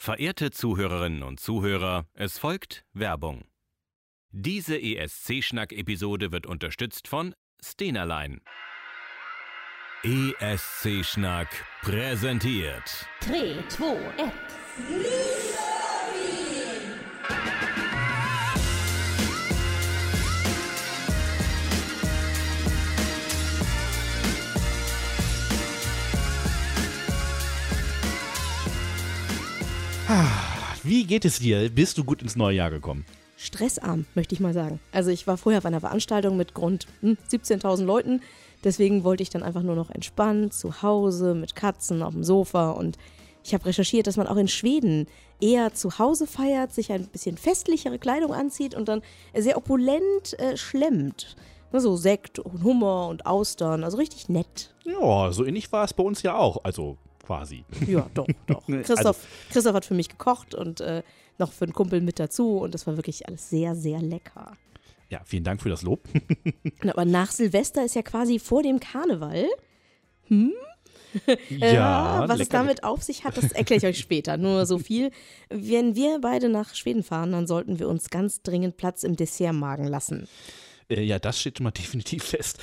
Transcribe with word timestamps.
Verehrte 0.00 0.52
Zuhörerinnen 0.52 1.24
und 1.24 1.40
Zuhörer, 1.40 2.06
es 2.14 2.38
folgt 2.38 2.84
Werbung. 2.92 3.44
Diese 4.30 4.80
ESC-Schnack-Episode 4.80 6.30
wird 6.30 6.46
unterstützt 6.46 7.08
von 7.08 7.34
Stenerlein. 7.60 8.40
ESC-Schnack 10.04 11.48
präsentiert. 11.82 13.08
3, 13.22 13.64
2, 13.66 13.96
1. 14.18 15.47
Wie 30.82 31.04
geht 31.04 31.24
es 31.24 31.38
dir? 31.38 31.68
Bist 31.70 31.98
du 31.98 32.04
gut 32.04 32.22
ins 32.22 32.36
neue 32.36 32.56
Jahr 32.56 32.70
gekommen? 32.70 33.04
stressarm, 33.38 34.04
möchte 34.14 34.34
ich 34.34 34.40
mal 34.40 34.52
sagen. 34.52 34.80
Also 34.92 35.10
ich 35.10 35.26
war 35.26 35.38
vorher 35.38 35.58
auf 35.58 35.64
einer 35.64 35.80
Veranstaltung 35.80 36.36
mit 36.36 36.58
rund 36.58 36.86
hm, 37.00 37.16
17.000 37.30 37.84
Leuten. 37.84 38.20
Deswegen 38.64 39.04
wollte 39.04 39.22
ich 39.22 39.30
dann 39.30 39.44
einfach 39.44 39.62
nur 39.62 39.76
noch 39.76 39.90
entspannt 39.90 40.52
zu 40.52 40.82
Hause 40.82 41.34
mit 41.34 41.54
Katzen 41.54 42.02
auf 42.02 42.12
dem 42.12 42.24
Sofa 42.24 42.72
und 42.72 42.98
ich 43.44 43.54
habe 43.54 43.66
recherchiert, 43.66 44.06
dass 44.08 44.16
man 44.16 44.26
auch 44.26 44.36
in 44.36 44.48
Schweden 44.48 45.06
eher 45.40 45.72
zu 45.72 45.98
Hause 45.98 46.26
feiert, 46.26 46.74
sich 46.74 46.90
ein 46.90 47.06
bisschen 47.06 47.38
festlichere 47.38 47.98
Kleidung 47.98 48.34
anzieht 48.34 48.74
und 48.74 48.88
dann 48.88 49.00
sehr 49.34 49.56
opulent 49.56 50.38
äh, 50.38 50.56
schlemmt. 50.56 51.36
So 51.72 51.96
Sekt 51.96 52.40
und 52.40 52.64
Hummer 52.64 53.08
und 53.08 53.26
Austern, 53.26 53.84
also 53.84 53.98
richtig 53.98 54.28
nett. 54.28 54.74
Ja, 54.84 55.30
so 55.32 55.44
ähnlich 55.44 55.70
war 55.70 55.84
es 55.84 55.94
bei 55.94 56.02
uns 56.02 56.22
ja 56.22 56.36
auch. 56.36 56.64
Also 56.64 56.98
quasi. 57.28 57.64
Ja, 57.86 58.08
doch, 58.14 58.26
doch. 58.46 58.64
Christoph, 58.66 59.26
Christoph 59.50 59.74
hat 59.74 59.84
für 59.84 59.94
mich 59.94 60.08
gekocht 60.08 60.54
und 60.54 60.80
äh, 60.80 61.02
noch 61.38 61.52
für 61.52 61.64
einen 61.64 61.74
Kumpel 61.74 62.00
mit 62.00 62.18
dazu 62.18 62.58
und 62.58 62.74
das 62.74 62.86
war 62.86 62.96
wirklich 62.96 63.28
alles 63.28 63.50
sehr, 63.50 63.74
sehr 63.74 64.00
lecker. 64.00 64.56
Ja, 65.10 65.20
vielen 65.24 65.44
Dank 65.44 65.62
für 65.62 65.68
das 65.68 65.82
Lob. 65.82 66.00
Aber 66.86 67.04
nach 67.04 67.30
Silvester 67.30 67.84
ist 67.84 67.94
ja 67.94 68.02
quasi 68.02 68.38
vor 68.38 68.62
dem 68.62 68.80
Karneval. 68.80 69.46
Hm? 70.28 70.52
ja, 71.48 72.24
was 72.26 72.40
es 72.40 72.48
lecker, 72.48 72.58
damit 72.58 72.84
auf 72.84 73.02
sich 73.02 73.24
hat, 73.24 73.36
das 73.36 73.52
erkläre 73.52 73.78
ich 73.78 73.86
euch 73.86 73.98
später. 73.98 74.36
Nur 74.36 74.66
so 74.66 74.78
viel. 74.78 75.10
Wenn 75.48 75.94
wir 75.94 76.20
beide 76.20 76.48
nach 76.48 76.74
Schweden 76.74 77.02
fahren, 77.02 77.32
dann 77.32 77.46
sollten 77.46 77.78
wir 77.78 77.88
uns 77.88 78.10
ganz 78.10 78.42
dringend 78.42 78.76
Platz 78.76 79.02
im 79.02 79.16
Dessertmagen 79.16 79.86
lassen. 79.86 80.28
Äh, 80.88 81.02
ja, 81.02 81.18
das 81.18 81.40
steht 81.40 81.58
schon 81.58 81.64
mal 81.64 81.70
definitiv 81.78 82.24
fest. 82.24 82.58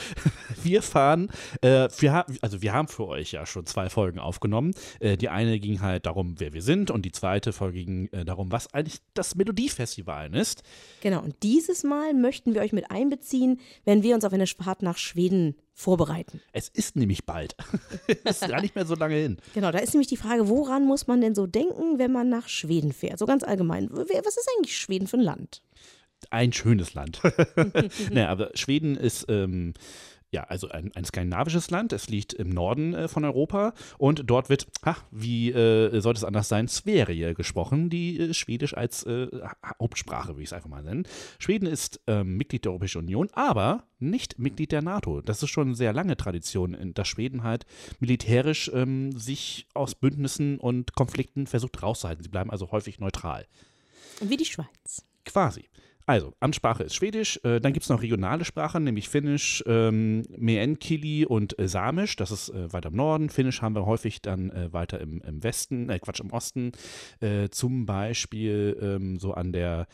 Wir 0.61 0.81
fahren, 0.81 1.29
äh, 1.61 1.87
wir 1.99 2.13
haben, 2.13 2.37
also 2.41 2.61
wir 2.61 2.73
haben 2.73 2.87
für 2.87 3.07
euch 3.07 3.31
ja 3.31 3.45
schon 3.45 3.65
zwei 3.65 3.89
Folgen 3.89 4.19
aufgenommen. 4.19 4.73
Äh, 4.99 5.17
die 5.17 5.29
eine 5.29 5.59
ging 5.59 5.81
halt 5.81 6.05
darum, 6.05 6.35
wer 6.39 6.53
wir 6.53 6.61
sind, 6.61 6.91
und 6.91 7.03
die 7.03 7.11
zweite 7.11 7.53
Folge 7.53 7.83
ging 7.83 8.07
äh, 8.11 8.25
darum, 8.25 8.51
was 8.51 8.73
eigentlich 8.73 8.99
das 9.13 9.35
Melodiefestival 9.35 10.35
ist. 10.35 10.63
Genau, 11.01 11.21
und 11.21 11.35
dieses 11.43 11.83
Mal 11.83 12.13
möchten 12.13 12.53
wir 12.53 12.61
euch 12.61 12.73
mit 12.73 12.91
einbeziehen, 12.91 13.59
wenn 13.83 14.03
wir 14.03 14.15
uns 14.15 14.25
auf 14.25 14.33
eine 14.33 14.47
Fahrt 14.47 14.81
nach 14.81 14.97
Schweden 14.97 15.55
vorbereiten. 15.73 16.41
Es 16.53 16.69
ist 16.69 16.95
nämlich 16.95 17.25
bald. 17.25 17.55
ist 18.23 18.47
gar 18.47 18.61
nicht 18.61 18.75
mehr 18.75 18.85
so 18.85 18.95
lange 18.95 19.15
hin. 19.15 19.37
Genau, 19.53 19.71
da 19.71 19.79
ist 19.79 19.93
nämlich 19.93 20.07
die 20.07 20.17
Frage, 20.17 20.47
woran 20.47 20.85
muss 20.85 21.07
man 21.07 21.21
denn 21.21 21.35
so 21.35 21.45
denken, 21.45 21.99
wenn 21.99 22.11
man 22.11 22.29
nach 22.29 22.47
Schweden 22.47 22.93
fährt? 22.93 23.19
So 23.19 23.25
ganz 23.25 23.43
allgemein. 23.43 23.89
Was 23.91 24.37
ist 24.37 24.49
eigentlich 24.57 24.77
Schweden 24.77 25.07
für 25.07 25.17
ein 25.17 25.23
Land? 25.23 25.61
Ein 26.29 26.53
schönes 26.53 26.93
Land. 26.93 27.21
naja, 28.11 28.29
aber 28.29 28.51
Schweden 28.55 28.95
ist. 28.95 29.25
Ähm, 29.29 29.73
ja, 30.31 30.43
also 30.45 30.67
ein, 30.67 30.91
ein 30.95 31.05
skandinavisches 31.05 31.69
Land. 31.69 31.93
Es 31.93 32.09
liegt 32.09 32.33
im 32.33 32.49
Norden 32.49 32.93
äh, 32.93 33.07
von 33.07 33.23
Europa 33.23 33.73
und 33.97 34.23
dort 34.25 34.49
wird, 34.49 34.67
ha, 34.83 34.97
wie 35.09 35.51
äh, 35.51 36.01
sollte 36.01 36.17
es 36.17 36.23
anders 36.25 36.49
sein, 36.49 36.67
Sverige 36.67 37.33
gesprochen, 37.35 37.89
die 37.89 38.19
äh, 38.19 38.33
Schwedisch 38.33 38.75
als 38.75 39.03
äh, 39.03 39.27
Ha- 39.31 39.55
Hauptsprache, 39.79 40.29
würde 40.29 40.41
ich 40.41 40.49
es 40.49 40.53
einfach 40.53 40.67
mal 40.67 40.83
nennen. 40.83 41.07
Schweden 41.39 41.67
ist 41.67 42.01
ähm, 42.07 42.35
Mitglied 42.35 42.65
der 42.65 42.71
Europäischen 42.71 42.97
Union, 42.97 43.29
aber 43.31 43.87
nicht 43.99 44.37
Mitglied 44.37 44.73
der 44.73 44.81
NATO. 44.81 45.21
Das 45.21 45.41
ist 45.41 45.51
schon 45.51 45.67
eine 45.67 45.75
sehr 45.75 45.93
lange 45.93 46.17
Tradition, 46.17 46.75
dass 46.93 47.07
Schweden 47.07 47.43
halt 47.43 47.65
militärisch 47.99 48.69
ähm, 48.73 49.17
sich 49.17 49.67
aus 49.73 49.95
Bündnissen 49.95 50.57
und 50.59 50.95
Konflikten 50.95 51.47
versucht 51.47 51.81
rauszuhalten. 51.81 52.23
Sie 52.23 52.29
bleiben 52.29 52.51
also 52.51 52.71
häufig 52.71 52.99
neutral. 52.99 53.45
Wie 54.19 54.35
die 54.35 54.45
Schweiz. 54.45 55.05
Quasi. 55.23 55.69
Also, 56.07 56.33
Amtssprache 56.39 56.83
ist 56.83 56.95
Schwedisch, 56.95 57.39
äh, 57.43 57.59
dann 57.59 57.73
gibt 57.73 57.83
es 57.83 57.89
noch 57.89 58.01
regionale 58.03 58.45
Sprachen, 58.45 58.83
nämlich 58.83 59.09
Finnisch, 59.09 59.63
ähm, 59.65 60.23
Meänkieli 60.37 61.25
und 61.25 61.57
äh, 61.57 61.67
Samisch, 61.67 62.15
das 62.15 62.29
ist 62.29 62.49
äh, 62.49 62.71
weiter 62.71 62.89
im 62.89 62.95
Norden. 62.95 63.29
Finnisch 63.29 63.63
haben 63.63 63.73
wir 63.75 63.87
häufig 63.87 64.21
dann 64.21 64.51
äh, 64.51 64.71
weiter 64.71 65.01
im, 65.01 65.21
im 65.21 65.43
Westen, 65.43 65.89
äh, 65.89 65.97
Quatsch, 65.97 66.19
im 66.19 66.31
Osten, 66.31 66.73
äh, 67.21 67.49
zum 67.49 67.87
Beispiel 67.87 68.77
ähm, 68.81 69.17
so 69.19 69.33
an 69.33 69.51
der 69.51 69.87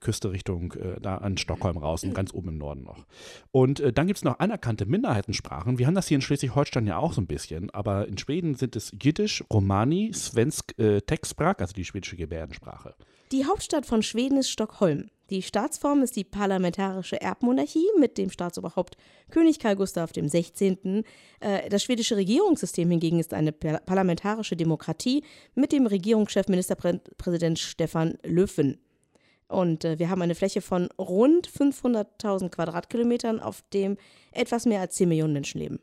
Küste 0.00 0.32
Richtung, 0.32 0.72
da 1.02 1.18
an 1.18 1.36
Stockholm 1.36 1.76
raus 1.76 2.02
und 2.02 2.14
ganz 2.14 2.32
oben 2.32 2.48
im 2.48 2.56
Norden 2.56 2.82
noch. 2.82 3.04
Und 3.50 3.82
dann 3.94 4.06
gibt 4.06 4.16
es 4.16 4.24
noch 4.24 4.38
anerkannte 4.38 4.86
Minderheitensprachen. 4.86 5.78
Wir 5.78 5.86
haben 5.86 5.94
das 5.94 6.08
hier 6.08 6.14
in 6.14 6.22
Schleswig-Holstein 6.22 6.86
ja 6.86 6.96
auch 6.96 7.12
so 7.12 7.20
ein 7.20 7.26
bisschen, 7.26 7.68
aber 7.68 8.08
in 8.08 8.16
Schweden 8.16 8.54
sind 8.54 8.74
es 8.74 8.90
Jiddisch, 8.98 9.44
Romani, 9.52 10.12
Svensk, 10.14 10.78
äh, 10.78 11.02
Textsprak, 11.02 11.60
also 11.60 11.74
die 11.74 11.84
schwedische 11.84 12.16
Gebärdensprache. 12.16 12.94
Die 13.32 13.44
Hauptstadt 13.44 13.84
von 13.84 14.02
Schweden 14.02 14.38
ist 14.38 14.48
Stockholm. 14.48 15.10
Die 15.30 15.42
Staatsform 15.42 16.02
ist 16.02 16.14
die 16.14 16.22
parlamentarische 16.24 17.20
Erbmonarchie 17.20 17.86
mit 17.98 18.16
dem 18.16 18.30
Staatsoberhaupt 18.30 18.96
König 19.30 19.58
Karl 19.58 19.74
Gustav 19.74 20.12
XVI. 20.12 21.02
Äh, 21.40 21.68
Das 21.68 21.82
schwedische 21.82 22.16
Regierungssystem 22.16 22.88
hingegen 22.90 23.18
ist 23.18 23.34
eine 23.34 23.50
par- 23.52 23.80
parlamentarische 23.80 24.56
Demokratie 24.56 25.24
mit 25.54 25.72
dem 25.72 25.86
Regierungschef 25.86 26.46
Ministerpräsident 26.48 27.58
Stefan 27.58 28.18
Löfven. 28.22 28.78
Und 29.48 29.84
äh, 29.84 29.98
wir 29.98 30.10
haben 30.10 30.22
eine 30.22 30.34
Fläche 30.36 30.60
von 30.60 30.88
rund 30.98 31.48
500.000 31.48 32.50
Quadratkilometern, 32.50 33.40
auf 33.40 33.62
dem 33.72 33.96
etwas 34.32 34.64
mehr 34.64 34.80
als 34.80 34.94
10 34.94 35.08
Millionen 35.08 35.32
Menschen 35.32 35.60
leben. 35.60 35.80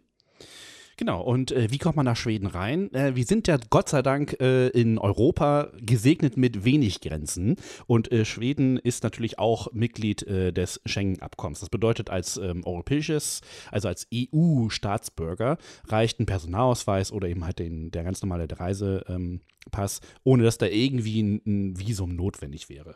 Genau, 0.97 1.21
und 1.21 1.51
äh, 1.51 1.71
wie 1.71 1.79
kommt 1.79 1.95
man 1.95 2.05
nach 2.05 2.15
Schweden 2.15 2.45
rein? 2.45 2.93
Äh, 2.93 3.15
wir 3.15 3.25
sind 3.25 3.47
ja 3.47 3.57
Gott 3.69 3.89
sei 3.89 4.01
Dank 4.01 4.39
äh, 4.39 4.67
in 4.67 4.97
Europa 4.97 5.71
gesegnet 5.79 6.37
mit 6.37 6.65
wenig 6.65 7.01
Grenzen 7.01 7.55
und 7.87 8.11
äh, 8.11 8.25
Schweden 8.25 8.77
ist 8.77 9.03
natürlich 9.03 9.39
auch 9.39 9.71
Mitglied 9.73 10.23
äh, 10.23 10.53
des 10.53 10.81
Schengen-Abkommens. 10.85 11.61
Das 11.61 11.69
bedeutet, 11.69 12.09
als 12.09 12.37
ähm, 12.37 12.63
europäisches, 12.63 13.41
also 13.71 13.87
als 13.87 14.07
EU-Staatsbürger 14.13 15.57
reicht 15.87 16.19
ein 16.19 16.27
Personalausweis 16.27 17.11
oder 17.11 17.27
eben 17.27 17.43
halt 17.43 17.59
den, 17.59 17.89
der 17.89 18.03
ganz 18.03 18.21
normale 18.21 18.47
Reisepass, 18.51 19.99
ähm, 20.01 20.07
ohne 20.23 20.43
dass 20.43 20.59
da 20.59 20.67
irgendwie 20.67 21.23
ein, 21.23 21.41
ein 21.45 21.79
Visum 21.79 22.15
notwendig 22.15 22.69
wäre. 22.69 22.95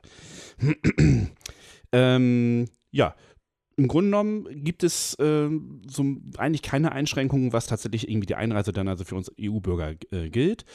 ähm, 1.91 2.65
ja, 2.91 3.15
im 3.77 3.87
Grunde 3.87 4.09
genommen 4.09 4.63
gibt 4.63 4.83
es 4.83 5.15
ähm, 5.19 5.81
so 5.87 6.03
eigentlich 6.37 6.63
keine 6.63 6.91
Einschränkungen, 6.91 7.53
was 7.53 7.67
tatsächlich 7.67 8.09
irgendwie 8.09 8.25
die 8.25 8.35
Einreise 8.35 8.71
dann 8.71 8.87
also 8.87 9.03
für 9.03 9.15
uns 9.15 9.31
EU-Bürger 9.39 9.93
äh, 10.11 10.29
gilt. 10.29 10.65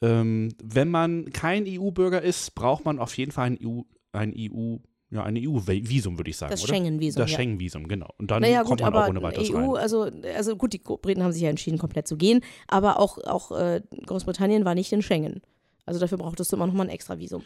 Ähm, 0.00 0.54
wenn 0.62 0.88
man 0.88 1.30
kein 1.32 1.64
EU-Bürger 1.66 2.22
ist, 2.22 2.54
braucht 2.54 2.84
man 2.84 3.00
auf 3.00 3.16
jeden 3.16 3.32
Fall 3.32 3.46
ein 3.46 3.58
EU, 3.60 3.80
ein 4.12 4.32
EU, 4.38 4.76
ja, 5.10 5.24
ein 5.24 5.36
EU-Visum, 5.36 6.18
würde 6.18 6.30
ich 6.30 6.36
sagen. 6.36 6.52
Das? 6.52 6.62
Schengen-Visum, 6.62 7.20
Das 7.20 7.32
ja. 7.32 7.36
Schengen-Visum, 7.36 7.88
genau. 7.88 8.08
Und 8.18 8.30
dann 8.30 8.42
Naja, 8.42 8.62
kommt 8.62 8.80
gut, 8.80 8.80
man 8.80 8.94
aber 8.94 9.04
auch 9.04 9.08
ohne 9.10 9.22
weiteres 9.22 9.50
EU, 9.50 9.72
rein. 9.72 9.82
also, 9.82 10.08
also 10.34 10.56
gut, 10.56 10.72
die 10.72 10.78
Briten 10.78 11.24
haben 11.24 11.32
sich 11.32 11.42
ja 11.42 11.50
entschieden, 11.50 11.78
komplett 11.78 12.06
zu 12.06 12.16
gehen, 12.16 12.42
aber 12.68 13.00
auch, 13.00 13.18
auch 13.24 13.50
äh, 13.50 13.82
Großbritannien 14.06 14.64
war 14.64 14.76
nicht 14.76 14.92
in 14.92 15.02
Schengen. 15.02 15.42
Also 15.84 15.98
dafür 15.98 16.18
brauchtest 16.18 16.52
du 16.52 16.56
immer 16.56 16.68
noch 16.68 16.74
mal 16.74 16.84
ein 16.84 16.90
extra 16.90 17.18
Visum. 17.18 17.42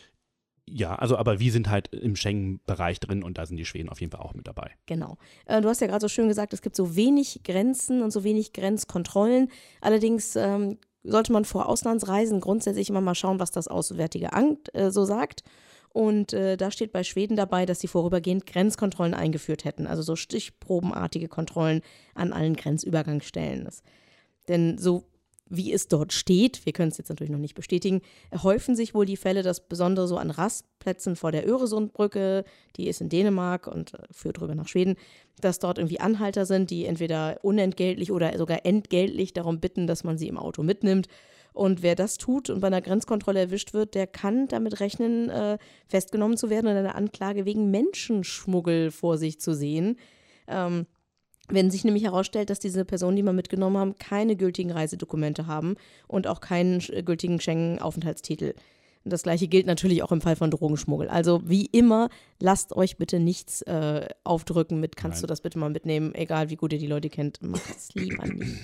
Ja, 0.68 0.96
also 0.96 1.16
aber 1.16 1.38
wir 1.38 1.52
sind 1.52 1.70
halt 1.70 1.88
im 1.94 2.16
Schengen-Bereich 2.16 2.98
drin 2.98 3.22
und 3.22 3.38
da 3.38 3.46
sind 3.46 3.56
die 3.56 3.64
Schweden 3.64 3.88
auf 3.88 4.00
jeden 4.00 4.10
Fall 4.10 4.20
auch 4.20 4.34
mit 4.34 4.48
dabei. 4.48 4.72
Genau. 4.86 5.16
Äh, 5.46 5.60
du 5.60 5.68
hast 5.68 5.80
ja 5.80 5.86
gerade 5.86 6.00
so 6.00 6.08
schön 6.08 6.28
gesagt, 6.28 6.52
es 6.52 6.62
gibt 6.62 6.74
so 6.74 6.96
wenig 6.96 7.42
Grenzen 7.44 8.02
und 8.02 8.10
so 8.10 8.24
wenig 8.24 8.52
Grenzkontrollen. 8.52 9.48
Allerdings 9.80 10.34
ähm, 10.34 10.78
sollte 11.04 11.32
man 11.32 11.44
vor 11.44 11.68
Auslandsreisen 11.68 12.40
grundsätzlich 12.40 12.90
immer 12.90 13.00
mal 13.00 13.14
schauen, 13.14 13.38
was 13.38 13.52
das 13.52 13.68
Auswärtige 13.68 14.32
Amt 14.32 14.74
äh, 14.74 14.90
so 14.90 15.04
sagt. 15.04 15.44
Und 15.90 16.32
äh, 16.32 16.56
da 16.56 16.70
steht 16.70 16.92
bei 16.92 17.04
Schweden 17.04 17.36
dabei, 17.36 17.64
dass 17.64 17.80
sie 17.80 17.86
vorübergehend 17.86 18.44
Grenzkontrollen 18.44 19.14
eingeführt 19.14 19.64
hätten, 19.64 19.86
also 19.86 20.02
so 20.02 20.14
stichprobenartige 20.14 21.28
Kontrollen 21.28 21.80
an 22.14 22.32
allen 22.32 22.54
Grenzübergangsstellen. 22.54 23.64
Das, 23.64 23.82
denn 24.48 24.76
so 24.76 25.04
wie 25.48 25.72
es 25.72 25.88
dort 25.88 26.12
steht, 26.12 26.66
wir 26.66 26.72
können 26.72 26.90
es 26.90 26.98
jetzt 26.98 27.08
natürlich 27.08 27.30
noch 27.30 27.38
nicht 27.38 27.54
bestätigen, 27.54 28.02
häufen 28.42 28.74
sich 28.74 28.94
wohl 28.94 29.06
die 29.06 29.16
Fälle, 29.16 29.42
dass 29.42 29.60
besonders 29.60 30.08
so 30.08 30.16
an 30.16 30.30
Rastplätzen 30.30 31.14
vor 31.14 31.30
der 31.30 31.46
Öresundbrücke, 31.48 32.44
die 32.76 32.88
ist 32.88 33.00
in 33.00 33.08
Dänemark 33.08 33.66
und 33.66 33.94
äh, 33.94 33.98
führt 34.10 34.40
rüber 34.40 34.54
nach 34.54 34.68
Schweden, 34.68 34.96
dass 35.40 35.58
dort 35.58 35.78
irgendwie 35.78 36.00
Anhalter 36.00 36.46
sind, 36.46 36.70
die 36.70 36.84
entweder 36.84 37.38
unentgeltlich 37.42 38.10
oder 38.10 38.36
sogar 38.36 38.66
entgeltlich 38.66 39.32
darum 39.32 39.60
bitten, 39.60 39.86
dass 39.86 40.02
man 40.02 40.18
sie 40.18 40.28
im 40.28 40.38
Auto 40.38 40.62
mitnimmt. 40.62 41.06
Und 41.52 41.82
wer 41.82 41.94
das 41.94 42.18
tut 42.18 42.50
und 42.50 42.60
bei 42.60 42.66
einer 42.66 42.82
Grenzkontrolle 42.82 43.40
erwischt 43.40 43.72
wird, 43.72 43.94
der 43.94 44.06
kann 44.06 44.46
damit 44.48 44.80
rechnen, 44.80 45.30
äh, 45.30 45.58
festgenommen 45.86 46.36
zu 46.36 46.50
werden 46.50 46.66
und 46.66 46.76
eine 46.76 46.94
Anklage 46.94 47.46
wegen 47.46 47.70
Menschenschmuggel 47.70 48.90
vor 48.90 49.16
sich 49.16 49.40
zu 49.40 49.54
sehen. 49.54 49.96
Ähm, 50.48 50.86
wenn 51.48 51.70
sich 51.70 51.84
nämlich 51.84 52.04
herausstellt, 52.04 52.50
dass 52.50 52.58
diese 52.58 52.84
Personen, 52.84 53.16
die 53.16 53.22
man 53.22 53.36
mitgenommen 53.36 53.78
haben, 53.78 53.98
keine 53.98 54.36
gültigen 54.36 54.72
Reisedokumente 54.72 55.46
haben 55.46 55.76
und 56.08 56.26
auch 56.26 56.40
keinen 56.40 56.80
gültigen 57.04 57.40
Schengen-Aufenthaltstitel. 57.40 58.54
Und 59.04 59.12
das 59.12 59.22
gleiche 59.22 59.46
gilt 59.46 59.66
natürlich 59.66 60.02
auch 60.02 60.10
im 60.10 60.20
Fall 60.20 60.34
von 60.34 60.50
Drogenschmuggel. 60.50 61.08
Also 61.08 61.40
wie 61.44 61.66
immer, 61.66 62.08
lasst 62.40 62.74
euch 62.74 62.96
bitte 62.96 63.20
nichts 63.20 63.62
äh, 63.62 64.08
aufdrücken 64.24 64.80
mit, 64.80 64.96
kannst 64.96 65.18
Nein. 65.18 65.22
du 65.22 65.26
das 65.28 65.42
bitte 65.42 65.60
mal 65.60 65.70
mitnehmen, 65.70 66.12
egal 66.14 66.50
wie 66.50 66.56
gut 66.56 66.72
ihr 66.72 66.80
die 66.80 66.88
Leute 66.88 67.08
kennt, 67.08 67.40
macht 67.40 67.70
es 67.70 67.94
lieber 67.94 68.26
nicht. 68.26 68.56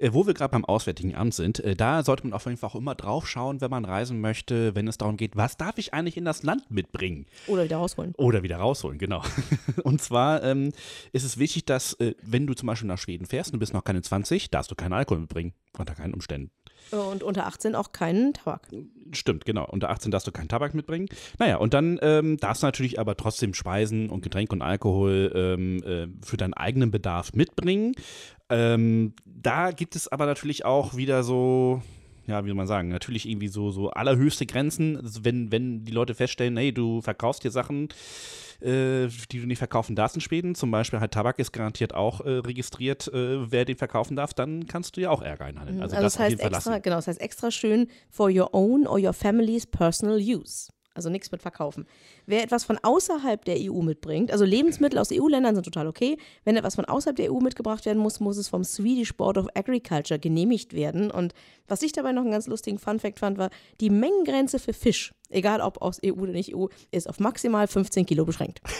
Äh, 0.00 0.14
wo 0.14 0.26
wir 0.26 0.32
gerade 0.32 0.52
beim 0.52 0.64
Auswärtigen 0.64 1.14
Amt 1.14 1.34
sind, 1.34 1.60
äh, 1.60 1.76
da 1.76 2.02
sollte 2.02 2.26
man 2.26 2.32
auf 2.32 2.46
jeden 2.46 2.56
Fall 2.56 2.70
auch 2.70 2.74
immer 2.74 2.94
drauf 2.94 3.28
schauen, 3.28 3.60
wenn 3.60 3.70
man 3.70 3.84
reisen 3.84 4.20
möchte, 4.20 4.74
wenn 4.74 4.88
es 4.88 4.96
darum 4.96 5.18
geht, 5.18 5.36
was 5.36 5.58
darf 5.58 5.76
ich 5.76 5.92
eigentlich 5.92 6.16
in 6.16 6.24
das 6.24 6.42
Land 6.42 6.70
mitbringen? 6.70 7.26
Oder 7.46 7.64
wieder 7.64 7.76
rausholen. 7.76 8.14
Oder 8.16 8.42
wieder 8.42 8.56
rausholen, 8.56 8.98
genau. 8.98 9.22
Und 9.84 10.00
zwar 10.00 10.42
ähm, 10.42 10.72
ist 11.12 11.24
es 11.24 11.36
wichtig, 11.36 11.66
dass, 11.66 11.92
äh, 11.94 12.14
wenn 12.22 12.46
du 12.46 12.54
zum 12.54 12.66
Beispiel 12.66 12.88
nach 12.88 12.98
Schweden 12.98 13.26
fährst 13.26 13.50
und 13.50 13.56
du 13.56 13.58
bist 13.58 13.74
noch 13.74 13.84
keine 13.84 14.00
20, 14.00 14.50
darfst 14.50 14.70
du 14.70 14.74
keinen 14.74 14.94
Alkohol 14.94 15.20
mitbringen. 15.20 15.52
Unter 15.76 15.94
keinen 15.94 16.14
Umständen. 16.14 16.50
Und 16.90 17.22
unter 17.22 17.46
18 17.46 17.74
auch 17.74 17.92
keinen 17.92 18.32
Tabak. 18.32 18.68
Stimmt, 19.12 19.44
genau. 19.44 19.66
Unter 19.66 19.90
18 19.90 20.10
darfst 20.10 20.26
du 20.26 20.32
keinen 20.32 20.48
Tabak 20.48 20.74
mitbringen. 20.74 21.08
Naja, 21.38 21.56
und 21.56 21.74
dann 21.74 21.98
ähm, 22.02 22.36
darfst 22.36 22.62
du 22.62 22.66
natürlich 22.66 22.98
aber 22.98 23.16
trotzdem 23.16 23.54
Speisen 23.54 24.10
und 24.10 24.22
Getränke 24.22 24.54
und 24.54 24.62
Alkohol 24.62 25.32
ähm, 25.34 25.82
äh, 25.82 26.08
für 26.24 26.36
deinen 26.36 26.54
eigenen 26.54 26.90
Bedarf 26.90 27.32
mitbringen. 27.32 27.94
Ähm, 28.48 29.14
da 29.24 29.70
gibt 29.70 29.94
es 29.94 30.08
aber 30.08 30.26
natürlich 30.26 30.64
auch 30.64 30.96
wieder 30.96 31.22
so, 31.22 31.82
ja, 32.30 32.44
wie 32.44 32.48
soll 32.48 32.56
man 32.56 32.66
sagen, 32.66 32.88
natürlich 32.88 33.28
irgendwie 33.28 33.48
so, 33.48 33.70
so 33.70 33.90
allerhöchste 33.90 34.46
Grenzen, 34.46 34.96
also 34.96 35.24
wenn, 35.24 35.52
wenn 35.52 35.84
die 35.84 35.92
Leute 35.92 36.14
feststellen, 36.14 36.56
hey, 36.56 36.72
du 36.72 37.00
verkaufst 37.02 37.44
dir 37.44 37.50
Sachen, 37.50 37.88
äh, 38.60 39.08
die 39.30 39.40
du 39.40 39.46
nicht 39.46 39.58
verkaufen 39.58 39.96
darfst 39.96 40.16
in 40.16 40.20
Schweden, 40.20 40.54
zum 40.54 40.70
Beispiel 40.70 41.00
halt 41.00 41.12
Tabak 41.12 41.38
ist 41.38 41.52
garantiert 41.52 41.94
auch 41.94 42.20
äh, 42.20 42.30
registriert, 42.30 43.08
äh, 43.08 43.50
wer 43.50 43.64
den 43.64 43.76
verkaufen 43.76 44.16
darf, 44.16 44.34
dann 44.34 44.66
kannst 44.66 44.96
du 44.96 45.00
ja 45.00 45.10
auch 45.10 45.22
Ärger 45.22 45.46
einhandeln. 45.46 45.82
Also, 45.82 45.96
Also, 45.96 46.04
das, 46.04 46.14
das 46.14 46.22
heißt 46.22 46.40
extra, 46.40 46.78
genau, 46.78 46.96
das 46.96 47.08
heißt 47.08 47.20
extra 47.20 47.50
schön 47.50 47.88
for 48.08 48.30
your 48.30 48.54
own 48.54 48.86
or 48.86 48.98
your 48.98 49.12
family's 49.12 49.66
personal 49.66 50.18
use. 50.18 50.68
Also 51.00 51.08
nichts 51.08 51.32
mit 51.32 51.40
verkaufen. 51.40 51.86
Wer 52.26 52.42
etwas 52.44 52.64
von 52.64 52.76
außerhalb 52.82 53.42
der 53.46 53.56
EU 53.58 53.80
mitbringt, 53.80 54.30
also 54.30 54.44
Lebensmittel 54.44 54.98
aus 54.98 55.10
EU-Ländern 55.10 55.54
sind 55.54 55.64
total 55.64 55.86
okay. 55.86 56.18
Wenn 56.44 56.58
etwas 56.58 56.74
von 56.74 56.84
außerhalb 56.84 57.16
der 57.16 57.32
EU 57.32 57.40
mitgebracht 57.40 57.86
werden 57.86 58.02
muss, 58.02 58.20
muss 58.20 58.36
es 58.36 58.48
vom 58.48 58.64
Swedish 58.64 59.14
Board 59.14 59.38
of 59.38 59.46
Agriculture 59.54 60.20
genehmigt 60.20 60.74
werden. 60.74 61.10
Und 61.10 61.32
was 61.68 61.80
ich 61.80 61.92
dabei 61.92 62.12
noch 62.12 62.20
einen 62.20 62.32
ganz 62.32 62.48
lustigen 62.48 62.78
Funfact 62.78 63.18
fand, 63.18 63.38
war, 63.38 63.48
die 63.80 63.88
Mengengrenze 63.88 64.58
für 64.58 64.74
Fisch, 64.74 65.14
egal 65.30 65.60
ob 65.60 65.80
aus 65.82 66.00
EU 66.04 66.12
oder 66.12 66.32
nicht 66.32 66.54
EU, 66.54 66.66
ist 66.90 67.08
auf 67.08 67.20
maximal 67.20 67.66
15 67.66 68.06
Kilo 68.06 68.24
beschränkt. 68.24 68.60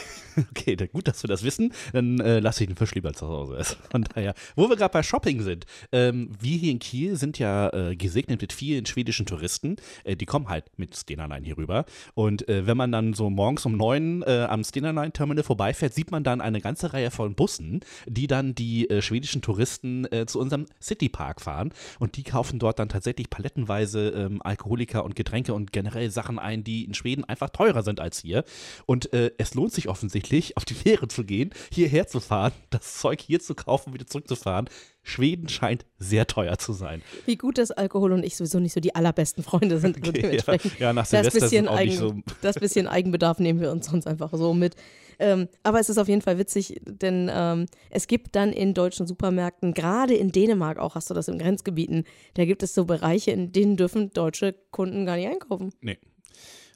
Okay, 0.51 0.75
gut, 0.91 1.07
dass 1.07 1.23
wir 1.23 1.27
das 1.27 1.43
wissen. 1.43 1.73
Dann 1.91 2.19
äh, 2.19 2.39
lasse 2.39 2.63
ich 2.63 2.69
den 2.69 2.77
Fisch 2.77 2.95
lieber 2.95 3.13
zu 3.13 3.27
Hause 3.27 3.57
essen. 3.57 3.77
Von 3.91 4.03
daher, 4.03 4.33
wo 4.55 4.69
wir 4.69 4.75
gerade 4.75 4.93
bei 4.93 5.03
Shopping 5.03 5.41
sind. 5.41 5.65
Ähm, 5.91 6.31
wir 6.39 6.57
hier 6.57 6.71
in 6.71 6.79
Kiel 6.79 7.15
sind 7.15 7.39
ja 7.39 7.69
äh, 7.69 7.95
gesegnet 7.95 8.41
mit 8.41 8.53
vielen 8.53 8.85
schwedischen 8.85 9.25
Touristen. 9.25 9.75
Äh, 10.03 10.15
die 10.15 10.25
kommen 10.25 10.49
halt 10.49 10.65
mit 10.77 10.95
Stena 10.95 11.25
Line 11.25 11.45
hier 11.45 11.57
rüber. 11.57 11.85
Und 12.13 12.47
äh, 12.47 12.65
wenn 12.65 12.77
man 12.77 12.91
dann 12.91 13.13
so 13.13 13.29
morgens 13.29 13.65
um 13.65 13.75
neun 13.75 14.23
äh, 14.23 14.47
am 14.49 14.63
Stena 14.63 14.91
Line 14.91 15.11
Terminal 15.11 15.43
vorbeifährt, 15.43 15.93
sieht 15.93 16.11
man 16.11 16.23
dann 16.23 16.41
eine 16.41 16.61
ganze 16.61 16.93
Reihe 16.93 17.11
von 17.11 17.35
Bussen, 17.35 17.81
die 18.07 18.27
dann 18.27 18.55
die 18.55 18.89
äh, 18.89 19.01
schwedischen 19.01 19.41
Touristen 19.41 20.07
zu 20.27 20.39
unserem 20.39 20.65
Citypark 20.81 21.41
fahren. 21.41 21.73
Und 21.99 22.17
die 22.17 22.23
kaufen 22.23 22.59
dort 22.59 22.79
dann 22.79 22.89
tatsächlich 22.89 23.29
palettenweise 23.29 24.09
ähm, 24.09 24.41
Alkoholiker 24.43 25.03
und 25.03 25.15
Getränke 25.15 25.53
und 25.53 25.71
generell 25.71 26.09
Sachen 26.11 26.39
ein, 26.41 26.63
die 26.63 26.83
in 26.85 26.93
Schweden 26.93 27.23
einfach 27.23 27.49
teurer 27.49 27.83
sind 27.83 27.99
als 27.99 28.19
hier. 28.21 28.43
Und 28.85 29.13
äh, 29.13 29.31
es 29.37 29.53
lohnt 29.53 29.73
sich 29.73 29.87
offensichtlich, 29.87 30.57
auf 30.57 30.65
die 30.65 30.73
Fähre 30.73 31.07
zu 31.07 31.23
gehen, 31.23 31.51
hierher 31.73 32.07
zu 32.07 32.19
fahren, 32.19 32.51
das 32.69 32.99
Zeug 32.99 33.21
hier 33.21 33.39
zu 33.39 33.55
kaufen, 33.55 33.93
wieder 33.93 34.07
zurückzufahren. 34.07 34.69
Schweden 35.03 35.49
scheint 35.49 35.85
sehr 35.97 36.27
teuer 36.27 36.59
zu 36.59 36.73
sein. 36.73 37.01
Wie 37.25 37.35
gut, 37.35 37.57
dass 37.57 37.71
Alkohol 37.71 38.11
und 38.13 38.23
ich 38.23 38.35
sowieso 38.35 38.59
nicht 38.59 38.73
so 38.73 38.79
die 38.79 38.93
allerbesten 38.93 39.43
Freunde 39.43 39.79
sind. 39.79 39.97
Also 39.97 40.09
Okay, 40.11 40.21
dementsprechend 40.21 40.73
ja, 40.79 40.87
ja, 40.87 40.93
nach 40.93 41.07
das 41.09 41.33
bisschen, 41.33 41.67
auch 41.67 41.75
Eigen, 41.77 41.91
so- 41.97 42.15
das 42.41 42.55
bisschen 42.59 42.87
Eigenbedarf 42.87 43.39
nehmen 43.39 43.59
wir 43.61 43.71
uns 43.71 43.87
sonst 43.87 44.05
einfach 44.05 44.31
so 44.33 44.53
mit. 44.53 44.75
Ähm, 45.17 45.47
aber 45.63 45.79
es 45.79 45.89
ist 45.89 45.97
auf 45.97 46.07
jeden 46.07 46.21
Fall 46.21 46.37
witzig, 46.39 46.81
denn 46.85 47.29
ähm, 47.31 47.65
es 47.91 48.07
gibt 48.07 48.35
dann 48.35 48.51
in 48.53 48.73
deutschen 48.73 49.05
Supermärkten, 49.07 49.73
gerade 49.73 50.15
in 50.15 50.31
Dänemark 50.31 50.79
auch, 50.79 50.95
hast 50.95 51.09
du 51.11 51.13
das 51.13 51.27
in 51.27 51.37
Grenzgebieten, 51.37 52.05
da 52.35 52.45
gibt 52.45 52.63
es 52.63 52.73
so 52.73 52.85
Bereiche, 52.85 53.29
in 53.31 53.51
denen 53.51 53.77
dürfen 53.77 54.11
deutsche 54.11 54.55
Kunden 54.71 55.05
gar 55.05 55.17
nicht 55.17 55.27
einkaufen. 55.27 55.73
Nee. 55.81 55.97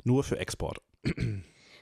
Nur 0.05 0.23
für 0.23 0.39
Export. 0.39 0.77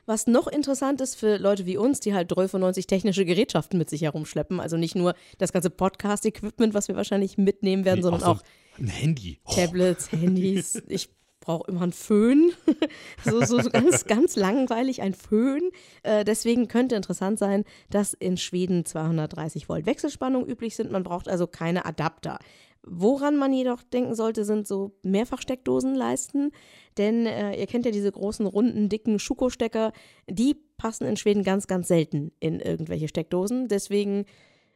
Was 0.05 0.27
noch 0.27 0.47
interessant 0.47 0.99
ist 0.99 1.15
für 1.15 1.37
Leute 1.37 1.65
wie 1.65 1.77
uns, 1.77 1.99
die 1.99 2.13
halt 2.13 2.31
93 2.31 2.87
technische 2.87 3.25
Gerätschaften 3.25 3.77
mit 3.77 3.89
sich 3.89 4.01
herumschleppen, 4.01 4.59
also 4.59 4.75
nicht 4.75 4.95
nur 4.95 5.13
das 5.37 5.53
ganze 5.53 5.69
Podcast-Equipment, 5.69 6.73
was 6.73 6.87
wir 6.87 6.95
wahrscheinlich 6.95 7.37
mitnehmen 7.37 7.85
werden, 7.85 8.01
sondern 8.01 8.21
so 8.21 8.27
auch 8.27 8.43
ein 8.79 8.87
Handy. 8.87 9.39
Oh, 9.45 9.53
Tablets, 9.53 10.11
Handys. 10.11 10.81
Ich 10.87 11.09
brauche 11.39 11.69
immer 11.69 11.81
einen 11.81 11.91
Föhn. 11.91 12.53
so, 13.25 13.43
so, 13.43 13.59
so 13.59 13.69
ganz, 13.69 14.05
ganz 14.05 14.37
langweilig 14.37 15.01
ein 15.01 15.13
Föhn. 15.13 15.71
Äh, 16.03 16.23
deswegen 16.23 16.69
könnte 16.69 16.95
interessant 16.95 17.37
sein, 17.37 17.65
dass 17.89 18.13
in 18.13 18.37
Schweden 18.37 18.85
230 18.85 19.67
Volt 19.67 19.85
Wechselspannung 19.85 20.47
üblich 20.47 20.77
sind. 20.77 20.91
Man 20.91 21.03
braucht 21.03 21.27
also 21.27 21.45
keine 21.45 21.85
Adapter. 21.85 22.39
Woran 22.85 23.37
man 23.37 23.53
jedoch 23.53 23.81
denken 23.81 24.13
sollte, 24.13 24.43
sind 24.43 24.67
so 24.67 24.91
Mehrfachsteckdosenleisten. 25.03 26.51
Denn 26.97 27.25
äh, 27.25 27.55
ihr 27.59 27.67
kennt 27.67 27.85
ja 27.85 27.91
diese 27.91 28.11
großen, 28.11 28.45
runden, 28.45 28.89
dicken 28.89 29.19
Schuko-Stecker. 29.19 29.93
Die 30.29 30.55
passen 30.77 31.05
in 31.05 31.17
Schweden 31.17 31.43
ganz, 31.43 31.67
ganz 31.67 31.87
selten 31.87 32.31
in 32.39 32.59
irgendwelche 32.59 33.07
Steckdosen. 33.07 33.67
Deswegen 33.67 34.25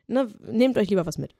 ne, 0.08 0.28
nehmt 0.50 0.78
euch 0.78 0.90
lieber 0.90 1.06
was 1.06 1.18
mit. 1.18 1.36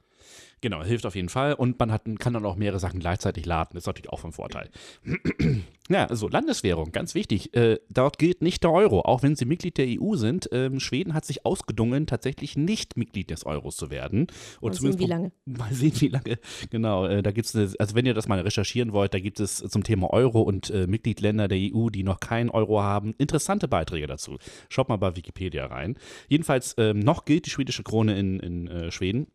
Genau, 0.60 0.82
hilft 0.82 1.06
auf 1.06 1.14
jeden 1.14 1.28
Fall. 1.28 1.54
Und 1.54 1.78
man 1.78 1.92
hat, 1.92 2.02
kann 2.18 2.32
dann 2.32 2.44
auch 2.44 2.56
mehrere 2.56 2.80
Sachen 2.80 3.00
gleichzeitig 3.00 3.46
laden. 3.46 3.70
Das 3.74 3.82
ist 3.82 3.86
natürlich 3.86 4.10
auch 4.10 4.18
von 4.18 4.32
Vorteil. 4.32 4.70
ja, 5.88 6.06
also 6.06 6.28
Landeswährung, 6.28 6.90
ganz 6.90 7.14
wichtig. 7.14 7.54
Äh, 7.54 7.78
dort 7.90 8.18
gilt 8.18 8.42
nicht 8.42 8.64
der 8.64 8.72
Euro, 8.72 9.02
auch 9.02 9.22
wenn 9.22 9.36
sie 9.36 9.44
Mitglied 9.44 9.78
der 9.78 9.86
EU 9.88 10.16
sind. 10.16 10.48
Ähm, 10.52 10.80
Schweden 10.80 11.14
hat 11.14 11.24
sich 11.24 11.46
ausgedungen, 11.46 12.06
tatsächlich 12.06 12.56
nicht 12.56 12.96
Mitglied 12.96 13.30
des 13.30 13.46
Euros 13.46 13.76
zu 13.76 13.90
werden. 13.90 14.26
Und 14.60 14.82
Mal 14.82 14.92
sehen, 14.92 14.98
wie 14.98 15.06
lange. 15.06 15.32
Mal 15.44 15.72
sehen, 15.72 15.92
wie 16.00 16.08
lange. 16.08 16.38
Genau, 16.70 17.06
äh, 17.06 17.22
da 17.22 17.30
gibt 17.30 17.54
es, 17.54 17.76
also 17.76 17.94
wenn 17.94 18.06
ihr 18.06 18.14
das 18.14 18.26
mal 18.26 18.40
recherchieren 18.40 18.92
wollt, 18.92 19.14
da 19.14 19.20
gibt 19.20 19.38
es 19.38 19.58
zum 19.58 19.84
Thema 19.84 20.10
Euro 20.10 20.42
und 20.42 20.70
äh, 20.70 20.86
Mitgliedländer 20.88 21.46
der 21.46 21.58
EU, 21.58 21.88
die 21.90 22.02
noch 22.02 22.18
keinen 22.18 22.50
Euro 22.50 22.82
haben, 22.82 23.14
interessante 23.18 23.68
Beiträge 23.68 24.08
dazu. 24.08 24.38
Schaut 24.68 24.88
mal 24.88 24.96
bei 24.96 25.14
Wikipedia 25.14 25.66
rein. 25.66 25.96
Jedenfalls, 26.28 26.74
ähm, 26.78 26.98
noch 26.98 27.24
gilt 27.24 27.46
die 27.46 27.50
schwedische 27.50 27.84
Krone 27.84 28.18
in, 28.18 28.40
in 28.40 28.68
äh, 28.68 28.90
Schweden. 28.90 29.28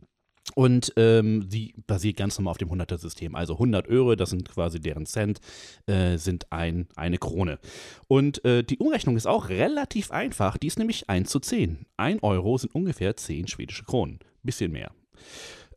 Und 0.55 0.93
ähm, 0.97 1.49
die 1.49 1.73
basiert 1.87 2.17
ganz 2.17 2.37
normal 2.37 2.51
auf 2.51 2.57
dem 2.57 2.69
100er-System. 2.69 3.33
Also 3.33 3.53
100 3.53 3.87
Euro, 3.87 4.15
das 4.15 4.29
sind 4.29 4.49
quasi 4.49 4.79
deren 4.79 5.05
Cent, 5.05 5.39
äh, 5.87 6.17
sind 6.17 6.51
ein, 6.51 6.87
eine 6.95 7.17
Krone. 7.17 7.59
Und 8.07 8.43
äh, 8.43 8.63
die 8.63 8.77
Umrechnung 8.77 9.15
ist 9.15 9.25
auch 9.25 9.49
relativ 9.49 10.11
einfach. 10.11 10.57
Die 10.57 10.67
ist 10.67 10.79
nämlich 10.79 11.09
1 11.09 11.29
zu 11.29 11.39
10. 11.39 11.85
1 11.97 12.21
Euro 12.23 12.57
sind 12.57 12.75
ungefähr 12.75 13.15
10 13.15 13.47
schwedische 13.47 13.85
Kronen. 13.85 14.19
Bisschen 14.43 14.71
mehr. 14.71 14.91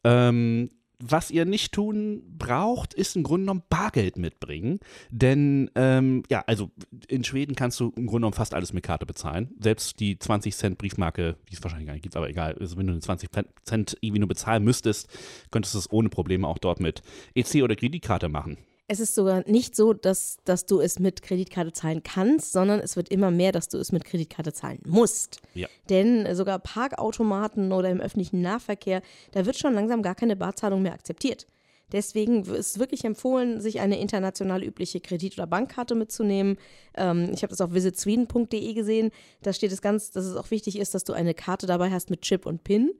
Ähm, 0.02 0.70
was 0.98 1.30
ihr 1.30 1.44
nicht 1.44 1.72
tun 1.72 2.22
braucht, 2.38 2.94
ist 2.94 3.16
im 3.16 3.22
Grunde 3.22 3.44
genommen 3.44 3.62
Bargeld 3.68 4.16
mitbringen. 4.16 4.80
Denn, 5.10 5.70
ähm, 5.74 6.22
ja, 6.30 6.42
also 6.46 6.70
in 7.08 7.24
Schweden 7.24 7.54
kannst 7.54 7.78
du 7.80 7.92
im 7.96 8.06
Grunde 8.06 8.20
genommen 8.20 8.32
fast 8.34 8.54
alles 8.54 8.72
mit 8.72 8.82
Karte 8.82 9.06
bezahlen. 9.06 9.54
Selbst 9.60 10.00
die 10.00 10.18
20 10.18 10.56
Cent 10.56 10.78
Briefmarke, 10.78 11.36
die 11.50 11.54
es 11.54 11.62
wahrscheinlich 11.62 11.86
gar 11.86 11.94
nicht 11.94 12.02
gibt, 12.02 12.16
aber 12.16 12.28
egal. 12.28 12.56
Also 12.58 12.76
wenn 12.76 12.86
du 12.86 12.92
eine 12.92 13.02
20 13.02 13.30
Cent 13.64 13.96
irgendwie 14.00 14.20
nur 14.20 14.28
bezahlen 14.28 14.64
müsstest, 14.64 15.08
könntest 15.50 15.74
du 15.74 15.78
es 15.78 15.92
ohne 15.92 16.08
Probleme 16.08 16.48
auch 16.48 16.58
dort 16.58 16.80
mit 16.80 17.02
EC 17.34 17.62
oder 17.62 17.76
Kreditkarte 17.76 18.28
machen. 18.28 18.58
Es 18.88 19.00
ist 19.00 19.16
sogar 19.16 19.42
nicht 19.48 19.74
so, 19.74 19.92
dass, 19.92 20.38
dass 20.44 20.64
du 20.64 20.80
es 20.80 21.00
mit 21.00 21.20
Kreditkarte 21.20 21.72
zahlen 21.72 22.02
kannst, 22.04 22.52
sondern 22.52 22.78
es 22.78 22.96
wird 22.96 23.08
immer 23.08 23.32
mehr, 23.32 23.50
dass 23.50 23.68
du 23.68 23.78
es 23.78 23.90
mit 23.90 24.04
Kreditkarte 24.04 24.52
zahlen 24.52 24.78
musst. 24.86 25.40
Ja. 25.54 25.66
Denn 25.88 26.24
äh, 26.24 26.36
sogar 26.36 26.60
Parkautomaten 26.60 27.72
oder 27.72 27.90
im 27.90 28.00
öffentlichen 28.00 28.42
Nahverkehr, 28.42 29.02
da 29.32 29.44
wird 29.44 29.58
schon 29.58 29.74
langsam 29.74 30.02
gar 30.02 30.14
keine 30.14 30.36
Barzahlung 30.36 30.82
mehr 30.82 30.92
akzeptiert. 30.92 31.48
Deswegen 31.92 32.44
ist 32.44 32.78
wirklich 32.78 33.04
empfohlen, 33.04 33.60
sich 33.60 33.80
eine 33.80 34.00
international 34.00 34.62
übliche 34.64 35.00
Kredit- 35.00 35.34
oder 35.34 35.46
Bankkarte 35.46 35.94
mitzunehmen. 35.94 36.56
Ähm, 36.96 37.30
ich 37.32 37.42
habe 37.42 37.50
das 37.50 37.60
auf 37.60 37.72
visitsweden.de 37.72 38.74
gesehen. 38.74 39.10
Da 39.42 39.52
steht 39.52 39.72
es 39.72 39.82
ganz, 39.82 40.10
dass 40.10 40.24
es 40.24 40.36
auch 40.36 40.50
wichtig 40.50 40.78
ist, 40.78 40.94
dass 40.94 41.04
du 41.04 41.12
eine 41.12 41.34
Karte 41.34 41.66
dabei 41.66 41.90
hast 41.90 42.10
mit 42.10 42.22
Chip 42.22 42.44
und 42.44 42.64
PIN, 42.64 42.92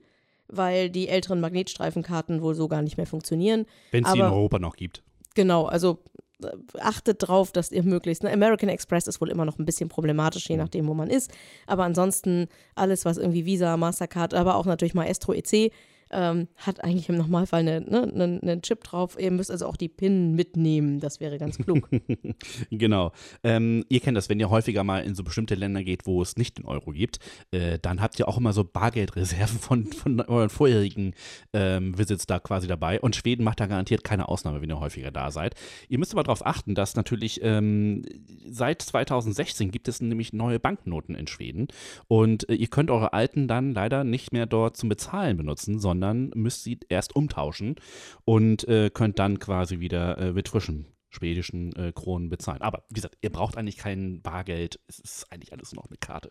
weil 0.47 0.89
die 0.89 1.09
älteren 1.09 1.41
Magnetstreifenkarten 1.41 2.41
wohl 2.41 2.55
so 2.55 2.69
gar 2.69 2.81
nicht 2.81 2.95
mehr 2.95 3.07
funktionieren. 3.07 3.65
Wenn 3.91 4.05
es 4.05 4.13
die 4.13 4.19
in 4.19 4.25
Europa 4.25 4.59
noch 4.59 4.77
gibt. 4.77 5.03
Genau, 5.37 5.65
also 5.65 5.99
äh, 6.43 6.47
achtet 6.79 7.27
drauf, 7.27 7.51
dass 7.51 7.71
ihr 7.71 7.83
möglichst. 7.83 8.23
Ne? 8.23 8.33
American 8.33 8.69
Express 8.69 9.05
ist 9.05 9.21
wohl 9.21 9.29
immer 9.29 9.45
noch 9.45 9.59
ein 9.59 9.65
bisschen 9.65 9.87
problematisch, 9.87 10.49
je 10.49 10.57
nachdem, 10.57 10.87
wo 10.87 10.95
man 10.95 11.11
ist. 11.11 11.31
Aber 11.67 11.83
ansonsten 11.83 12.47
alles, 12.73 13.05
was 13.05 13.19
irgendwie 13.19 13.45
Visa, 13.45 13.77
Mastercard, 13.77 14.33
aber 14.33 14.55
auch 14.55 14.65
natürlich 14.65 14.95
Maestro 14.95 15.33
EC, 15.33 15.71
ähm, 16.11 16.47
hat 16.55 16.83
eigentlich 16.83 17.09
im 17.09 17.17
Normalfall 17.17 17.59
einen 17.59 17.89
ne, 17.89 18.07
ne, 18.07 18.39
ne 18.41 18.61
Chip 18.61 18.83
drauf. 18.83 19.17
Ihr 19.19 19.31
müsst 19.31 19.51
also 19.51 19.65
auch 19.67 19.77
die 19.77 19.89
PIN 19.89 20.33
mitnehmen. 20.35 20.99
Das 20.99 21.19
wäre 21.19 21.37
ganz 21.37 21.57
klug. 21.57 21.89
genau. 22.71 23.11
Ähm, 23.43 23.83
ihr 23.89 23.99
kennt 23.99 24.17
das, 24.17 24.29
wenn 24.29 24.39
ihr 24.39 24.49
häufiger 24.49 24.83
mal 24.83 25.03
in 25.03 25.15
so 25.15 25.23
bestimmte 25.23 25.55
Länder 25.55 25.83
geht, 25.83 26.05
wo 26.05 26.21
es 26.21 26.37
nicht 26.37 26.57
den 26.57 26.65
Euro 26.65 26.91
gibt, 26.91 27.19
äh, 27.51 27.79
dann 27.81 28.01
habt 28.01 28.19
ihr 28.19 28.27
auch 28.27 28.37
immer 28.37 28.53
so 28.53 28.63
Bargeldreserven 28.63 29.59
von, 29.59 29.85
von 29.91 30.21
euren 30.21 30.49
vorherigen 30.49 31.13
ähm, 31.53 31.97
Visits 31.97 32.25
da 32.25 32.39
quasi 32.39 32.67
dabei. 32.67 32.99
Und 32.99 33.15
Schweden 33.15 33.43
macht 33.43 33.59
da 33.59 33.67
garantiert 33.67 34.03
keine 34.03 34.27
Ausnahme, 34.29 34.61
wenn 34.61 34.69
ihr 34.69 34.79
häufiger 34.79 35.11
da 35.11 35.31
seid. 35.31 35.55
Ihr 35.89 35.99
müsst 35.99 36.13
aber 36.13 36.23
darauf 36.23 36.45
achten, 36.45 36.75
dass 36.75 36.95
natürlich 36.95 37.41
ähm, 37.43 38.03
seit 38.49 38.81
2016 38.81 39.71
gibt 39.71 39.87
es 39.87 40.01
nämlich 40.01 40.33
neue 40.33 40.59
Banknoten 40.59 41.15
in 41.15 41.27
Schweden. 41.27 41.67
Und 42.07 42.49
äh, 42.49 42.53
ihr 42.53 42.67
könnt 42.67 42.91
eure 42.91 43.13
alten 43.13 43.47
dann 43.47 43.73
leider 43.73 44.03
nicht 44.03 44.31
mehr 44.31 44.45
dort 44.45 44.77
zum 44.77 44.89
Bezahlen 44.89 45.37
benutzen, 45.37 45.79
sondern 45.79 45.96
sondern 45.97 46.31
müsst 46.35 46.63
sie 46.63 46.79
erst 46.89 47.15
umtauschen 47.15 47.75
und 48.23 48.67
äh, 48.67 48.91
könnt 48.93 49.19
dann 49.19 49.39
quasi 49.39 49.79
wieder 49.79 50.17
äh, 50.17 50.31
mit 50.31 50.47
frischen 50.47 50.85
schwedischen 51.09 51.75
äh, 51.75 51.91
Kronen 51.91 52.29
bezahlen. 52.29 52.61
Aber 52.61 52.83
wie 52.89 52.95
gesagt, 52.95 53.17
ihr 53.21 53.31
braucht 53.31 53.57
eigentlich 53.57 53.77
kein 53.77 54.21
Bargeld. 54.21 54.79
Es 54.87 54.99
ist 54.99 55.31
eigentlich 55.31 55.53
alles 55.53 55.73
noch 55.73 55.87
eine 55.87 55.97
Karte. 55.97 56.29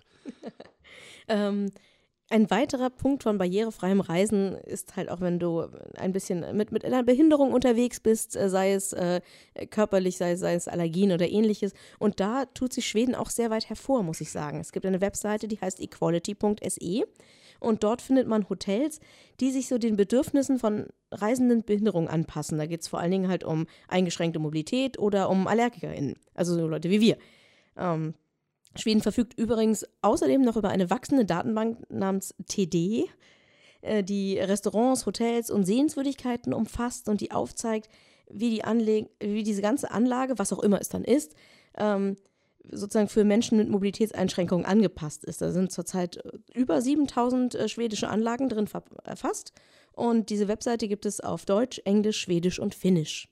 ähm, 1.28 1.70
ein 2.28 2.50
weiterer 2.50 2.90
Punkt 2.90 3.22
von 3.22 3.38
barrierefreiem 3.38 4.00
Reisen 4.00 4.54
ist 4.56 4.96
halt 4.96 5.08
auch, 5.10 5.20
wenn 5.20 5.38
du 5.38 5.66
ein 5.96 6.12
bisschen 6.12 6.56
mit, 6.56 6.72
mit 6.72 6.84
einer 6.84 7.02
Behinderung 7.02 7.52
unterwegs 7.52 8.00
bist, 8.00 8.36
äh, 8.36 8.48
sei 8.48 8.72
es 8.72 8.92
äh, 8.92 9.20
körperlich, 9.70 10.16
sei, 10.16 10.36
sei 10.36 10.54
es 10.54 10.68
Allergien 10.68 11.12
oder 11.12 11.28
ähnliches. 11.28 11.72
Und 11.98 12.20
da 12.20 12.44
tut 12.46 12.72
sich 12.72 12.86
Schweden 12.86 13.14
auch 13.14 13.30
sehr 13.30 13.50
weit 13.50 13.68
hervor, 13.68 14.02
muss 14.02 14.20
ich 14.20 14.30
sagen. 14.30 14.60
Es 14.60 14.72
gibt 14.72 14.86
eine 14.86 15.00
Webseite, 15.00 15.48
die 15.48 15.60
heißt 15.60 15.80
equality.se. 15.80 17.04
Und 17.60 17.84
dort 17.84 18.02
findet 18.02 18.26
man 18.26 18.48
Hotels, 18.48 19.00
die 19.40 19.50
sich 19.50 19.68
so 19.68 19.78
den 19.78 19.96
Bedürfnissen 19.96 20.58
von 20.58 20.86
Reisenden 21.10 21.58
mit 21.58 21.66
Behinderung 21.66 22.08
anpassen. 22.08 22.58
Da 22.58 22.66
geht 22.66 22.82
es 22.82 22.88
vor 22.88 23.00
allen 23.00 23.10
Dingen 23.10 23.28
halt 23.28 23.44
um 23.44 23.66
eingeschränkte 23.88 24.38
Mobilität 24.38 24.98
oder 24.98 25.30
um 25.30 25.46
AllergikerInnen, 25.46 26.16
also 26.34 26.54
so 26.54 26.66
Leute 26.66 26.90
wie 26.90 27.00
wir. 27.00 27.16
Ähm, 27.76 28.14
Schweden 28.74 29.00
verfügt 29.00 29.38
übrigens 29.38 29.86
außerdem 30.02 30.42
noch 30.42 30.56
über 30.56 30.68
eine 30.68 30.90
wachsende 30.90 31.24
Datenbank 31.24 31.90
namens 31.90 32.34
TD, 32.46 33.08
äh, 33.80 34.02
die 34.02 34.38
Restaurants, 34.38 35.06
Hotels 35.06 35.50
und 35.50 35.64
Sehenswürdigkeiten 35.64 36.52
umfasst 36.52 37.08
und 37.08 37.20
die 37.20 37.32
aufzeigt, 37.32 37.88
wie, 38.28 38.50
die 38.50 38.64
Anle 38.64 39.08
wie 39.20 39.42
diese 39.42 39.62
ganze 39.62 39.90
Anlage, 39.90 40.38
was 40.38 40.52
auch 40.52 40.62
immer 40.62 40.80
es 40.80 40.88
dann 40.88 41.04
ist, 41.04 41.34
ähm, 41.78 42.16
sozusagen 42.70 43.08
für 43.08 43.24
Menschen 43.24 43.58
mit 43.58 43.68
Mobilitätseinschränkungen 43.68 44.66
angepasst 44.66 45.24
ist. 45.24 45.42
Da 45.42 45.52
sind 45.52 45.72
zurzeit 45.72 46.18
äh, 46.18 46.30
über 46.54 46.80
7000 46.80 47.54
äh, 47.54 47.68
schwedische 47.68 48.08
Anlagen 48.08 48.48
drin 48.48 48.68
erfasst. 49.04 49.52
Und 49.92 50.30
diese 50.30 50.48
Webseite 50.48 50.88
gibt 50.88 51.06
es 51.06 51.20
auf 51.20 51.46
Deutsch, 51.46 51.80
Englisch, 51.84 52.20
Schwedisch 52.20 52.58
und 52.58 52.74
Finnisch. 52.74 53.28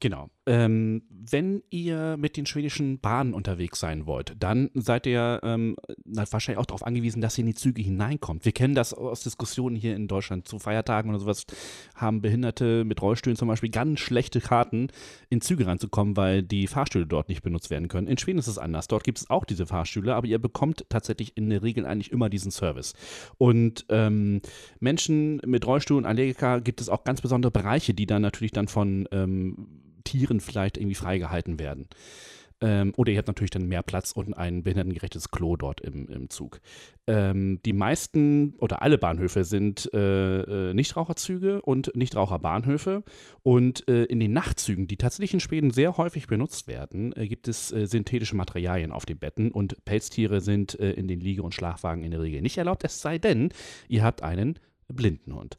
Genau. 0.00 0.30
Ähm, 0.44 1.02
wenn 1.08 1.62
ihr 1.70 2.16
mit 2.16 2.36
den 2.36 2.46
schwedischen 2.46 2.98
Bahnen 2.98 3.32
unterwegs 3.32 3.78
sein 3.78 4.06
wollt, 4.06 4.34
dann 4.40 4.70
seid 4.74 5.06
ihr 5.06 5.40
ähm, 5.44 5.76
wahrscheinlich 6.04 6.58
auch 6.58 6.66
darauf 6.66 6.84
angewiesen, 6.84 7.22
dass 7.22 7.38
ihr 7.38 7.42
in 7.42 7.46
die 7.46 7.54
Züge 7.54 7.80
hineinkommt. 7.80 8.44
Wir 8.44 8.50
kennen 8.50 8.74
das 8.74 8.92
aus 8.92 9.22
Diskussionen 9.22 9.76
hier 9.76 9.94
in 9.94 10.08
Deutschland. 10.08 10.48
Zu 10.48 10.58
Feiertagen 10.58 11.10
oder 11.10 11.20
sowas 11.20 11.46
haben 11.94 12.22
Behinderte 12.22 12.84
mit 12.84 13.00
Rollstühlen 13.00 13.36
zum 13.36 13.46
Beispiel 13.46 13.70
ganz 13.70 14.00
schlechte 14.00 14.40
Karten, 14.40 14.88
in 15.28 15.40
Züge 15.40 15.66
reinzukommen, 15.66 16.16
weil 16.16 16.42
die 16.42 16.66
Fahrstühle 16.66 17.06
dort 17.06 17.28
nicht 17.28 17.42
benutzt 17.42 17.70
werden 17.70 17.86
können. 17.86 18.08
In 18.08 18.18
Schweden 18.18 18.40
ist 18.40 18.48
es 18.48 18.58
anders. 18.58 18.88
Dort 18.88 19.04
gibt 19.04 19.18
es 19.18 19.30
auch 19.30 19.44
diese 19.44 19.66
Fahrstühle, 19.66 20.14
aber 20.14 20.26
ihr 20.26 20.40
bekommt 20.40 20.86
tatsächlich 20.88 21.36
in 21.36 21.50
der 21.50 21.62
Regel 21.62 21.86
eigentlich 21.86 22.10
immer 22.10 22.28
diesen 22.28 22.50
Service. 22.50 22.94
Und 23.38 23.86
ähm, 23.90 24.40
Menschen 24.80 25.40
mit 25.46 25.66
Rollstuhl 25.66 25.98
und 25.98 26.06
Allergiker 26.06 26.60
gibt 26.60 26.80
es 26.80 26.88
auch 26.88 27.04
ganz 27.04 27.20
besondere 27.20 27.52
Bereiche, 27.52 27.94
die 27.94 28.06
dann 28.06 28.22
natürlich 28.22 28.52
dann 28.52 28.66
von 28.66 29.08
ähm, 29.12 29.68
Tieren 30.04 30.40
vielleicht 30.40 30.76
irgendwie 30.76 30.94
freigehalten 30.94 31.58
werden. 31.58 31.88
Ähm, 32.62 32.92
oder 32.96 33.10
ihr 33.10 33.18
habt 33.18 33.26
natürlich 33.26 33.50
dann 33.50 33.66
mehr 33.66 33.82
Platz 33.82 34.12
und 34.12 34.34
ein 34.34 34.62
behindertengerechtes 34.62 35.30
Klo 35.30 35.56
dort 35.56 35.80
im, 35.80 36.06
im 36.06 36.30
Zug. 36.30 36.60
Ähm, 37.08 37.58
die 37.66 37.72
meisten 37.72 38.54
oder 38.58 38.82
alle 38.82 38.98
Bahnhöfe 38.98 39.42
sind 39.42 39.92
äh, 39.92 40.70
äh, 40.70 40.74
Nichtraucherzüge 40.74 41.60
und 41.62 41.94
Nichtraucherbahnhöfe. 41.96 43.02
Und 43.42 43.88
äh, 43.88 44.04
in 44.04 44.20
den 44.20 44.32
Nachtzügen, 44.32 44.86
die 44.86 44.96
tatsächlich 44.96 45.34
in 45.34 45.40
Schweden 45.40 45.72
sehr 45.72 45.96
häufig 45.96 46.28
benutzt 46.28 46.68
werden, 46.68 47.12
äh, 47.16 47.26
gibt 47.26 47.48
es 47.48 47.72
äh, 47.72 47.86
synthetische 47.86 48.36
Materialien 48.36 48.92
auf 48.92 49.06
den 49.06 49.18
Betten 49.18 49.50
und 49.50 49.84
Pelztiere 49.84 50.40
sind 50.40 50.78
äh, 50.78 50.92
in 50.92 51.08
den 51.08 51.18
Liege- 51.18 51.42
und 51.42 51.54
Schlafwagen 51.54 52.04
in 52.04 52.12
der 52.12 52.22
Regel 52.22 52.42
nicht 52.42 52.58
erlaubt, 52.58 52.84
es 52.84 53.00
sei 53.02 53.18
denn, 53.18 53.52
ihr 53.88 54.04
habt 54.04 54.22
einen 54.22 54.58
Blindenhund. 54.92 55.58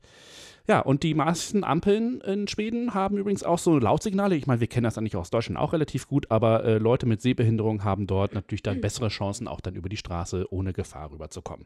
Ja, 0.67 0.79
und 0.79 1.03
die 1.03 1.13
meisten 1.13 1.65
Ampeln 1.65 2.21
in 2.21 2.47
Schweden 2.47 2.93
haben 2.93 3.17
übrigens 3.17 3.43
auch 3.43 3.59
so 3.59 3.77
Lautsignale. 3.77 4.35
Ich 4.35 4.47
meine, 4.47 4.61
wir 4.61 4.67
kennen 4.67 4.85
das 4.85 4.97
eigentlich 4.97 5.17
aus 5.17 5.29
Deutschland 5.29 5.59
auch 5.59 5.73
relativ 5.73 6.07
gut, 6.07 6.31
aber 6.31 6.63
äh, 6.63 6.77
Leute 6.77 7.05
mit 7.05 7.21
Sehbehinderung 7.21 7.83
haben 7.83 8.07
dort 8.07 8.33
natürlich 8.33 8.63
dann 8.63 8.79
bessere 8.79 9.09
Chancen, 9.09 9.49
auch 9.49 9.59
dann 9.59 9.75
über 9.75 9.89
die 9.89 9.97
Straße 9.97 10.45
ohne 10.51 10.71
Gefahr 10.71 11.11
rüberzukommen. 11.11 11.65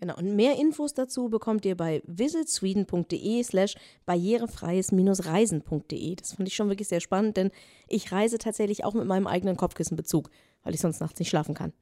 Genau, 0.00 0.16
und 0.16 0.34
mehr 0.34 0.58
Infos 0.58 0.94
dazu 0.94 1.28
bekommt 1.28 1.64
ihr 1.64 1.76
bei 1.76 2.02
visitsweden.de 2.06 3.44
slash 3.44 3.76
barrierefreies-reisen.de. 4.06 6.16
Das 6.16 6.32
fand 6.32 6.48
ich 6.48 6.56
schon 6.56 6.68
wirklich 6.68 6.88
sehr 6.88 7.00
spannend, 7.00 7.36
denn 7.36 7.52
ich 7.88 8.10
reise 8.10 8.38
tatsächlich 8.38 8.84
auch 8.84 8.94
mit 8.94 9.06
meinem 9.06 9.28
eigenen 9.28 9.56
Kopfkissenbezug, 9.56 10.30
weil 10.64 10.74
ich 10.74 10.80
sonst 10.80 10.98
nachts 11.00 11.20
nicht 11.20 11.28
schlafen 11.28 11.54
kann. 11.54 11.72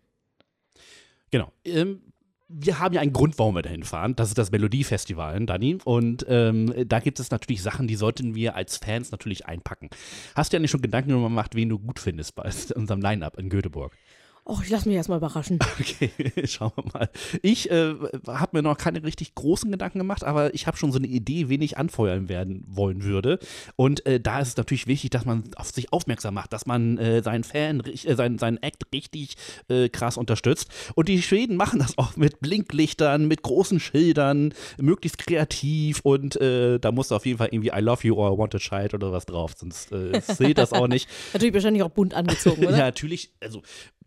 Genau. 1.31 1.51
Ähm, 1.65 2.12
wir 2.53 2.79
haben 2.79 2.95
ja 2.95 3.01
einen 3.01 3.13
Grund, 3.13 3.39
warum 3.39 3.55
wir 3.55 3.63
dahin 3.63 3.83
fahren. 3.83 4.15
Das 4.17 4.29
ist 4.29 4.39
das 4.39 4.51
Melodiefestival, 4.51 5.45
Dani. 5.47 5.79
Und 5.85 6.25
ähm, 6.29 6.73
da 6.87 7.01
gibt 7.01 7.21
es 7.21 7.31
natürlich 7.31 7.63
Sachen, 7.63 7.87
die 7.87 7.97
sollten 7.97 8.35
wir 8.35 8.55
als 8.57 8.77
Fans 8.77 9.11
natürlich 9.11 9.47
einpacken. 9.47 9.89
Hast 10.35 10.53
du 10.53 10.57
ja 10.57 10.61
nicht 10.61 10.71
schon 10.71 10.83
Gedanken 10.83 11.11
gemacht, 11.11 11.55
wen 11.55 11.69
du 11.69 11.79
gut 11.79 11.99
findest 11.99 12.35
bei 12.35 12.43
unserem 12.75 13.01
Line-Up 13.01 13.39
in 13.39 13.49
Göteborg? 13.49 13.97
Oh, 14.45 14.59
ich 14.61 14.71
lasse 14.71 14.89
mich 14.89 14.97
erstmal 14.97 15.19
überraschen. 15.19 15.59
Okay, 15.83 16.11
schauen 16.47 16.73
wir 16.77 16.85
mal. 16.93 17.11
Ich 17.43 17.71
äh, 17.71 17.95
habe 18.27 18.57
mir 18.57 18.63
noch 18.63 18.77
keine 18.77 19.03
richtig 19.03 19.35
großen 19.35 19.71
Gedanken 19.71 19.99
gemacht, 19.99 20.25
aber 20.25 20.55
ich 20.55 20.67
habe 20.67 20.77
schon 20.77 20.93
so 20.93 20.99
eine 20.99 21.07
Idee, 21.07 21.49
wen 21.49 21.63
ich 21.63 21.77
anfeuern 21.77 22.29
werden 22.29 22.65
wollen 22.67 23.05
würde. 23.05 23.39
Und 23.77 24.05
äh, 24.07 24.21
da 24.21 24.41
ist 24.41 24.49
es 24.49 24.57
natürlich 24.57 24.87
wichtig, 24.87 25.11
dass 25.11 25.25
man 25.25 25.45
auf 25.57 25.71
sich 25.71 25.93
aufmerksam 25.93 26.35
macht, 26.35 26.53
dass 26.53 26.67
man 26.67 26.99
äh, 26.99 27.23
seinen 27.23 27.45
Fan, 27.45 27.81
äh, 27.81 28.15
seinen, 28.15 28.39
seinen 28.39 28.63
Act 28.63 28.85
richtig 28.93 29.37
äh, 29.69 29.89
krass 29.89 30.17
unterstützt. 30.17 30.69
Und 30.95 31.09
die 31.09 31.23
Schweden 31.23 31.57
machen 31.57 31.79
das 31.79 31.97
auch 31.99 32.17
mit 32.17 32.41
Blinklichtern, 32.41 33.27
mit 33.27 33.43
großen 33.43 33.81
Schildern, 33.81 34.55
möglichst 34.79 35.19
kreativ. 35.19 36.01
Und 36.03 36.41
äh, 36.41 36.79
da 36.79 36.93
muss 36.93 37.13
auf 37.13 37.27
jeden 37.27 37.39
Fall 37.39 37.49
irgendwie 37.53 37.71
I 37.71 37.81
love 37.81 38.07
you 38.07 38.17
or 38.17 38.35
I 38.35 38.39
want 38.39 38.55
a 38.55 38.59
child 38.59 38.95
oder 38.95 39.13
was 39.13 39.27
drauf, 39.27 39.53
sonst 39.57 39.91
seht 39.91 40.59
das 40.59 40.73
auch 40.73 40.89
nicht. 40.89 41.09
natürlich 41.33 41.55
wahrscheinlich 41.55 41.83
auch 41.83 41.91
bunt 41.91 42.15
angezogen, 42.15 42.67
oder? 42.67 42.77
ja, 42.77 42.85
natürlich. 42.85 43.31
Also 43.41 43.63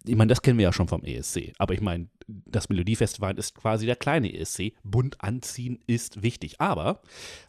ich 0.07 0.15
meine, 0.15 0.29
das 0.29 0.41
kennen 0.41 0.57
wir 0.57 0.63
ja 0.63 0.73
schon 0.73 0.87
vom 0.87 1.03
ESC, 1.03 1.53
aber 1.57 1.73
ich 1.73 1.81
meine, 1.81 2.07
das 2.27 2.69
Melodiefestival 2.69 3.37
ist 3.37 3.55
quasi 3.55 3.85
der 3.85 3.95
kleine 3.95 4.33
ESC. 4.33 4.73
Bunt 4.83 5.21
anziehen 5.21 5.79
ist 5.87 6.23
wichtig. 6.23 6.59
Aber 6.59 7.01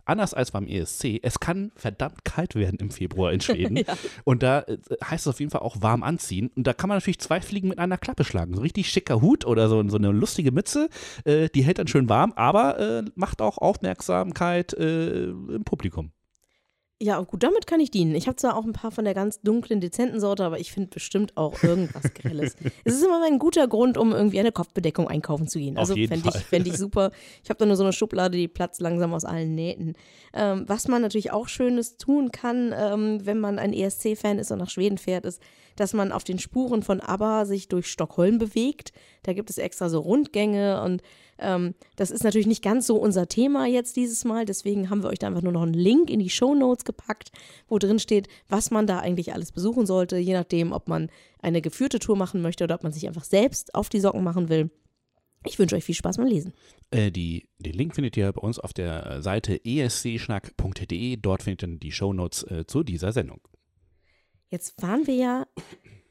anders 0.05 0.35
als 0.35 0.51
beim 0.51 0.67
ESC, 0.67 1.21
es 1.23 1.41
kann 1.41 1.73
verdammt 1.77 2.25
kalt 2.25 2.55
werden 2.55 2.79
im 2.79 2.91
Februar 2.91 3.33
in 3.33 3.41
Schweden. 3.41 3.77
ja. 3.87 3.97
Und 4.25 4.43
da 4.43 4.61
äh, 4.61 4.79
heißt 5.05 5.27
es 5.27 5.29
auf 5.29 5.41
jeden 5.41 5.51
Fall 5.51 5.63
auch 5.63 5.81
warm 5.81 6.03
anziehen. 6.03 6.51
Und 6.55 6.67
da 6.67 6.73
kann 6.73 6.89
man 6.89 6.97
natürlich 6.99 7.21
zwei 7.21 7.41
Fliegen 7.41 7.69
mit 7.69 7.79
einer 7.79 7.99
Klappe 7.99 8.25
schlagen. 8.25 8.55
So 8.55 8.61
ein 8.61 8.65
richtig 8.65 8.91
schicker 8.91 9.21
Hut 9.21 9.47
oder 9.47 9.69
so, 9.69 9.87
so 9.89 9.97
eine 9.97 10.13
lustige 10.13 10.53
Mütze, 10.53 10.89
äh, 11.25 11.49
die 11.49 11.63
hält 11.63 11.79
dann 11.79 11.89
schön 11.89 12.09
warm, 12.09 12.33
aber 12.37 12.79
äh, 12.79 13.03
macht 13.15 13.41
auch 13.41 13.59
Aufmerksamkeit 13.59 14.75
äh, 14.75 15.25
im 15.25 15.65
Publikum. 15.65 16.13
Ja, 16.99 17.21
gut, 17.21 17.43
damit 17.43 17.67
kann 17.67 17.79
ich 17.81 17.91
dienen. 17.91 18.15
Ich 18.15 18.26
habe 18.26 18.37
zwar 18.37 18.57
auch 18.57 18.65
ein 18.65 18.73
paar 18.73 18.91
von 18.91 19.05
der 19.05 19.12
ganz 19.12 19.43
dunklen, 19.43 19.83
dezenten 19.83 20.19
Sorte, 20.19 20.45
aber 20.45 20.59
ich 20.59 20.73
finde 20.73 20.88
bestimmt 20.88 21.37
auch 21.37 21.62
irgendwas 21.62 22.15
Grelles. 22.15 22.57
es 22.85 22.95
ist 22.95 23.05
immer 23.05 23.23
ein 23.26 23.38
guter 23.38 23.69
Grund, 23.69 23.99
um 23.99 24.12
irgendwie 24.12 24.41
eine 24.41 24.50
Kopfbedeckung 24.50 25.07
einkaufen 25.07 25.47
zu 25.47 25.59
gehen. 25.59 25.76
Also 25.76 25.95
fände 25.95 26.26
ich, 26.26 26.37
fänd 26.45 26.67
ich 26.67 26.73
super. 26.79 27.11
Ich 27.45 27.50
habe 27.50 27.59
da 27.59 27.67
nur 27.67 27.76
so 27.76 27.83
eine 27.83 27.93
Schublade, 27.93 28.38
die 28.38 28.49
platzt 28.49 28.81
langsam 28.81 29.12
aus 29.12 29.26
allen 29.26 29.55
Nähten. 29.55 29.93
Ähm, 30.33 30.65
was 30.69 30.88
man 30.88 31.03
natürlich 31.03 31.33
auch 31.33 31.49
Schönes 31.49 31.99
tun 31.99 32.31
kann, 32.31 32.75
ähm, 32.75 33.26
wenn 33.26 33.41
man 33.41 33.59
ein 33.59 33.75
ESC-Fan 33.75 34.38
ist 34.38 34.50
und 34.50 34.59
nach 34.59 34.71
Schweden 34.71 34.97
fährt, 34.97 35.26
ist, 35.26 35.43
dass 35.76 35.93
man 35.93 36.12
auf 36.12 36.25
den 36.25 36.38
Spuren 36.38 36.83
von 36.83 37.00
ABBA 37.00 37.45
sich 37.45 37.69
durch 37.69 37.88
Stockholm 37.88 38.38
bewegt. 38.38 38.93
Da 39.23 39.35
gibt 39.35 39.50
es 39.50 39.59
extra 39.59 39.91
so 39.91 40.00
Rundgänge 40.00 40.83
und 40.83 41.03
ähm, 41.38 41.75
das 41.97 42.11
ist 42.11 42.25
natürlich 42.25 42.47
nicht 42.47 42.62
ganz 42.62 42.87
so 42.87 42.97
unser 42.97 43.28
Thema 43.28 43.66
jetzt 43.66 43.97
dieses 43.97 44.25
Mal. 44.25 44.45
Deswegen 44.45 44.90
haben 44.90 45.02
wir 45.02 45.11
euch 45.11 45.19
da 45.19 45.26
einfach 45.26 45.43
nur 45.43 45.52
noch 45.52 45.62
einen 45.62 45.75
Link 45.75 46.11
in 46.11 46.21
die 46.21 46.31
Show 46.31 46.55
Notes 46.55 46.85
gepackt, 46.85 47.33
wo 47.69 47.78
drin 47.78 47.99
steht, 47.99 48.28
was 48.49 48.71
man 48.71 48.87
da 48.87 48.99
eigentlich 48.99 49.33
alles 49.33 49.52
besuchen 49.52 49.87
sollte, 49.87 50.16
je 50.16 50.33
nachdem, 50.33 50.73
ob 50.73 50.88
man 50.88 51.11
eine 51.40 51.62
geführte 51.62 51.99
Tour 51.99 52.16
machen 52.16 52.43
möchte 52.43 52.64
oder 52.64 52.75
ob 52.75 52.83
man 52.83 52.93
sich 52.93 53.07
einfach 53.07 53.25
selbst 53.25 53.75
auf 53.75 53.88
die 53.88 54.00
Socken 54.00 54.25
machen 54.25 54.49
will. 54.49 54.71
Ich 55.45 55.59
wünsche 55.59 55.76
euch 55.76 55.85
viel 55.85 55.95
Spaß 55.95 56.16
beim 56.16 56.26
Lesen. 56.26 56.55
Äh, 56.90 57.12
die, 57.12 57.49
den 57.59 57.75
Link 57.75 57.95
findet 57.95 58.16
ihr 58.16 58.33
bei 58.33 58.40
uns 58.40 58.59
auf 58.59 58.73
der 58.73 59.23
Seite 59.23 59.61
escschnack.de. 59.64 61.16
Dort 61.16 61.43
findet 61.43 61.62
ihr 61.62 61.78
die 61.78 61.93
Shownotes 61.93 62.43
äh, 62.45 62.66
zu 62.66 62.83
dieser 62.83 63.12
Sendung. 63.12 63.40
Jetzt 64.49 64.81
waren 64.83 65.07
wir 65.07 65.14
ja 65.14 65.47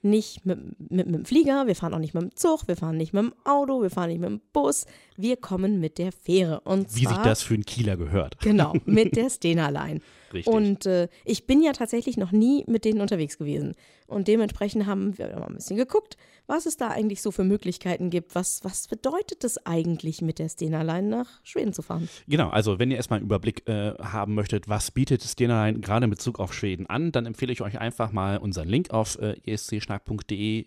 nicht 0.05 0.45
mit, 0.45 0.59
mit, 0.79 1.07
mit 1.07 1.15
dem 1.15 1.25
Flieger, 1.25 1.67
wir 1.67 1.75
fahren 1.75 1.93
auch 1.93 1.99
nicht 1.99 2.13
mit 2.13 2.23
dem 2.23 2.35
Zug, 2.35 2.67
wir 2.67 2.77
fahren 2.77 2.95
nicht 2.95 3.13
mit 3.13 3.23
dem 3.23 3.33
Auto, 3.43 3.81
wir 3.81 3.89
fahren 3.89 4.09
nicht 4.09 4.21
mit 4.21 4.29
dem 4.29 4.41
Bus, 4.53 4.85
wir 5.17 5.35
kommen 5.35 5.79
mit 5.79 5.97
der 5.97 6.11
Fähre. 6.11 6.61
Und 6.61 6.95
Wie 6.95 7.03
zwar, 7.03 7.15
sich 7.15 7.23
das 7.23 7.41
für 7.41 7.55
einen 7.55 7.65
Kieler 7.65 7.97
gehört. 7.97 8.39
Genau, 8.39 8.73
mit 8.85 9.15
der 9.17 9.29
Stena 9.29 9.69
Line. 9.69 9.99
Richtig. 10.35 10.53
Und 10.53 10.85
äh, 10.85 11.07
ich 11.23 11.47
bin 11.47 11.61
ja 11.63 11.71
tatsächlich 11.71 12.17
noch 12.17 12.31
nie 12.31 12.63
mit 12.67 12.85
denen 12.85 13.01
unterwegs 13.01 13.37
gewesen. 13.37 13.73
Und 14.07 14.27
dementsprechend 14.27 14.85
haben 14.85 15.17
wir 15.17 15.27
mal 15.29 15.47
ein 15.47 15.55
bisschen 15.55 15.77
geguckt, 15.77 16.17
was 16.47 16.65
es 16.65 16.77
da 16.77 16.89
eigentlich 16.89 17.21
so 17.21 17.31
für 17.31 17.43
Möglichkeiten 17.43 18.09
gibt. 18.09 18.35
Was, 18.35 18.63
was 18.63 18.87
bedeutet 18.87 19.43
es 19.43 19.65
eigentlich, 19.65 20.21
mit 20.21 20.37
der 20.37 20.49
Stena 20.49 20.83
Line 20.83 21.07
nach 21.07 21.43
Schweden 21.43 21.73
zu 21.73 21.81
fahren? 21.81 22.07
Genau, 22.27 22.49
also 22.49 22.77
wenn 22.77 22.91
ihr 22.91 22.97
erstmal 22.97 23.17
einen 23.17 23.25
Überblick 23.25 23.67
äh, 23.67 23.93
haben 23.99 24.35
möchtet, 24.35 24.69
was 24.69 24.91
bietet 24.91 25.23
Stena 25.23 25.65
Line 25.65 25.79
gerade 25.79 26.03
in 26.03 26.11
Bezug 26.11 26.39
auf 26.39 26.53
Schweden 26.53 26.85
an, 26.85 27.11
dann 27.11 27.25
empfehle 27.25 27.51
ich 27.51 27.61
euch 27.61 27.79
einfach 27.79 28.11
mal 28.11 28.37
unseren 28.37 28.67
Link 28.67 28.91
auf 28.91 29.17
äh, 29.19 29.35
escschnack.de. 29.45 30.65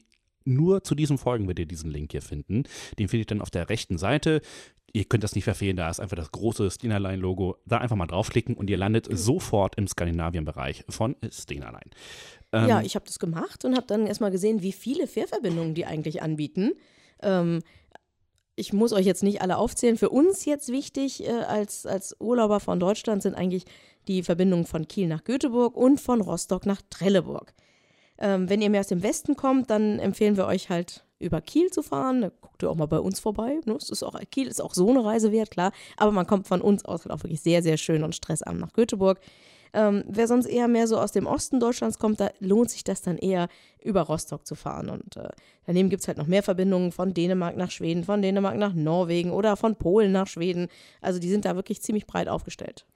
Nur 0.49 0.83
zu 0.83 0.95
diesen 0.95 1.19
Folgen 1.19 1.47
werdet 1.47 1.61
ihr 1.61 1.67
diesen 1.67 1.91
Link 1.91 2.13
hier 2.13 2.23
finden. 2.23 2.65
Den 2.99 3.09
findet 3.09 3.31
ihr 3.31 3.35
dann 3.35 3.43
auf 3.43 3.51
der 3.51 3.69
rechten 3.69 3.99
Seite. 3.99 4.41
Ihr 4.95 5.05
könnt 5.05 5.23
das 5.23 5.35
nicht 5.35 5.45
verfehlen, 5.45 5.77
da 5.77 5.91
ist 5.91 6.01
einfach 6.01 6.17
das 6.17 6.33
große 6.33 6.71
Stena 6.71 6.97
Line 6.97 7.19
Logo. 7.19 7.57
Da 7.67 7.79
einfach 7.79 7.97
mal 7.97 8.07
draufklicken 8.07 8.57
und 8.57 8.71
ihr 8.71 8.79
landet 8.79 9.07
sofort 9.11 9.77
im 9.77 9.87
Skandinavien-Bereich 9.87 10.87
von 10.89 11.15
Stena 11.31 11.69
Line. 11.71 11.91
Ähm, 12.53 12.69
ja, 12.69 12.81
ich 12.81 12.95
habe 12.95 13.05
das 13.05 13.19
gemacht 13.19 13.67
und 13.67 13.77
habe 13.77 13.87
dann 13.87 14.07
erstmal 14.07 14.31
gesehen, 14.31 14.63
wie 14.63 14.73
viele 14.73 15.07
Fährverbindungen 15.07 15.75
die 15.75 15.85
eigentlich 15.85 16.23
anbieten. 16.23 16.73
Ähm, 17.21 17.61
ich 18.57 18.73
muss 18.73 18.95
euch 18.95 19.05
jetzt 19.05 19.23
nicht 19.23 19.43
alle 19.43 19.59
aufzählen. 19.59 19.99
Für 19.99 20.09
uns 20.09 20.47
jetzt 20.47 20.71
wichtig 20.71 21.29
äh, 21.29 21.33
als, 21.33 21.85
als 21.85 22.17
Urlauber 22.19 22.59
von 22.59 22.81
Deutschland 22.81 23.23
sind 23.23 23.35
eigentlich 23.35 23.65
die 24.09 24.23
Verbindungen 24.23 24.65
von 24.65 24.89
Kiel 24.89 25.07
nach 25.07 25.25
Göteborg 25.25 25.77
und 25.77 26.01
von 26.01 26.23
Rostock 26.23 26.65
nach 26.65 26.81
Trelleborg. 26.89 27.53
Ähm, 28.21 28.49
wenn 28.49 28.61
ihr 28.61 28.71
mehr 28.71 28.81
aus 28.81 28.89
dem 28.89 29.03
Westen 29.03 29.37
kommt, 29.37 29.71
dann 29.71 29.99
empfehlen 29.99 30.37
wir 30.37 30.47
euch 30.47 30.71
halt 30.71 31.05
über 31.19 31.41
Kiel 31.41 31.71
zu 31.71 31.83
fahren. 31.83 32.21
Da 32.23 32.31
guckt 32.41 32.63
ihr 32.63 32.71
auch 32.71 32.77
mal 32.77 32.87
bei 32.87 32.99
uns 32.99 33.21
vorbei. 33.21 33.61
Ne? 33.65 33.75
Ist 33.75 34.03
auch, 34.03 34.19
Kiel 34.31 34.49
ist 34.49 34.61
auch 34.61 34.75
so 34.75 34.89
eine 34.91 35.05
Reise 35.05 35.33
wert, 35.33 35.51
klar. 35.51 35.73
Aber 35.97 36.13
man 36.13 36.27
kommt 36.27 36.47
von 36.47 36.61
uns 36.61 36.85
aus 36.85 37.05
halt 37.05 37.13
auch 37.13 37.23
wirklich 37.23 37.41
sehr, 37.41 37.63
sehr 37.63 37.77
schön 37.77 38.03
und 38.03 38.15
stressarm 38.15 38.59
nach 38.59 38.73
Göteborg. 38.73 39.21
Ähm, 39.75 40.05
wer 40.09 40.27
sonst 40.27 40.47
eher 40.47 40.69
mehr 40.69 40.87
so 40.87 40.99
aus 40.99 41.13
dem 41.13 41.27
Osten 41.27 41.61
Deutschlands 41.61 41.99
kommt, 41.99 42.21
da 42.21 42.31
lohnt 42.41 42.71
sich 42.71 42.85
das 42.85 43.03
dann 43.03 43.19
eher 43.19 43.49
über 43.83 44.03
Rostock 44.03 44.47
zu 44.47 44.55
fahren. 44.55 44.89
Und 44.89 45.17
äh, 45.17 45.29
daneben 45.67 45.91
gibt 45.91 46.03
es 46.03 46.09
halt 46.09 46.19
noch 46.19 46.27
mehr 46.27 46.43
Verbindungen 46.43 46.93
von 46.93 47.13
Dänemark 47.13 47.57
nach 47.57 47.71
Schweden, 47.71 48.05
von 48.05 48.23
Dänemark 48.23 48.57
nach 48.57 48.73
Norwegen 48.73 49.31
oder 49.31 49.57
von 49.57 49.77
Polen 49.77 50.13
nach 50.13 50.27
Schweden. 50.27 50.69
Also 51.01 51.19
die 51.19 51.29
sind 51.29 51.45
da 51.45 51.55
wirklich 51.55 51.83
ziemlich 51.83 52.07
breit 52.07 52.29
aufgestellt. 52.29 52.87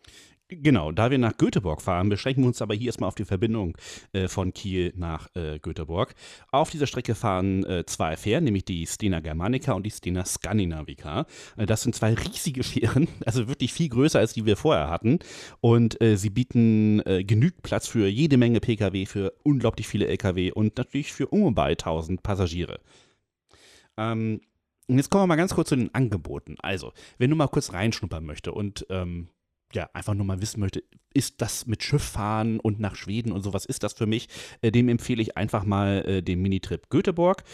Genau, 0.61 0.93
da 0.93 1.11
wir 1.11 1.19
nach 1.19 1.37
Göteborg 1.37 1.81
fahren, 1.83 2.09
beschränken 2.09 2.43
wir 2.43 2.49
uns 2.49 2.61
aber 2.61 2.75
hier 2.75 2.87
erstmal 2.87 3.09
auf 3.09 3.15
die 3.15 3.25
Verbindung 3.25 3.77
äh, 4.13 4.29
von 4.29 4.53
Kiel 4.53 4.93
nach 4.97 5.29
äh, 5.35 5.59
Göteborg. 5.59 6.15
Auf 6.51 6.71
dieser 6.71 6.87
Strecke 6.87 7.15
fahren 7.15 7.65
äh, 7.65 7.85
zwei 7.87 8.17
Fähren, 8.17 8.45
nämlich 8.45 8.65
die 8.65 8.87
Stena 8.87 9.21
Germanica 9.21 9.73
und 9.73 9.85
die 9.85 9.91
Stena 9.91 10.25
Scandinavica. 10.25 11.27
Äh, 11.57 11.67
das 11.67 11.83
sind 11.83 11.95
zwei 11.95 12.15
riesige 12.15 12.63
Fähren, 12.65 13.09
also 13.25 13.49
wirklich 13.49 13.73
viel 13.73 13.89
größer 13.89 14.19
als 14.19 14.35
die 14.35 14.45
wir 14.45 14.57
vorher 14.57 14.91
hatten. 14.91 15.21
Und 15.61 16.01
äh, 16.03 16.17
sie 16.17 16.31
bieten 16.31 17.01
äh, 17.07 17.25
genügend 17.25 17.63
Platz 17.63 17.89
für 17.89 18.09
jede 18.09 18.37
Menge 18.37 18.61
Pkw, 18.61 19.07
für 19.07 19.33
unglaublich 19.45 19.89
viele 19.89 20.07
Lkw 20.09 20.53
und 20.53 20.77
natürlich 20.77 21.13
für 21.13 21.29
ungefähr 21.29 21.53
1000 21.65 22.23
Passagiere. 22.23 22.81
Ähm, 23.97 24.41
und 24.89 24.97
jetzt 24.97 25.11
kommen 25.11 25.23
wir 25.23 25.29
mal 25.29 25.37
ganz 25.37 25.55
kurz 25.55 25.69
zu 25.69 25.77
den 25.77 25.95
Angeboten. 25.95 26.57
Also, 26.59 26.93
wenn 27.19 27.31
du 27.31 27.37
mal 27.37 27.49
kurz 27.49 27.73
reinschnuppern 27.73 28.25
möchtest 28.25 28.55
und 28.55 28.87
ähm, 28.91 29.29
ja, 29.73 29.89
einfach 29.93 30.15
nur 30.15 30.27
mal 30.27 30.41
wissen 30.41 30.61
möchte, 30.61 30.83
ist 31.15 31.41
das 31.43 31.67
mit 31.67 31.83
Schiff 31.83 32.03
fahren 32.03 32.61
und 32.61 32.81
nach 32.81 32.95
Schweden 32.95 33.33
und 33.33 33.43
sowas, 33.43 33.65
ist 33.65 33.83
das 33.83 33.93
für 33.93 34.07
mich? 34.07 34.29
Äh, 34.61 34.71
dem 34.71 34.89
empfehle 34.89 35.23
ich 35.23 35.37
einfach 35.37 35.65
mal 35.65 36.05
äh, 36.07 36.23
den 36.23 36.41
Minitrip 36.41 36.89
Göteborg. 36.91 37.45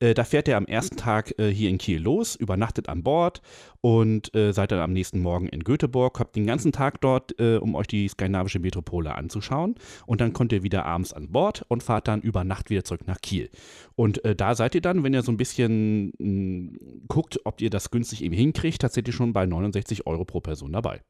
Äh, 0.00 0.14
da 0.14 0.24
fährt 0.24 0.48
er 0.48 0.56
am 0.56 0.66
ersten 0.66 0.96
Tag 0.96 1.38
äh, 1.38 1.50
hier 1.50 1.70
in 1.70 1.78
Kiel 1.78 2.00
los, 2.00 2.36
übernachtet 2.36 2.88
an 2.88 3.02
Bord 3.02 3.42
und 3.80 4.34
äh, 4.34 4.52
seid 4.52 4.72
dann 4.72 4.80
am 4.80 4.92
nächsten 4.92 5.20
Morgen 5.20 5.48
in 5.48 5.64
Göteborg, 5.64 6.18
habt 6.20 6.36
den 6.36 6.46
ganzen 6.46 6.72
Tag 6.72 7.00
dort, 7.00 7.32
um 7.40 7.74
euch 7.74 7.86
die 7.86 8.08
skandinavische 8.08 8.58
Metropole 8.58 9.14
anzuschauen. 9.14 9.74
Und 10.06 10.20
dann 10.20 10.32
kommt 10.32 10.52
ihr 10.52 10.62
wieder 10.62 10.84
abends 10.86 11.12
an 11.12 11.32
Bord 11.32 11.64
und 11.68 11.82
fahrt 11.82 12.08
dann 12.08 12.20
über 12.20 12.44
Nacht 12.44 12.70
wieder 12.70 12.84
zurück 12.84 13.06
nach 13.06 13.20
Kiel. 13.20 13.50
Und 13.96 14.20
da 14.36 14.54
seid 14.54 14.74
ihr 14.74 14.80
dann, 14.80 15.02
wenn 15.02 15.14
ihr 15.14 15.22
so 15.22 15.32
ein 15.32 15.36
bisschen 15.36 16.12
mh, 16.18 16.78
guckt, 17.08 17.40
ob 17.44 17.60
ihr 17.60 17.70
das 17.70 17.90
günstig 17.90 18.22
eben 18.22 18.34
hinkriegt, 18.34 18.82
tatsächlich 18.82 19.14
schon 19.14 19.32
bei 19.32 19.46
69 19.46 20.06
Euro 20.06 20.24
pro 20.24 20.40
Person 20.40 20.72
dabei. 20.72 21.00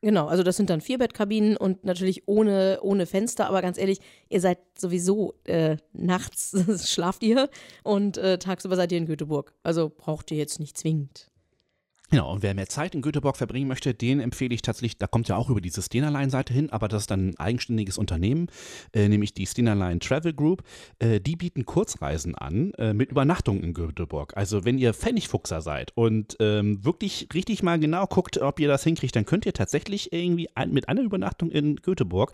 Genau, 0.00 0.28
also 0.28 0.44
das 0.44 0.56
sind 0.56 0.70
dann 0.70 0.80
Vierbettkabinen 0.80 1.56
und 1.56 1.84
natürlich 1.84 2.28
ohne, 2.28 2.78
ohne 2.82 3.04
Fenster, 3.04 3.48
aber 3.48 3.62
ganz 3.62 3.78
ehrlich, 3.78 3.98
ihr 4.28 4.40
seid 4.40 4.58
sowieso 4.78 5.34
äh, 5.44 5.76
nachts 5.92 6.56
schlaft 6.88 7.24
ihr 7.24 7.50
und 7.82 8.16
äh, 8.16 8.38
tagsüber 8.38 8.76
seid 8.76 8.92
ihr 8.92 8.98
in 8.98 9.06
Göteborg. 9.06 9.54
Also 9.64 9.90
braucht 9.90 10.30
ihr 10.30 10.36
jetzt 10.36 10.60
nicht 10.60 10.78
zwingend. 10.78 11.30
Genau, 12.10 12.32
und 12.32 12.42
wer 12.42 12.54
mehr 12.54 12.68
Zeit 12.68 12.94
in 12.94 13.02
Göteborg 13.02 13.36
verbringen 13.36 13.68
möchte, 13.68 13.92
den 13.92 14.20
empfehle 14.20 14.54
ich 14.54 14.62
tatsächlich, 14.62 14.96
da 14.96 15.06
kommt 15.06 15.28
ja 15.28 15.36
auch 15.36 15.50
über 15.50 15.60
diese 15.60 15.82
Stena-Line-Seite 15.82 16.54
hin, 16.54 16.70
aber 16.70 16.88
das 16.88 17.02
ist 17.02 17.10
dann 17.10 17.30
ein 17.30 17.38
eigenständiges 17.38 17.98
Unternehmen, 17.98 18.46
äh, 18.94 19.08
nämlich 19.08 19.34
die 19.34 19.46
Stena-Line 19.46 19.98
Travel 19.98 20.32
Group. 20.32 20.62
Äh, 21.00 21.20
die 21.20 21.36
bieten 21.36 21.66
Kurzreisen 21.66 22.34
an 22.34 22.72
äh, 22.78 22.94
mit 22.94 23.10
Übernachtung 23.10 23.62
in 23.62 23.74
Göteborg. 23.74 24.34
Also 24.38 24.64
wenn 24.64 24.78
ihr 24.78 24.94
Pfennigfuchser 24.94 25.60
seid 25.60 25.92
und 25.96 26.36
ähm, 26.40 26.82
wirklich 26.82 27.28
richtig 27.34 27.62
mal 27.62 27.78
genau 27.78 28.06
guckt, 28.06 28.38
ob 28.38 28.58
ihr 28.58 28.68
das 28.68 28.84
hinkriegt, 28.84 29.14
dann 29.14 29.26
könnt 29.26 29.44
ihr 29.44 29.52
tatsächlich 29.52 30.10
irgendwie 30.10 30.48
ein, 30.54 30.72
mit 30.72 30.88
einer 30.88 31.02
Übernachtung 31.02 31.50
in 31.50 31.76
Göteborg 31.76 32.32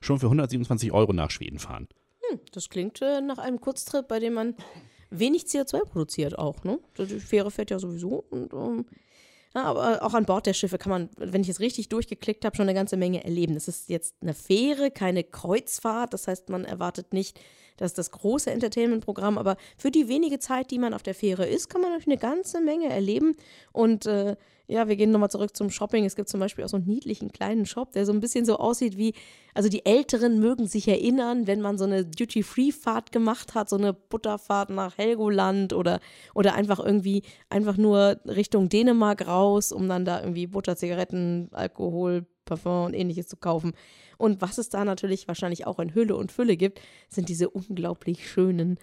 schon 0.00 0.18
für 0.18 0.26
127 0.26 0.90
Euro 0.90 1.12
nach 1.12 1.30
Schweden 1.30 1.60
fahren. 1.60 1.86
Hm, 2.28 2.40
das 2.50 2.68
klingt 2.68 3.00
äh, 3.02 3.20
nach 3.20 3.38
einem 3.38 3.60
Kurztrip, 3.60 4.08
bei 4.08 4.18
dem 4.18 4.34
man 4.34 4.56
wenig 5.10 5.44
CO2 5.44 5.84
produziert 5.84 6.38
auch, 6.38 6.64
ne? 6.64 6.80
Die 6.98 7.20
Fähre 7.20 7.52
fährt 7.52 7.70
ja 7.70 7.78
sowieso 7.78 8.24
und 8.30 8.52
ähm, 8.52 8.86
ja, 9.54 9.64
aber 9.64 10.02
auch 10.02 10.14
an 10.14 10.24
Bord 10.24 10.46
der 10.46 10.54
Schiffe 10.54 10.78
kann 10.78 10.90
man, 10.90 11.10
wenn 11.16 11.42
ich 11.42 11.48
es 11.48 11.60
richtig 11.60 11.88
durchgeklickt 11.88 12.44
habe, 12.44 12.56
schon 12.56 12.68
eine 12.68 12.74
ganze 12.74 12.96
Menge 12.96 13.24
erleben. 13.24 13.54
Das 13.54 13.68
ist 13.68 13.88
jetzt 13.88 14.14
eine 14.22 14.34
Fähre, 14.34 14.90
keine 14.90 15.24
Kreuzfahrt. 15.24 16.14
Das 16.14 16.26
heißt, 16.26 16.48
man 16.48 16.64
erwartet 16.64 17.12
nicht 17.12 17.38
das, 17.76 17.94
das 17.94 18.10
große 18.10 18.50
Entertainment-Programm, 18.50 19.38
aber 19.38 19.56
für 19.76 19.90
die 19.90 20.08
wenige 20.08 20.38
Zeit, 20.38 20.70
die 20.70 20.78
man 20.78 20.94
auf 20.94 21.02
der 21.02 21.14
Fähre 21.14 21.46
ist, 21.46 21.68
kann 21.68 21.80
man 21.80 21.90
natürlich 21.90 22.20
eine 22.20 22.34
ganze 22.34 22.60
Menge 22.60 22.88
erleben. 22.88 23.34
Und 23.72 24.06
äh, 24.06 24.36
ja, 24.68 24.88
wir 24.88 24.96
gehen 24.96 25.10
nochmal 25.10 25.30
zurück 25.30 25.56
zum 25.56 25.70
Shopping. 25.70 26.04
Es 26.04 26.16
gibt 26.16 26.28
zum 26.28 26.40
Beispiel 26.40 26.64
auch 26.64 26.68
so 26.68 26.76
einen 26.76 26.86
niedlichen 26.86 27.30
kleinen 27.30 27.66
Shop, 27.66 27.92
der 27.92 28.06
so 28.06 28.12
ein 28.12 28.20
bisschen 28.20 28.44
so 28.44 28.56
aussieht 28.56 28.96
wie, 28.96 29.12
also 29.54 29.68
die 29.68 29.84
Älteren 29.84 30.40
mögen 30.40 30.66
sich 30.66 30.88
erinnern, 30.88 31.46
wenn 31.46 31.60
man 31.60 31.78
so 31.78 31.84
eine 31.84 32.04
Duty-Free-Fahrt 32.04 33.12
gemacht 33.12 33.54
hat, 33.54 33.68
so 33.68 33.76
eine 33.76 33.92
Butterfahrt 33.92 34.70
nach 34.70 34.96
Helgoland 34.96 35.72
oder, 35.72 36.00
oder 36.34 36.54
einfach 36.54 36.78
irgendwie 36.78 37.22
einfach 37.50 37.76
nur 37.76 38.20
Richtung 38.24 38.68
Dänemark 38.68 39.26
raus, 39.26 39.72
um 39.72 39.88
dann 39.88 40.04
da 40.04 40.20
irgendwie 40.20 40.46
Butter, 40.46 40.76
Zigaretten, 40.76 41.48
Alkohol, 41.52 42.26
Parfum 42.52 42.86
und 42.86 42.94
ähnliches 42.94 43.26
zu 43.26 43.36
kaufen. 43.36 43.72
Und 44.18 44.40
was 44.40 44.58
es 44.58 44.68
da 44.68 44.84
natürlich 44.84 45.28
wahrscheinlich 45.28 45.66
auch 45.66 45.78
in 45.78 45.94
Hülle 45.94 46.16
und 46.16 46.32
Fülle 46.32 46.56
gibt, 46.56 46.80
sind 47.08 47.28
diese 47.28 47.50
unglaublich 47.50 48.30
schönen 48.30 48.78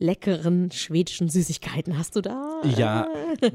leckeren 0.00 0.70
schwedischen 0.72 1.28
Süßigkeiten. 1.28 1.98
Hast 1.98 2.16
du 2.16 2.22
da? 2.22 2.62
Ja, 2.76 3.06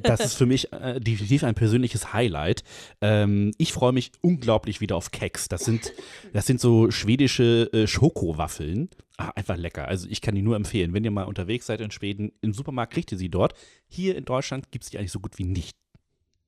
das 0.04 0.20
ist 0.20 0.34
für 0.36 0.46
mich 0.46 0.72
äh, 0.72 1.00
definitiv 1.00 1.44
ein 1.44 1.56
persönliches 1.56 2.14
Highlight. 2.14 2.64
Ähm, 3.02 3.52
ich 3.58 3.74
freue 3.74 3.94
mich 3.94 4.12
unglaublich 4.22 4.80
wieder 4.80 4.96
auf 4.96 5.12
Keks. 5.12 5.48
Das 5.48 5.66
sind, 5.66 5.92
das 6.34 6.46
sind 6.46 6.62
so 6.62 6.92
schwedische 6.92 7.70
äh, 7.74 7.88
Schokowaffeln. 7.88 8.90
Ah, 9.18 9.32
einfach 9.36 9.58
lecker. 9.58 9.88
Also 9.88 10.08
ich 10.08 10.22
kann 10.22 10.36
die 10.36 10.44
nur 10.44 10.56
empfehlen. 10.56 10.94
Wenn 10.94 11.04
ihr 11.04 11.12
mal 11.12 11.24
unterwegs 11.24 11.66
seid 11.66 11.82
in 11.82 11.90
Schweden, 11.90 12.32
im 12.42 12.54
Supermarkt 12.54 12.94
kriegt 12.94 13.12
ihr 13.12 13.18
sie 13.18 13.30
dort. 13.30 13.54
Hier 13.88 14.16
in 14.16 14.26
Deutschland 14.26 14.72
gibt 14.72 14.84
es 14.84 14.92
die 14.92 15.00
eigentlich 15.00 15.12
so 15.12 15.20
gut 15.20 15.40
wie 15.40 15.46
nicht. 15.46 15.76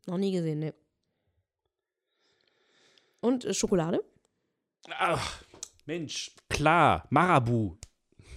Noch 0.05 0.17
nie 0.17 0.31
gesehen, 0.31 0.59
ne. 0.59 0.73
Und 3.27 3.43
äh, 3.43 3.53
Schokolade? 3.53 4.01
Ach, 4.89 5.43
Mensch, 5.85 6.31
klar, 6.47 7.05
Marabu. 7.09 7.75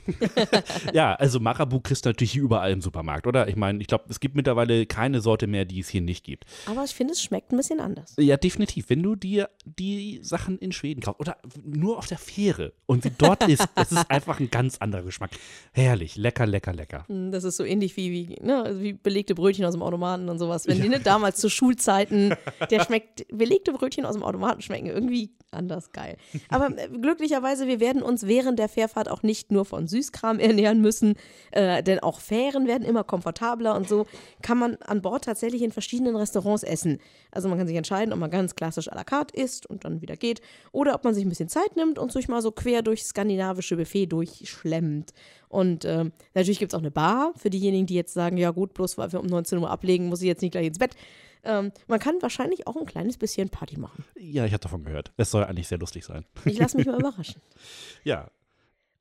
ja, 0.92 1.14
also 1.14 1.40
Marabu 1.40 1.80
kriegst 1.80 2.04
du 2.04 2.10
natürlich 2.10 2.36
überall 2.36 2.72
im 2.72 2.80
Supermarkt, 2.80 3.26
oder? 3.26 3.48
Ich 3.48 3.56
meine, 3.56 3.80
ich 3.80 3.86
glaube, 3.86 4.04
es 4.08 4.20
gibt 4.20 4.34
mittlerweile 4.34 4.86
keine 4.86 5.20
Sorte 5.20 5.46
mehr, 5.46 5.64
die 5.64 5.80
es 5.80 5.88
hier 5.88 6.00
nicht 6.00 6.24
gibt. 6.24 6.44
Aber 6.66 6.84
ich 6.84 6.92
finde, 6.92 7.12
es 7.12 7.22
schmeckt 7.22 7.52
ein 7.52 7.56
bisschen 7.56 7.80
anders. 7.80 8.14
Ja, 8.18 8.36
definitiv. 8.36 8.90
Wenn 8.90 9.02
du 9.02 9.16
dir 9.16 9.50
die 9.64 10.20
Sachen 10.22 10.58
in 10.58 10.72
Schweden 10.72 11.00
kaufst 11.00 11.20
oder 11.20 11.36
nur 11.62 11.98
auf 11.98 12.06
der 12.06 12.18
Fähre 12.18 12.72
und 12.86 13.02
sie 13.02 13.12
dort 13.16 13.48
isst, 13.48 13.68
das 13.74 13.92
ist 13.92 14.10
einfach 14.10 14.40
ein 14.40 14.50
ganz 14.50 14.78
anderer 14.78 15.02
Geschmack. 15.02 15.30
Herrlich, 15.72 16.16
lecker, 16.16 16.46
lecker, 16.46 16.72
lecker. 16.72 17.04
Hm, 17.08 17.32
das 17.32 17.44
ist 17.44 17.56
so 17.56 17.64
ähnlich 17.64 17.96
wie, 17.96 18.10
wie, 18.10 18.36
ne, 18.42 18.62
also 18.62 18.80
wie 18.80 18.92
belegte 18.92 19.34
Brötchen 19.34 19.64
aus 19.64 19.74
dem 19.74 19.82
Automaten 19.82 20.28
und 20.28 20.38
sowas. 20.38 20.66
Wenn 20.66 20.78
ja. 20.78 20.82
die 20.84 20.88
ne, 20.88 21.00
damals 21.00 21.38
zu 21.38 21.48
Schulzeiten, 21.60 22.34
der 22.70 22.84
schmeckt, 22.84 23.26
belegte 23.28 23.72
Brötchen 23.72 24.04
aus 24.04 24.14
dem 24.14 24.22
Automaten 24.22 24.62
schmecken 24.62 24.86
irgendwie 24.86 25.30
anders 25.50 25.92
geil. 25.92 26.16
Aber 26.48 26.76
äh, 26.76 26.88
glücklicherweise, 26.88 27.66
wir 27.66 27.80
werden 27.80 28.02
uns 28.02 28.26
während 28.26 28.58
der 28.58 28.68
Fährfahrt 28.68 29.08
auch 29.08 29.22
nicht 29.22 29.50
nur 29.50 29.64
von 29.64 29.86
Süßkram 29.86 30.38
ernähren 30.38 30.80
müssen, 30.80 31.14
äh, 31.50 31.82
denn 31.82 32.00
auch 32.00 32.20
Fähren 32.20 32.66
werden 32.66 32.86
immer 32.86 33.04
komfortabler 33.04 33.74
und 33.74 33.88
so 33.88 34.06
kann 34.42 34.58
man 34.58 34.76
an 34.76 35.02
Bord 35.02 35.24
tatsächlich 35.24 35.62
in 35.62 35.72
verschiedenen 35.72 36.16
Restaurants 36.16 36.62
essen. 36.62 36.98
Also 37.30 37.48
man 37.48 37.58
kann 37.58 37.66
sich 37.66 37.76
entscheiden, 37.76 38.12
ob 38.12 38.18
man 38.18 38.30
ganz 38.30 38.54
klassisch 38.54 38.90
à 38.90 38.94
la 38.94 39.04
carte 39.04 39.36
isst 39.36 39.66
und 39.66 39.84
dann 39.84 40.00
wieder 40.00 40.16
geht 40.16 40.40
oder 40.72 40.94
ob 40.94 41.04
man 41.04 41.14
sich 41.14 41.24
ein 41.24 41.28
bisschen 41.28 41.48
Zeit 41.48 41.76
nimmt 41.76 41.98
und 41.98 42.12
sich 42.12 42.28
mal 42.28 42.42
so 42.42 42.52
quer 42.52 42.82
durchs 42.82 43.08
skandinavische 43.08 43.76
Buffet 43.76 44.06
durchschlemmt. 44.06 45.12
Und 45.48 45.84
äh, 45.84 46.04
natürlich 46.34 46.60
gibt 46.60 46.72
es 46.72 46.76
auch 46.76 46.82
eine 46.82 46.92
Bar 46.92 47.32
für 47.36 47.50
diejenigen, 47.50 47.86
die 47.86 47.94
jetzt 47.94 48.14
sagen, 48.14 48.36
ja 48.36 48.50
gut, 48.52 48.72
bloß 48.72 48.98
weil 48.98 49.12
wir 49.12 49.20
um 49.20 49.26
19 49.26 49.58
Uhr 49.58 49.68
ablegen, 49.68 50.06
muss 50.06 50.22
ich 50.22 50.28
jetzt 50.28 50.42
nicht 50.42 50.52
gleich 50.52 50.66
ins 50.66 50.78
Bett. 50.78 50.94
Ähm, 51.44 51.72
man 51.86 51.98
kann 51.98 52.20
wahrscheinlich 52.20 52.66
auch 52.66 52.76
ein 52.76 52.86
kleines 52.86 53.16
bisschen 53.18 53.48
Party 53.48 53.78
machen. 53.78 54.04
Ja, 54.18 54.44
ich 54.44 54.52
hatte 54.52 54.64
davon 54.64 54.84
gehört. 54.84 55.12
Es 55.16 55.30
soll 55.30 55.44
eigentlich 55.44 55.68
sehr 55.68 55.78
lustig 55.78 56.04
sein. 56.04 56.24
Ich 56.44 56.58
lasse 56.58 56.76
mich 56.76 56.86
mal 56.86 56.98
überraschen. 57.00 57.40
Ja. 58.04 58.30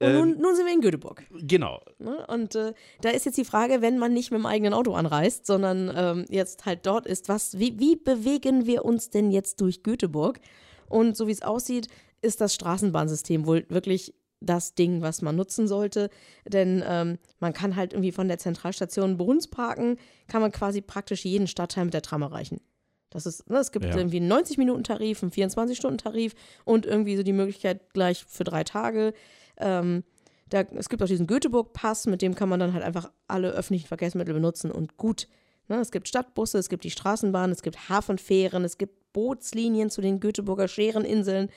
Und 0.01 0.13
nun, 0.13 0.29
Ähm, 0.35 0.41
nun 0.41 0.55
sind 0.55 0.65
wir 0.65 0.73
in 0.73 0.79
Göteborg. 0.81 1.25
genau. 1.41 1.81
Ne? 1.97 2.25
Und 2.27 2.55
äh, 2.55 2.73
da 3.01 3.09
ist 3.09 3.25
jetzt 3.25 3.37
die 3.37 3.43
Frage, 3.43 3.81
wenn 3.81 3.97
man 3.97 4.13
nicht 4.13 4.31
mit 4.31 4.39
dem 4.39 4.45
eigenen 4.45 4.73
Auto 4.73 4.93
anreist, 4.93 5.45
sondern 5.45 5.91
ähm, 5.93 6.25
jetzt 6.29 6.65
halt 6.65 6.85
dort 6.85 7.05
ist, 7.05 7.27
was, 7.27 7.59
wie, 7.59 7.77
wie 7.79 7.97
bewegen 7.97 8.65
wir 8.65 8.85
uns 8.85 9.09
denn 9.09 9.29
jetzt 9.29 9.59
durch 9.59 9.83
Göteborg? 9.83 10.39
Und 10.87 11.17
so 11.17 11.27
wie 11.27 11.31
es 11.33 11.41
aussieht, 11.41 11.87
ist 12.21 12.39
das 12.39 12.53
Straßenbahnsystem 12.55 13.45
wohl 13.45 13.65
wirklich 13.69 14.13
das 14.41 14.73
Ding, 14.75 15.01
was 15.01 15.21
man 15.21 15.35
nutzen 15.35 15.67
sollte. 15.67 16.09
Denn 16.47 16.83
ähm, 16.87 17.17
man 17.39 17.53
kann 17.53 17.75
halt 17.75 17.93
irgendwie 17.93 18.11
von 18.11 18.27
der 18.27 18.37
Zentralstation 18.37 19.17
Brunsparken, 19.17 19.97
kann 20.27 20.41
man 20.41 20.51
quasi 20.51 20.81
praktisch 20.81 21.25
jeden 21.25 21.47
Stadtteil 21.47 21.85
mit 21.85 21.93
der 21.93 22.01
Tram 22.01 22.21
erreichen. 22.21 22.61
Das 23.09 23.25
ist, 23.25 23.49
ne, 23.49 23.57
es 23.57 23.71
gibt 23.71 23.85
Ja. 23.85 23.97
irgendwie 23.97 24.17
einen 24.17 24.31
90-Minuten-Tarif, 24.31 25.23
einen 25.23 25.31
24-Stunden-Tarif 25.31 26.35
und 26.63 26.85
irgendwie 26.85 27.17
so 27.17 27.23
die 27.23 27.33
Möglichkeit 27.33 27.91
gleich 27.93 28.23
für 28.25 28.43
drei 28.43 28.63
Tage. 28.63 29.13
Ähm, 29.57 30.03
da, 30.47 30.61
es 30.61 30.89
gibt 30.89 31.01
auch 31.03 31.07
diesen 31.07 31.27
Göteborg-Pass, 31.27 32.05
mit 32.07 32.21
dem 32.21 32.35
kann 32.35 32.49
man 32.49 32.59
dann 32.59 32.73
halt 32.73 32.83
einfach 32.83 33.11
alle 33.27 33.51
öffentlichen 33.51 33.87
Verkehrsmittel 33.87 34.33
benutzen 34.33 34.71
und 34.71 34.97
gut. 34.97 35.27
Ne, 35.67 35.77
es 35.77 35.91
gibt 35.91 36.07
Stadtbusse, 36.07 36.57
es 36.57 36.69
gibt 36.69 36.83
die 36.83 36.91
Straßenbahn, 36.91 37.51
es 37.51 37.61
gibt 37.61 37.89
Hafenfähren, 37.89 38.63
es 38.63 38.77
gibt 38.77 39.11
Bootslinien 39.13 39.89
zu 39.89 40.01
den 40.01 40.19
Göteborger 40.19 40.67
Schereninseln 40.67 41.49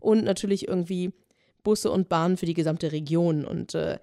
und 0.00 0.24
natürlich 0.24 0.68
irgendwie 0.68 1.12
Busse 1.68 1.90
und 1.90 2.08
Bahnen 2.08 2.36
für 2.36 2.46
die 2.46 2.54
gesamte 2.54 2.92
Region. 2.92 3.44
Und 3.44 3.74
äh, 3.74 3.98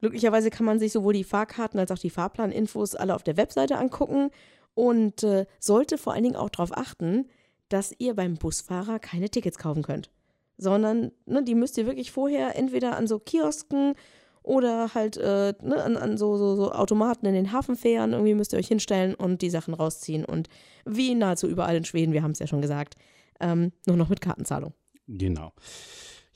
glücklicherweise 0.00 0.50
kann 0.50 0.66
man 0.66 0.78
sich 0.78 0.92
sowohl 0.92 1.14
die 1.14 1.24
Fahrkarten 1.24 1.80
als 1.80 1.90
auch 1.90 1.98
die 1.98 2.10
Fahrplaninfos 2.10 2.94
alle 2.94 3.14
auf 3.14 3.22
der 3.22 3.36
Webseite 3.36 3.78
angucken 3.78 4.30
und 4.74 5.22
äh, 5.22 5.46
sollte 5.58 5.98
vor 5.98 6.12
allen 6.12 6.24
Dingen 6.24 6.36
auch 6.36 6.50
darauf 6.50 6.76
achten, 6.76 7.26
dass 7.68 7.94
ihr 7.98 8.14
beim 8.14 8.36
Busfahrer 8.36 8.98
keine 8.98 9.28
Tickets 9.28 9.58
kaufen 9.58 9.82
könnt 9.82 10.10
sondern 10.58 11.12
ne, 11.26 11.42
die 11.42 11.54
müsst 11.54 11.76
ihr 11.78 11.86
wirklich 11.86 12.10
vorher 12.10 12.56
entweder 12.56 12.96
an 12.96 13.06
so 13.06 13.18
Kiosken 13.18 13.94
oder 14.42 14.94
halt 14.94 15.16
äh, 15.16 15.54
ne, 15.60 15.82
an, 15.82 15.96
an 15.96 16.16
so, 16.16 16.36
so, 16.36 16.56
so 16.56 16.72
Automaten 16.72 17.26
in 17.26 17.34
den 17.34 17.52
Hafenfähren 17.52 18.12
irgendwie 18.12 18.34
müsst 18.34 18.52
ihr 18.52 18.58
euch 18.58 18.68
hinstellen 18.68 19.14
und 19.14 19.42
die 19.42 19.50
Sachen 19.50 19.74
rausziehen. 19.74 20.24
Und 20.24 20.48
wie 20.84 21.14
nahezu 21.14 21.48
überall 21.48 21.76
in 21.76 21.84
Schweden, 21.84 22.12
wir 22.12 22.22
haben 22.22 22.30
es 22.30 22.38
ja 22.38 22.46
schon 22.46 22.62
gesagt, 22.62 22.94
ähm, 23.40 23.72
nur 23.86 23.96
noch 23.96 24.08
mit 24.08 24.20
Kartenzahlung. 24.20 24.72
Genau. 25.08 25.52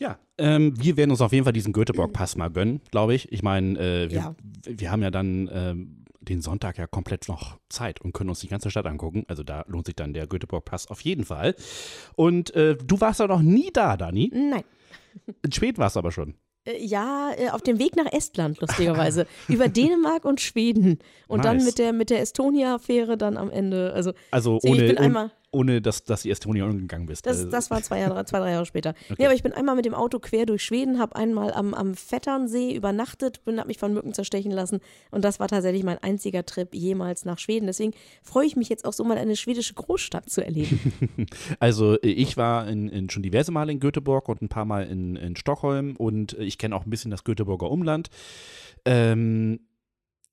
Ja, 0.00 0.18
ähm, 0.38 0.72
wir 0.82 0.96
werden 0.96 1.10
uns 1.10 1.20
auf 1.20 1.32
jeden 1.32 1.44
Fall 1.44 1.52
diesen 1.52 1.72
Göteborg-Pass 1.72 2.34
mal 2.36 2.50
gönnen, 2.50 2.80
glaube 2.90 3.14
ich. 3.14 3.30
Ich 3.30 3.42
meine, 3.42 3.78
äh, 3.78 4.10
wir, 4.10 4.16
Ja. 4.18 4.34
wir 4.66 4.90
haben 4.90 5.02
ja 5.02 5.10
dann 5.10 5.48
ähm, 5.52 6.04
den 6.22 6.40
Sonntag 6.40 6.78
ja 6.78 6.86
komplett 6.86 7.28
noch 7.28 7.58
Zeit 7.68 8.00
und 8.00 8.12
können 8.12 8.30
uns 8.30 8.40
die 8.40 8.48
ganze 8.48 8.70
Stadt 8.70 8.86
angucken. 8.86 9.24
Also 9.28 9.42
da 9.42 9.64
lohnt 9.68 9.86
sich 9.86 9.96
dann 9.96 10.12
der 10.14 10.26
Göteborg-Pass 10.26 10.86
auf 10.88 11.02
jeden 11.02 11.24
Fall. 11.24 11.54
Und 12.16 12.54
äh, 12.54 12.76
du 12.76 13.00
warst 13.00 13.20
ja 13.20 13.26
noch 13.26 13.42
nie 13.42 13.70
da, 13.72 13.96
Dani. 13.96 14.30
Nein. 14.34 14.64
In 15.42 15.52
Schweden 15.52 15.78
warst 15.78 15.96
du 15.96 16.00
aber 16.00 16.12
schon. 16.12 16.34
Äh, 16.64 16.82
Ja, 16.84 17.30
äh, 17.36 17.50
auf 17.50 17.62
dem 17.62 17.78
Weg 17.78 17.96
nach 17.96 18.10
Estland, 18.12 18.60
lustigerweise. 18.60 19.26
Über 19.48 19.68
Dänemark 19.68 20.24
und 20.24 20.40
Schweden. 20.40 20.98
Und 21.28 21.44
dann 21.44 21.56
Nice. 21.58 21.66
mit 21.66 21.78
der, 21.78 21.92
mit 21.92 22.10
der 22.10 22.20
Estonia-Fähre 22.20 23.16
dann 23.18 23.36
am 23.36 23.50
Ende. 23.50 23.92
Also, 23.92 24.12
Also 24.30 24.58
ohne, 24.62 24.94
ohne, 25.52 25.82
dass, 25.82 26.04
dass 26.04 26.22
die 26.22 26.30
Estonia 26.30 26.64
umgegangen 26.64 27.06
bist. 27.06 27.26
Das, 27.26 27.38
Also, 27.38 27.50
das 27.50 27.70
war 27.70 27.82
zwei, 27.82 28.00
Jahre, 28.00 28.24
zwei, 28.24 28.38
drei 28.38 28.52
Jahre 28.52 28.66
später. 28.66 28.94
Okay. 29.10 29.16
Nee, 29.18 29.26
aber 29.26 29.34
ich 29.34 29.42
bin 29.42 29.52
einmal 29.52 29.74
mit 29.74 29.86
dem 29.86 29.94
Auto 29.94 30.20
quer 30.20 30.46
durch 30.46 30.62
Schweden, 30.62 31.00
habe 31.00 31.16
einmal 31.16 31.52
am, 31.52 31.74
am 31.74 31.94
Vetternsee 31.94 32.72
übernachtet, 32.74 33.44
bin, 33.44 33.58
habe 33.58 33.66
mich 33.66 33.78
von 33.78 33.92
Mücken 33.92 34.14
zerstechen 34.14 34.52
lassen. 34.52 34.78
Und 35.10 35.24
das 35.24 35.40
war 35.40 35.48
tatsächlich 35.48 35.82
mein 35.82 35.98
einziger 35.98 36.46
Trip 36.46 36.72
jemals 36.72 37.24
nach 37.24 37.38
Schweden. 37.38 37.66
Deswegen 37.66 37.92
freue 38.22 38.46
ich 38.46 38.54
mich 38.54 38.68
jetzt 38.68 38.84
auch 38.84 38.92
so 38.92 39.02
mal 39.02 39.18
eine 39.18 39.34
schwedische 39.34 39.74
Großstadt 39.74 40.30
zu 40.30 40.44
erleben. 40.44 40.80
Also 41.58 41.98
äh, 42.00 42.08
ich 42.08 42.36
war 42.36 42.68
in, 42.68 42.88
in, 42.88 43.10
schon 43.10 43.22
diverse 43.22 43.50
Male 43.50 43.72
in 43.72 43.80
Göteborg 43.80 44.28
und 44.28 44.42
ein 44.42 44.48
paar 44.48 44.64
Mal 44.64 44.86
in, 44.86 45.16
in 45.16 45.36
Stockholm 45.36 45.96
und 45.96 46.38
äh, 46.38 46.44
ich 46.44 46.58
kenne 46.58 46.76
auch 46.76 46.84
ein 46.84 46.90
bisschen 46.90 47.10
das 47.10 47.24
Göteborger 47.24 47.70
Umland. 47.70 48.08
Ähm, 48.84 49.60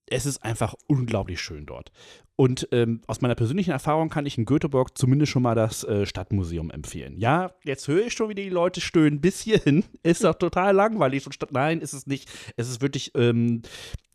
es 0.09 0.25
ist 0.25 0.43
einfach 0.43 0.75
unglaublich 0.87 1.41
schön 1.41 1.65
dort. 1.65 1.91
Und 2.39 2.69
ähm, 2.71 3.01
aus 3.07 3.21
meiner 3.21 3.33
persönlichen 3.33 3.71
Erfahrung 3.71 4.09
kann 4.09 4.27
ich 4.27 4.37
in 4.37 4.45
Göteborg 4.45 4.95
zumindest 4.95 5.31
schon 5.31 5.41
mal 5.41 5.55
das 5.55 5.83
äh, 5.83 6.05
Stadtmuseum 6.05 6.69
empfehlen. 6.69 7.17
Ja, 7.17 7.51
jetzt 7.63 7.87
höre 7.87 8.05
ich 8.05 8.13
schon, 8.13 8.29
wie 8.29 8.35
die 8.35 8.49
Leute 8.49 8.79
stöhnen. 8.79 9.21
Bis 9.21 9.41
hierhin 9.41 9.83
ist 10.03 10.23
doch 10.23 10.35
total 10.35 10.75
langweilig. 10.75 11.25
Und 11.25 11.33
Stadt, 11.33 11.51
nein, 11.51 11.81
ist 11.81 11.93
es 11.93 12.05
nicht. 12.05 12.29
Es 12.55 12.69
ist 12.69 12.79
wirklich, 12.79 13.11
ähm, 13.15 13.63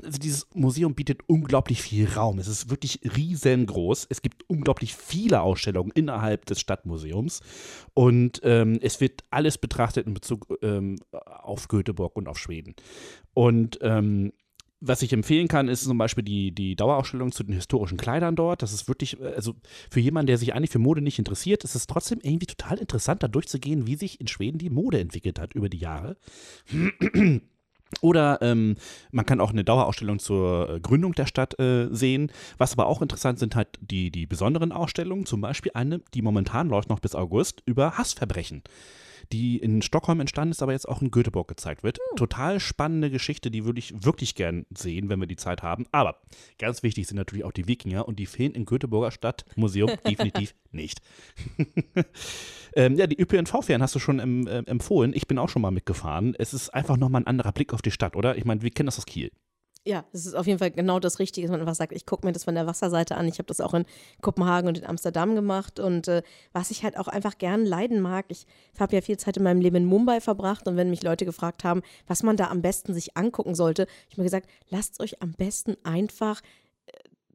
also 0.05 0.21
dieses 0.21 0.47
Museum 0.55 0.95
bietet 0.95 1.23
unglaublich 1.27 1.83
viel 1.83 2.09
Raum. 2.09 2.39
Es 2.39 2.47
ist 2.47 2.71
wirklich 2.71 3.01
riesengroß. 3.03 4.07
Es 4.09 4.23
gibt 4.23 4.49
unglaublich 4.49 4.95
viele 4.95 5.41
Ausstellungen 5.41 5.91
innerhalb 5.93 6.47
des 6.47 6.61
Stadtmuseums. 6.61 7.41
Und 7.93 8.41
ähm, 8.45 8.79
es 8.83 9.01
wird 9.01 9.25
alles 9.31 9.59
betrachtet 9.59 10.07
in 10.07 10.15
Bezug 10.15 10.47
ähm, 10.63 10.97
auf 11.11 11.67
Göteborg 11.67 12.15
und 12.15 12.29
auf 12.29 12.39
Schweden. 12.39 12.77
Und 13.35 13.81
ähm, 13.83 14.33
was 14.85 15.03
ich 15.03 15.13
empfehlen 15.13 15.49
kann, 15.49 15.69
ist 15.69 15.85
zum 15.85 15.97
Beispiel 15.97 16.25
die, 16.25 16.53
die 16.53 16.75
Dauerausstellung 16.77 17.31
zu 17.33 17.45
den 17.45 17.55
historischen 17.55 17.97
Kleidern 17.97 18.37
dort. 18.37 18.63
Das 18.63 18.73
ist 18.73 18.89
wirklich, 18.89 19.21
äh, 19.21 19.35
also 19.35 19.55
für 19.91 20.01
jemanden, 20.01 20.27
der 20.27 20.39
sich 20.39 20.55
eigentlich 20.55 20.71
für 20.71 20.79
Mode 20.79 21.01
nicht 21.01 21.19
interessiert, 21.19 21.65
ist 21.65 21.75
es 21.75 21.87
trotzdem 21.87 22.19
irgendwie 22.23 22.47
total 22.47 22.79
interessant, 22.79 23.23
da 23.23 23.29
durchzugehen, 23.29 23.87
wie 23.87 23.97
sich 23.97 24.21
in 24.21 24.27
Schweden 24.27 24.59
die 24.59 24.71
Mode 24.71 24.99
entwickelt 25.01 25.39
hat 25.39 25.55
über 25.55 25.69
die 25.69 25.79
Jahre. 25.79 26.17
Oder 28.01 28.39
ähm, 28.41 28.77
man 29.11 29.27
kann 29.27 29.41
auch 29.41 29.51
eine 29.51 29.65
Dauerausstellung 29.65 30.19
zur 30.19 30.69
äh, 30.69 30.81
Gründung 30.81 31.13
der 31.13 31.27
Stadt 31.27 31.59
äh, 31.61 31.89
sehen. 31.95 32.33
Was 32.59 32.73
aber 32.73 32.87
auch 32.87 33.03
interessant 33.03 33.39
sind 33.39 33.55
halt 33.55 33.69
die, 33.81 34.11
die 34.11 34.27
besonderen 34.27 34.73
Ausstellungen, 34.73 35.27
zum 35.27 35.43
Beispiel 35.43 35.73
eine, 35.75 36.01
die 36.15 36.23
momentan 36.23 36.69
läuft 36.69 36.89
noch 36.89 37.01
bis 37.01 37.15
August, 37.15 37.63
über 37.67 37.99
Hassverbrechen 37.99 38.63
die 39.33 39.57
in 39.57 39.83
Stockholm 39.83 40.21
entstanden 40.21 40.53
ist, 40.53 40.63
aber 40.63 40.73
jetzt 40.73 40.89
auch 40.89 41.01
in 41.01 41.11
Göteborg 41.11 41.49
gezeigt 41.49 41.83
wird. 41.83 41.99
Total 42.17 42.61
spannende 42.61 43.11
Geschichte, 43.11 43.51
die 43.51 43.65
würde 43.65 43.79
ich 43.79 44.05
wirklich 44.05 44.35
gern 44.35 44.67
sehen, 44.71 45.09
wenn 45.09 45.21
wir 45.21 45.27
die 45.27 45.37
Zeit 45.37 45.63
haben. 45.63 45.87
Aber 45.91 46.21
ganz 46.59 46.83
wichtig 46.83 47.07
sind 47.07 47.17
natürlich 47.17 47.45
auch 47.45 47.53
die 47.53 47.67
Wikinger 47.67 48.07
und 48.07 48.19
die 48.19 48.27
fehlen 48.27 48.55
im 48.55 48.67
Göteborger 48.67 49.11
Stadtmuseum 49.11 49.91
definitiv 50.07 50.55
nicht. 50.71 51.01
ähm, 52.77 52.97
ja, 52.97 53.07
die 53.07 53.19
ÖPNV-Fähren 53.19 53.83
hast 53.83 53.95
du 53.95 53.99
schon 53.99 54.19
em, 54.19 54.47
äh, 54.47 54.59
empfohlen. 54.67 55.13
Ich 55.15 55.27
bin 55.27 55.39
auch 55.39 55.49
schon 55.49 55.63
mal 55.63 55.71
mitgefahren. 55.71 56.35
Es 56.39 56.53
ist 56.55 56.71
einfach 56.71 56.97
nochmal 56.97 57.23
ein 57.23 57.27
anderer 57.27 57.53
Blick 57.53 57.73
auf 57.73 57.83
die 57.83 57.91
Stadt, 57.91 58.17
oder? 58.17 58.37
Ich 58.37 58.45
meine, 58.45 58.63
wir 58.63 58.71
kennen 58.71 58.87
das 58.87 58.99
aus 58.99 59.07
Kiel. 59.07 59.31
Ja, 59.85 60.05
das 60.13 60.27
ist 60.27 60.35
auf 60.35 60.47
jeden 60.47 60.61
Fall 60.61 60.71
genau 60.71 61.01
das 61.01 61.19
Richtige, 61.19 61.49
dass 61.49 61.51
man 61.51 61.61
einfach 61.61 61.75
sagt, 61.75 61.93
ich 61.93 62.07
gucke 62.07 62.25
mir 62.25 62.33
das 62.33 62.45
von 62.45 62.55
der 62.55 62.69
Wasserseite 62.69 63.17
an. 63.17 63.27
Ich 63.27 63.39
habe 63.39 63.49
das 63.49 63.61
auch 63.61 63.75
in 63.75 63.85
Kopenhagen 64.21 64.69
und 64.69 64.79
in 64.79 64.87
Amsterdam 64.87 65.35
gemacht. 65.35 65.81
Und 65.81 66.07
äh, 66.07 66.23
was 66.53 66.71
ich 66.71 66.85
halt 66.85 66.97
auch 66.97 67.09
einfach 67.09 67.37
gern 67.37 67.67
leiden 67.67 68.01
mag, 68.01 68.27
ich 68.29 68.47
habe 68.79 68.95
ja 68.95 69.01
viel 69.01 69.17
Zeit 69.17 69.39
in 69.39 69.43
meinem 69.43 69.61
Leben 69.61 69.75
in 69.75 69.85
Mumbai 69.85 70.21
verbracht 70.21 70.69
und 70.69 70.77
wenn 70.77 70.89
mich 70.89 71.03
Leute 71.03 71.25
gefragt 71.25 71.65
haben, 71.65 71.83
was 72.07 72.23
man 72.23 72.37
da 72.37 72.49
am 72.49 72.63
besten 72.63 72.95
sich 72.95 73.17
angucken 73.17 73.57
sollte, 73.57 73.89
ich 74.09 74.17
mir 74.17 74.23
gesagt, 74.23 74.49
lasst 74.71 75.01
euch 75.01 75.21
am 75.21 75.33
besten 75.33 75.77
einfach 75.83 76.43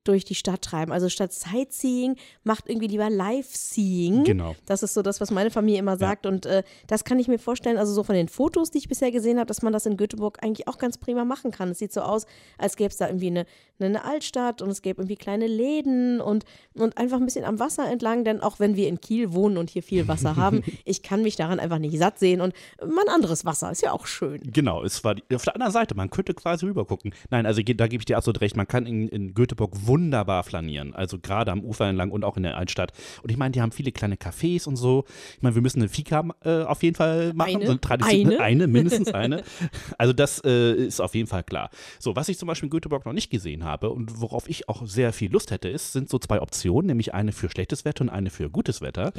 durch 0.08 0.26
die 0.26 0.36
Stadt 0.36 0.62
treiben. 0.62 0.91
Also 0.91 1.10
statt 1.10 1.34
Sightseeing 1.34 2.15
macht 2.43 2.70
irgendwie 2.70 2.88
lieber 2.88 3.10
Live-Seeing. 3.10 4.24
Genau. 4.24 4.56
Das 4.65 4.84
ist 4.84 4.93
so 4.93 5.02
das, 5.02 5.22
was 5.22 5.32
meine 5.32 5.52
Familie 5.52 5.80
immer 5.80 5.98
sagt. 5.98 6.26
Und 6.26 6.46
äh, 6.46 6.63
das 6.88 7.04
kann 7.04 7.20
ich 7.20 7.28
mir 7.28 7.39
vorstellen, 7.39 7.78
also 7.78 7.93
so 7.93 8.04
von 8.04 8.15
den 8.15 8.28
Fotos, 8.28 8.72
die 8.72 8.78
ich 8.80 8.88
bisher 8.88 9.12
gesehen 9.12 9.38
habe, 9.38 9.48
dass 9.48 9.62
man 9.62 9.74
das 9.74 9.86
in 9.86 9.98
Göteborg 9.98 10.43
eigentlich 10.43 10.67
auch 10.67 10.78
ganz 10.78 10.98
prima 10.98 11.26
machen 11.26 11.52
kann. 11.52 11.70
Es 11.70 11.80
sieht 11.80 11.93
so 11.93 12.02
aus, 12.02 12.26
als 12.58 12.76
gäbe 12.76 12.89
es 12.89 12.98
da 12.98 13.08
irgendwie 13.08 13.28
eine, 13.28 13.46
eine 13.85 14.03
Altstadt 14.03 14.61
und 14.61 14.69
es 14.69 14.81
gäbe 14.81 15.01
irgendwie 15.01 15.15
kleine 15.15 15.47
Läden 15.47 16.21
und, 16.21 16.45
und 16.73 16.97
einfach 16.97 17.17
ein 17.17 17.25
bisschen 17.25 17.45
am 17.45 17.59
Wasser 17.59 17.89
entlang. 17.89 18.23
Denn 18.23 18.41
auch 18.41 18.59
wenn 18.59 18.75
wir 18.75 18.87
in 18.87 18.99
Kiel 18.99 19.33
wohnen 19.33 19.57
und 19.57 19.69
hier 19.69 19.83
viel 19.83 20.07
Wasser 20.07 20.35
haben, 20.35 20.63
ich 20.85 21.03
kann 21.03 21.21
mich 21.21 21.35
daran 21.35 21.59
einfach 21.59 21.79
nicht 21.79 21.97
satt 21.97 22.19
sehen. 22.19 22.41
Und 22.41 22.53
mal 22.79 23.03
ein 23.07 23.13
anderes 23.13 23.45
Wasser 23.45 23.71
ist 23.71 23.81
ja 23.81 23.91
auch 23.91 24.07
schön. 24.07 24.41
Genau, 24.51 24.83
es 24.83 25.03
war 25.03 25.15
auf 25.33 25.43
der 25.43 25.55
anderen 25.55 25.73
Seite, 25.73 25.95
man 25.95 26.09
könnte 26.09 26.33
quasi 26.33 26.65
rübergucken. 26.65 27.13
Nein, 27.29 27.45
also 27.45 27.61
da 27.61 27.87
gebe 27.87 28.01
ich 28.01 28.05
dir 28.05 28.17
absolut 28.17 28.41
recht, 28.41 28.55
man 28.55 28.67
kann 28.67 28.85
in, 28.85 29.07
in 29.07 29.33
Göteborg 29.33 29.73
wunderbar 29.85 30.43
flanieren, 30.43 30.93
also 30.93 31.19
gerade 31.19 31.51
am 31.51 31.63
Ufer 31.63 31.85
entlang 31.85 32.11
und 32.11 32.23
auch 32.23 32.37
in 32.37 32.43
der 32.43 32.57
Altstadt. 32.57 32.91
Und 33.23 33.31
ich 33.31 33.37
meine, 33.37 33.51
die 33.51 33.61
haben 33.61 33.71
viele 33.71 33.91
kleine 33.91 34.15
Cafés 34.15 34.67
und 34.67 34.75
so. 34.75 35.05
Ich 35.35 35.41
meine, 35.41 35.55
wir 35.55 35.61
müssen 35.61 35.79
eine 35.79 35.89
Fika 35.89 36.25
äh, 36.43 36.63
auf 36.63 36.83
jeden 36.83 36.95
Fall 36.95 37.33
machen, 37.33 37.55
Eine? 37.55 37.65
so 37.65 37.71
eine 37.71 37.81
Tradition, 37.81 38.27
Eine? 38.27 38.39
eine 38.41 38.67
mindestens 38.67 39.13
eine. 39.13 39.43
Also 39.97 40.13
das 40.13 40.41
äh, 40.43 40.73
ist 40.73 40.99
auf 40.99 41.15
jeden 41.15 41.27
Fall 41.27 41.43
klar. 41.43 41.69
So, 41.99 42.15
was 42.15 42.29
ich 42.29 42.37
zum 42.37 42.47
Beispiel 42.47 42.67
in 42.67 42.71
Göteborg 42.71 43.05
noch 43.05 43.13
nicht 43.13 43.29
gesehen 43.29 43.63
habe, 43.63 43.66
habe 43.67 43.91
und 43.91 44.21
worauf 44.21 44.49
ich 44.49 44.67
auch 44.69 44.88
sehr 44.88 45.13
viel 45.13 45.32
Lust 45.32 45.51
hätte, 45.51 45.69
ist, 45.69 45.93
sind 45.93 46.10
so 46.10 46.17
zwei 46.17 46.41
Optionen, 46.41 46.88
nämlich 46.88 47.13
eine 47.13 47.32
für 47.32 47.49
schlechtes 47.49 47.86
Wetter 47.86 48.01
und 48.01 48.10
eine 48.10 48.32
für 48.32 48.49
gutes 48.49 48.82
Wetter. 48.82 49.13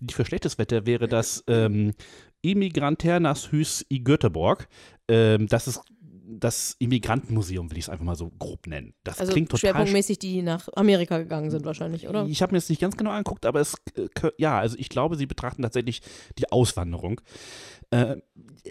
Die 0.00 0.14
für 0.14 0.24
schlechtes 0.24 0.58
Wetter 0.58 0.86
wäre 0.86 1.08
das 1.08 1.42
ähm, 1.48 1.94
Immigranternas 2.42 3.50
Hus 3.50 3.84
i 3.90 4.00
Göteborg. 4.04 4.68
Ähm, 5.08 5.46
das 5.48 5.66
ist 5.66 5.80
das 6.26 6.76
Immigrantenmuseum, 6.78 7.70
will 7.70 7.78
ich 7.78 7.84
es 7.84 7.88
einfach 7.88 8.04
mal 8.04 8.16
so 8.16 8.30
grob 8.38 8.66
nennen. 8.66 8.94
Das 9.04 9.20
Also 9.20 9.32
klingt 9.32 9.50
total 9.50 9.72
schwerpunktmäßig, 9.72 10.18
die 10.18 10.42
nach 10.42 10.68
Amerika 10.74 11.18
gegangen 11.18 11.50
sind 11.50 11.64
wahrscheinlich, 11.64 12.08
oder? 12.08 12.26
ich 12.26 12.42
habe 12.42 12.52
mir 12.52 12.58
das 12.58 12.68
nicht 12.68 12.80
ganz 12.80 12.96
genau 12.96 13.10
angeguckt, 13.10 13.46
aber 13.46 13.60
es, 13.60 13.74
äh, 13.96 14.08
ja, 14.38 14.58
also 14.58 14.76
ich 14.78 14.88
glaube, 14.88 15.16
sie 15.16 15.26
betrachten 15.26 15.62
tatsächlich 15.62 16.02
die 16.38 16.50
Auswanderung. 16.50 17.20
Äh, 17.90 18.16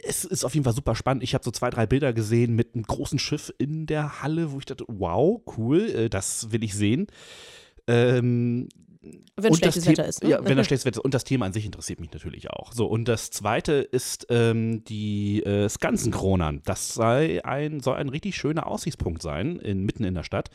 es 0.04 0.26
ist 0.26 0.44
auf 0.44 0.54
jeden 0.54 0.64
Fall 0.64 0.74
super 0.74 0.96
spannend. 0.96 1.24
Ich 1.24 1.34
habe 1.34 1.44
so 1.44 1.52
zwei, 1.52 1.70
drei 1.70 1.86
Bilder 1.86 2.14
gesehen 2.14 2.56
mit 2.56 2.74
einem 2.74 2.84
großen 2.84 3.20
Schiff 3.20 3.54
in 3.58 3.86
der 3.86 4.22
Halle, 4.22 4.52
wo 4.52 4.60
ich 4.60 4.66
dachte, 4.66 4.86
wow, 4.88 5.42
cool, 5.58 5.90
äh, 5.90 6.10
das 6.10 6.52
will 6.52 6.64
ich 6.64 6.74
sehen. 6.74 7.08
Ähm, 7.86 8.70
Wenn 9.36 9.54
schlechtes 9.54 9.86
Wetter 9.86 10.06
ist. 10.06 10.24
Ne? 10.24 10.30
Ja, 10.30 10.46
wenn 10.46 10.58
das 10.58 10.68
schlechtes 10.68 10.86
Wetter 10.86 11.00
ist. 11.00 11.06
Und 11.06 11.14
das 11.14 11.24
Thema 11.24 11.46
an 11.46 11.54
sich 11.54 11.66
interessiert 11.66 12.00
mich 12.00 12.12
natürlich 12.12 12.50
auch. 12.50 12.72
So, 12.72 12.86
und 12.86 13.08
das 13.08 13.32
zweite 13.32 13.74
ist 13.74 14.28
ähm, 14.30 14.84
die 14.86 15.44
äh, 15.44 15.68
Skansenkronern. 15.68 16.62
Das 16.64 16.94
sei 16.94 17.44
ein, 17.44 17.82
soll 17.82 17.98
ein 17.98 18.10
richtig 18.10 18.36
schöner 18.36 18.68
Aussichtspunkt 18.68 19.22
sein, 19.22 19.58
in, 19.58 19.84
mitten 19.84 20.04
in 20.04 20.14
der 20.14 20.24
Stadt. 20.24 20.50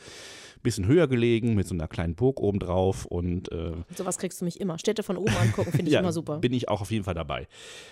Bisschen 0.63 0.87
höher 0.87 1.07
gelegen, 1.09 1.55
mit 1.55 1.67
so 1.67 1.75
einer 1.75 1.89
kleinen 1.89 2.15
Burg 2.15 2.41
obendrauf 2.41 3.07
und 3.07 3.51
äh, 3.53 3.73
Sowas 3.95 4.19
kriegst 4.19 4.41
du 4.41 4.45
mich 4.45 4.61
immer. 4.61 4.79
Städte 4.79 5.03
von 5.03 5.17
oben 5.17 5.35
angucken, 5.41 5.71
finde 5.71 5.87
ich 5.87 5.93
ja, 5.95 6.01
immer 6.01 6.13
super. 6.13 6.39
bin 6.39 6.53
ich 6.53 6.69
auch 6.69 6.81
auf 6.81 6.91
jeden 6.91 7.05
Fall 7.05 7.15
dabei. 7.15 7.47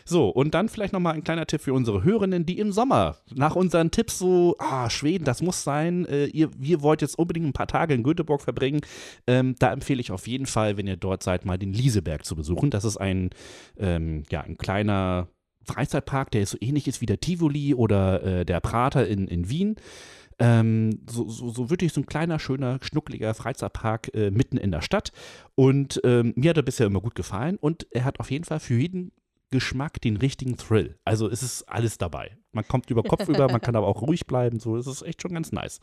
So, 0.05 0.29
und 0.29 0.55
dann 0.55 0.69
vielleicht 0.69 0.93
nochmal 0.93 1.15
ein 1.15 1.25
kleiner 1.25 1.47
Tipp 1.47 1.61
für 1.61 1.73
unsere 1.73 2.05
Hörerinnen, 2.05 2.47
die 2.47 2.59
im 2.59 2.73
Sommer 2.73 3.17
nach 3.35 3.57
unseren 3.57 3.91
Tipps 3.91 4.19
so, 4.19 4.57
ah, 4.59 4.91
Schweden, 4.91 5.25
das 5.25 5.43
muss 5.43 5.63
sein, 5.63 6.07
äh, 6.07 6.27
ihr, 6.27 6.51
ihr 6.61 6.83
wollt 6.83 7.03
jetzt 7.03 7.19
unbedingt 7.19 7.47
ein 7.47 7.53
paar 7.53 7.69
Tage 7.69 7.95
in 7.95 8.03
Göteborg 8.03 8.43
verbringen. 8.43 8.81
Ähm, 9.27 9.55
da 9.59 9.73
empfehle 9.73 10.01
ich 10.01 10.11
auf 10.13 10.27
jeden 10.27 10.47
Fall, 10.47 10.77
wenn 10.77 10.87
ihr 10.87 10.97
dort 10.97 11.23
seid, 11.23 11.45
mal 11.45 11.59
den 11.59 11.73
Lieseberg 11.73 12.25
zu 12.25 12.37
besuchen. 12.37 12.71
Das 12.71 12.85
ist 12.85 12.97
ein, 12.97 13.31
ähm, 13.79 14.25
ja, 14.31 14.41
ein 14.41 14.59
kleiner 14.59 15.29
Freizeitpark, 15.67 16.31
der 16.31 16.47
so 16.47 16.57
ähnlich 16.61 16.87
ist 16.87 17.01
wie 17.01 17.07
der 17.07 17.21
Tivoli 17.21 17.75
oder 17.75 18.23
äh, 18.23 18.45
der 18.45 18.61
Prater 18.61 19.07
in, 19.07 19.27
in 19.29 19.51
Wien. 19.51 19.77
Ähm, 20.39 21.01
so, 21.09 21.29
so, 21.29 21.51
so 21.51 21.71
wirklich 21.71 21.93
so 21.93 22.01
ein 22.01 22.07
kleiner, 22.07 22.39
schöner, 22.39 22.79
schnuckliger 22.83 23.33
Freizeitpark 23.35 24.15
äh, 24.15 24.31
mitten 24.31 24.59
in 24.59 24.71
der 24.71 24.83
Stadt. 24.83 25.13
Und 25.55 26.01
ähm, 26.05 26.35
mir 26.37 26.51
hat 26.51 26.57
er 26.59 26.63
bisher 26.63 26.87
immer 26.87 27.01
gut 27.01 27.15
gefallen 27.15 27.57
und 27.57 27.87
er 27.91 28.05
hat 28.05 28.21
auf 28.21 28.31
jeden 28.31 28.45
Fall 28.45 28.61
für 28.61 28.75
jeden 28.75 29.13
Geschmack 29.51 30.01
den 30.01 30.17
richtigen 30.17 30.57
Thrill. 30.57 30.99
Also 31.05 31.29
es 31.29 31.43
ist 31.43 31.63
alles 31.65 31.99
dabei. 31.99 32.37
Man 32.53 32.67
kommt 32.67 32.91
über 32.91 33.03
Kopf 33.03 33.29
über, 33.29 33.49
man 33.51 33.61
kann 33.61 33.77
aber 33.77 33.87
auch 33.87 34.03
ruhig 34.03 34.27
bleiben. 34.27 34.59
So, 34.61 34.77
es 34.77 34.87
ist 34.87 35.03
echt 35.03 35.23
schon 35.23 35.33
ganz 35.33 35.53
nice. 35.53 35.81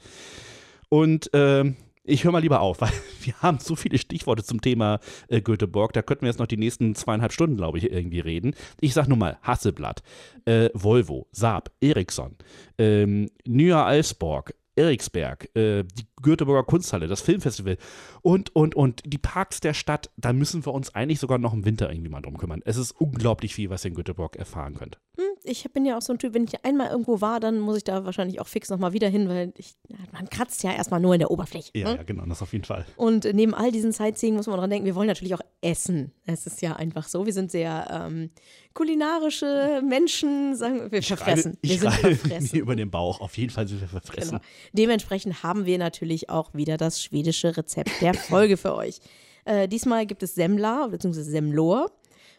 Und 0.89 1.30
ähm, 1.34 1.76
ich 2.04 2.24
höre 2.24 2.32
mal 2.32 2.42
lieber 2.42 2.62
auf, 2.62 2.82
weil 2.82 2.92
wir 3.22 3.39
haben 3.42 3.60
so 3.60 3.76
viele 3.76 3.98
Stichworte 3.98 4.44
zum 4.44 4.62
Thema 4.62 5.00
äh, 5.28 5.42
Göteborg. 5.42 5.94
Da 5.94 6.02
könnten 6.02 6.24
wir 6.24 6.30
jetzt 6.30 6.39
noch 6.39 6.48
die 6.48 6.58
nächsten 6.58 6.96
zweieinhalb 6.96 7.34
Stunden, 7.34 7.58
glaube 7.58 7.78
ich, 7.78 7.92
irgendwie 7.92 8.20
reden. 8.20 8.56
Ich 8.82 8.94
sage 8.94 9.10
nur 9.10 9.18
mal 9.18 9.38
Hasselblatt, 9.42 10.04
äh, 10.46 10.70
Volvo, 10.74 11.28
Saab, 11.32 11.72
Ericsson, 11.82 12.36
ähm, 12.78 13.30
Nya 13.46 13.86
Alsborg, 13.86 14.54
Eriksberg, 14.76 15.56
äh, 15.56 15.84
die 15.84 16.06
Göteborger 16.22 16.63
Kunsthalle, 16.63 17.08
das 17.08 17.22
Filmfestival 17.22 17.78
und, 18.22 18.56
und, 18.56 18.76
und 18.76 19.04
die 19.06 19.18
Parks 19.18 19.60
der 19.60 19.74
Stadt. 19.74 20.10
Da 20.18 20.34
müssen 20.34 20.66
wir 20.66 20.74
uns 20.74 20.96
eigentlich 20.96 21.20
sogar 21.20 21.38
noch 21.38 21.54
im 21.54 21.66
Winter 21.66 21.92
irgendwie 21.92 22.10
mal 22.10 22.22
drum 22.22 22.38
kümmern. 22.38 22.62
Es 22.66 22.78
ist 22.78 22.92
unglaublich 22.92 23.54
viel, 23.54 23.70
was 23.70 23.86
ihr 23.86 23.89
in 23.89 23.96
Göteborg 23.96 24.36
erfahren 24.36 24.76
könnt. 24.76 24.98
Hm, 25.18 25.23
ich 25.46 25.72
bin 25.72 25.86
ja 25.86 25.98
auch 25.98 26.02
so 26.02 26.14
ein 26.14 26.20
Typ, 26.20 26.34
wenn 26.34 26.46
ich 26.46 26.64
einmal 26.66 26.90
irgendwo 26.90 27.22
war, 27.22 27.40
dann 27.40 27.60
muss 27.60 27.78
ich 27.78 27.84
da 27.84 28.06
wahrscheinlich 28.06 28.40
auch 28.40 28.48
fix 28.48 28.70
nochmal 28.70 28.94
wieder 28.94 29.10
hin, 29.10 29.28
weil 29.28 29.54
ich, 29.58 29.76
man 30.12 30.30
kratzt 30.30 30.64
ja 30.64 30.74
erstmal 30.74 31.00
nur 31.00 31.14
in 31.14 31.20
der 31.20 31.32
Oberfläche. 31.32 31.72
Ja, 31.74 31.92
ne? 31.92 31.98
ja, 31.98 32.04
genau, 32.04 32.26
das 32.26 32.42
auf 32.42 32.54
jeden 32.54 32.66
Fall. 32.66 32.86
Und 32.96 33.26
neben 33.34 33.54
all 33.54 33.72
diesen 33.72 33.92
Sightseeing 33.92 34.36
muss 34.36 34.48
man 34.48 34.58
dran 34.58 34.70
denken, 34.70 34.86
wir 34.86 34.96
wollen 34.96 35.08
natürlich 35.08 35.36
auch 35.36 35.42
essen. 35.62 36.12
Es 36.26 36.48
ist 36.48 36.62
ja 36.62 36.76
einfach 36.76 37.08
so. 37.08 37.26
Wir 37.26 37.34
sind 37.34 37.52
sehr 37.52 37.88
ähm, 37.92 38.30
kulinarische 38.74 39.82
Menschen, 39.88 40.56
sagen 40.56 40.80
wir, 40.80 40.92
wir 40.92 41.04
verfressen. 41.04 41.58
Ich 41.62 41.72
wir 41.72 41.80
sind 41.80 41.92
schreibe 41.92 42.16
verfressen. 42.16 42.50
mir 42.54 42.62
über 42.62 42.76
den 42.76 42.90
Bauch. 42.90 43.20
Auf 43.20 43.38
jeden 43.38 43.52
Fall 43.52 43.68
sind 43.68 43.82
wir 43.82 43.88
verfressen. 43.88 44.32
Genau. 44.32 44.44
Dementsprechend 44.74 45.44
haben 45.44 45.66
wir 45.66 45.78
natürlich 45.78 46.30
auch 46.30 46.54
wieder 46.54 46.78
das 46.78 47.02
schwedische 47.02 47.56
Rezept 47.58 48.02
der 48.02 48.14
Folge 48.14 48.58
für 48.58 48.76
euch. 48.76 49.00
Äh, 49.46 49.68
diesmal 49.68 50.06
gibt 50.06 50.24
es 50.24 50.36
Semla 50.36 50.88
bzw. 50.88 51.22
Semlor. 51.22 51.92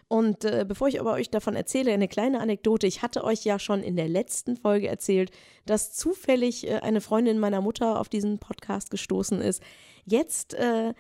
Und 0.09 0.45
äh, 0.45 0.65
bevor 0.67 0.89
ich 0.89 1.01
aber 1.01 1.13
euch 1.13 1.31
davon 1.31 1.57
erzähle, 1.57 1.93
eine 1.93 2.09
kleine 2.09 2.41
Anekdote. 2.41 2.87
Ich 2.87 3.03
hatte 3.03 3.25
euch 3.25 3.45
ja 3.45 3.59
schon 3.59 3.83
in 3.83 3.97
der 3.97 4.09
letzten 4.09 4.57
Folge 4.57 4.89
erzählt, 4.89 5.31
dass 5.67 5.93
zufällig 5.93 6.67
äh, 6.67 6.81
eine 6.81 7.01
Freundin 7.01 7.39
meiner 7.39 7.61
Mutter 7.61 8.01
auf 8.01 8.09
diesen 8.09 8.39
Podcast 8.39 8.91
gestoßen 8.91 9.41
ist. 9.41 9.63
Jetzt, 10.05 10.55
äh, 10.55 10.93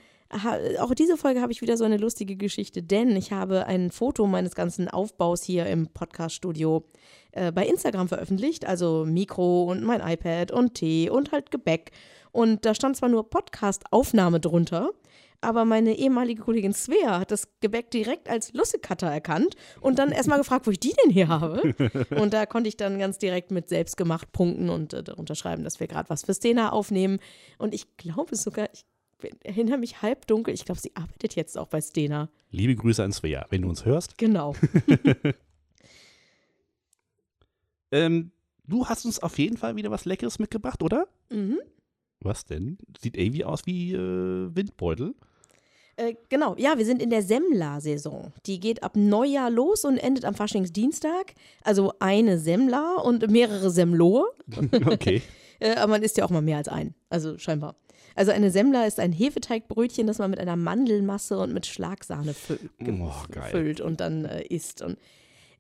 auch 0.81 0.95
diese 0.95 1.17
Folge 1.17 1.41
habe 1.41 1.53
ich 1.53 1.63
wieder 1.63 1.77
so 1.77 1.85
eine 1.85 1.99
lustige 1.99 2.35
Geschichte, 2.37 2.83
denn 2.83 3.15
ich 3.15 3.31
habe 3.31 3.67
ein 3.67 3.91
Foto 3.91 4.27
meines 4.27 4.55
ganzen 4.55 4.89
Aufbaus 4.89 5.45
hier 5.45 5.67
im 5.67 5.89
Podcaststudio 5.89 6.85
äh, 7.33 7.53
bei 7.53 7.67
Instagram 7.67 8.09
veröffentlicht. 8.09 8.67
Also 8.67 9.05
Mikro 9.07 9.65
und 9.65 9.85
mein 9.85 10.01
iPad 10.01 10.51
und 10.51 10.75
Tee 10.75 11.11
und 11.11 11.31
halt 11.31 11.51
Gebäck. 11.51 11.93
Und 12.33 12.65
da 12.65 12.75
stand 12.75 12.97
zwar 12.97 13.09
nur 13.09 13.31
Podcast-Aufnahme 13.31 14.41
drunter, 14.41 14.91
aber 15.45 15.65
meine 15.65 15.97
ehemalige 15.97 16.43
Kollegin 16.43 16.73
Svea 16.73 17.21
hat 17.21 17.31
das 17.31 17.49
Gebäck 17.61 17.91
direkt 17.91 18.29
als 18.29 18.53
Lussekatter 18.53 19.07
erkannt 19.07 19.57
und 19.81 19.99
dann 19.99 20.11
erstmal 20.11 20.39
gefragt, 20.39 20.67
wo 20.67 20.71
ich 20.71 20.81
die 20.81 20.95
denn 21.05 21.11
hier 21.11 21.29
habe. 21.29 21.75
Und 22.11 22.33
da 22.33 22.47
konnte 22.47 22.69
ich 22.69 22.77
dann 22.77 22.99
ganz 22.99 23.19
direkt 23.19 23.51
mit 23.51 23.69
selbstgemacht 23.69 24.33
punkten 24.33 24.69
und 24.71 24.93
äh, 24.93 25.03
darunter 25.03 25.35
schreiben, 25.35 25.65
dass 25.65 25.81
wir 25.81 25.87
gerade 25.87 26.09
was 26.11 26.25
für 26.25 26.35
Stena 26.35 26.71
aufnehmen. 26.71 27.19
Und 27.59 27.75
ich 27.75 27.97
glaube 27.97 28.37
sogar, 28.37 28.69
ich 28.73 28.85
erinnere 29.43 29.79
mich 29.79 30.03
halbdunkel, 30.03 30.55
ich 30.55 30.65
glaube, 30.65 30.81
sie 30.81 30.95
arbeitet 30.95 31.35
jetzt 31.35 31.59
auch 31.59 31.69
bei 31.69 31.81
Stena. 31.81 32.29
Liebe 32.51 32.75
Grüße 32.75 33.03
an 33.03 33.13
Svea, 33.13 33.47
wenn 33.51 33.63
du 33.63 33.69
uns 33.69 33.85
hörst. 33.85 34.19
Genau. 34.19 34.55
Ähm, 37.95 38.33
du 38.67 38.89
hast 38.89 39.05
uns 39.05 39.21
auf 39.21 39.39
jeden 39.39 39.57
Fall 39.57 39.77
wieder 39.77 39.93
was 39.93 40.05
Leckeres 40.05 40.41
mitgebracht, 40.41 40.83
oder? 40.83 41.07
Mhm. 41.31 41.61
Was 42.19 42.45
denn? 42.45 42.77
Sieht 43.01 43.17
irgendwie 43.17 43.45
aus 43.45 43.67
wie 43.67 43.93
äh, 43.93 44.51
Windbeutel. 44.53 45.15
Äh, 45.97 46.15
genau, 46.29 46.55
ja, 46.59 46.77
wir 46.77 46.85
sind 46.85 47.01
in 47.01 47.11
der 47.11 47.23
Semmler-Saison. 47.23 48.33
Die 48.47 48.59
geht 48.59 48.83
ab 48.83 48.97
Neujahr 48.97 49.51
los 49.51 49.85
und 49.85 49.97
endet 49.99 50.25
am 50.25 50.35
Faschingsdienstag. 50.35 51.35
Also 51.63 51.93
eine 52.01 52.39
Semmler 52.39 53.05
und 53.05 53.31
mehrere 53.31 53.71
Semlor. 53.71 54.27
Okay. 54.87 55.23
Äh, 55.61 55.77
aber 55.77 55.93
man 55.93 56.03
isst 56.03 56.17
ja 56.17 56.25
auch 56.25 56.31
mal 56.31 56.43
mehr 56.43 56.57
als 56.57 56.67
einen. 56.67 56.97
Also 57.11 57.39
scheinbar. 57.39 57.77
Also 58.17 58.33
eine 58.33 58.51
Semmler 58.51 58.89
ist 58.89 58.99
ein 58.99 59.13
Hefeteigbrötchen, 59.13 60.05
das 60.05 60.19
man 60.19 60.31
mit 60.31 60.41
einer 60.41 60.57
Mandelmasse 60.57 61.39
und 61.39 61.55
mit 61.55 61.65
Schlagsahne 61.65 62.35
fü 62.35 62.59
Oh, 63.01 63.13
füllt 63.51 63.81
und 63.81 64.01
dann 64.01 64.25
äh, 64.25 64.43
isst. 64.43 64.83
Und 64.83 64.99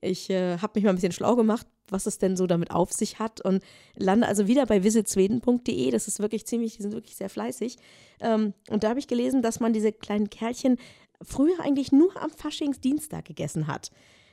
ich 0.04 0.30
äh, 0.30 0.58
habe 0.58 0.72
mich 0.74 0.84
mal 0.84 0.90
ein 0.90 0.96
bisschen 0.96 1.12
schlau 1.12 1.36
gemacht, 1.36 1.66
was 1.88 2.06
es 2.06 2.18
denn 2.18 2.36
so 2.36 2.46
damit 2.46 2.70
auf 2.70 2.92
sich 2.92 3.18
hat 3.18 3.40
und 3.40 3.62
lande 3.96 4.26
also 4.26 4.46
wieder 4.46 4.66
bei 4.66 4.84
visitsweden.de. 4.84 5.90
Das 5.90 6.08
ist 6.08 6.20
wirklich 6.20 6.46
ziemlich, 6.46 6.76
die 6.76 6.82
sind 6.82 6.92
wirklich 6.92 7.16
sehr 7.16 7.28
fleißig. 7.28 7.76
Ähm, 8.20 8.54
und 8.70 8.84
da 8.84 8.90
habe 8.90 8.98
ich 8.98 9.08
gelesen, 9.08 9.42
dass 9.42 9.60
man 9.60 9.72
diese 9.72 9.92
kleinen 9.92 10.30
Kerlchen 10.30 10.78
früher 11.22 11.60
eigentlich 11.60 11.92
nur 11.92 12.16
am 12.22 12.30
Faschingsdienstag 12.30 13.24
gegessen 13.24 13.66
hat. 13.66 13.90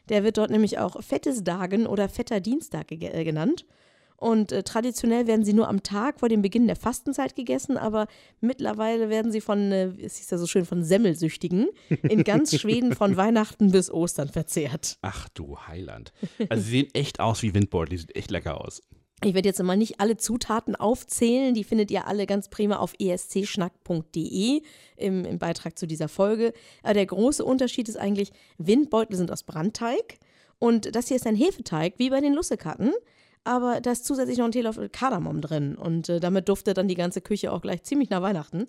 Der 0.09 0.23
wird 0.23 0.37
dort 0.37 0.51
nämlich 0.51 0.79
auch 0.79 1.01
Fettesdagen 1.01 1.87
oder 1.87 2.09
Fetter 2.09 2.39
Dienstag 2.39 2.87
ge 2.87 3.07
äh, 3.07 3.23
genannt. 3.23 3.65
Und 4.21 4.51
äh, 4.51 4.61
traditionell 4.61 5.25
werden 5.25 5.43
sie 5.43 5.53
nur 5.53 5.67
am 5.67 5.81
Tag 5.81 6.19
vor 6.19 6.29
dem 6.29 6.43
Beginn 6.43 6.67
der 6.67 6.75
Fastenzeit 6.75 7.35
gegessen, 7.35 7.75
aber 7.75 8.05
mittlerweile 8.39 9.09
werden 9.09 9.31
sie 9.31 9.41
von, 9.41 9.71
äh, 9.71 9.87
es 9.99 10.17
hieß 10.17 10.29
ja 10.29 10.37
so 10.37 10.45
schön, 10.45 10.63
von 10.63 10.83
Semmelsüchtigen 10.83 11.69
in 12.03 12.23
ganz 12.23 12.55
Schweden 12.59 12.93
von 12.93 13.17
Weihnachten 13.17 13.71
bis 13.71 13.89
Ostern 13.89 14.29
verzehrt. 14.29 14.99
Ach 15.01 15.27
du 15.29 15.57
Heiland. 15.57 16.13
Also 16.49 16.63
sie 16.63 16.69
sehen 16.69 16.87
echt 16.93 17.19
aus 17.19 17.41
wie 17.41 17.55
Windbeutel, 17.55 17.89
die 17.89 17.97
sieht 17.97 18.15
echt 18.15 18.29
lecker 18.29 18.61
aus. 18.61 18.83
Ich 19.23 19.33
werde 19.33 19.49
jetzt 19.49 19.63
mal 19.63 19.75
nicht 19.75 19.99
alle 19.99 20.17
Zutaten 20.17 20.75
aufzählen, 20.75 21.55
die 21.55 21.63
findet 21.63 21.89
ihr 21.89 22.05
alle 22.05 22.27
ganz 22.27 22.47
prima 22.47 22.75
auf 22.75 22.93
escschnack.de 22.99 24.61
im, 24.97 25.25
im 25.25 25.39
Beitrag 25.39 25.79
zu 25.79 25.87
dieser 25.87 26.09
Folge. 26.09 26.53
Aber 26.83 26.93
der 26.93 27.07
große 27.07 27.43
Unterschied 27.43 27.89
ist 27.89 27.97
eigentlich, 27.97 28.31
Windbeutel 28.59 29.17
sind 29.17 29.31
aus 29.31 29.41
Brandteig 29.41 30.19
und 30.59 30.95
das 30.95 31.07
hier 31.07 31.17
ist 31.17 31.25
ein 31.25 31.35
Hefeteig, 31.35 31.95
wie 31.97 32.11
bei 32.11 32.21
den 32.21 32.35
Lussekatten. 32.35 32.91
Aber 33.43 33.81
da 33.81 33.91
ist 33.91 34.05
zusätzlich 34.05 34.37
noch 34.37 34.45
ein 34.45 34.51
Teelöffel 34.51 34.89
Kardamom 34.89 35.41
drin 35.41 35.75
und 35.75 36.09
äh, 36.09 36.19
damit 36.19 36.47
duftet 36.47 36.77
dann 36.77 36.87
die 36.87 36.95
ganze 36.95 37.21
Küche 37.21 37.51
auch 37.51 37.61
gleich 37.61 37.83
ziemlich 37.83 38.09
nach 38.09 38.21
Weihnachten. 38.21 38.67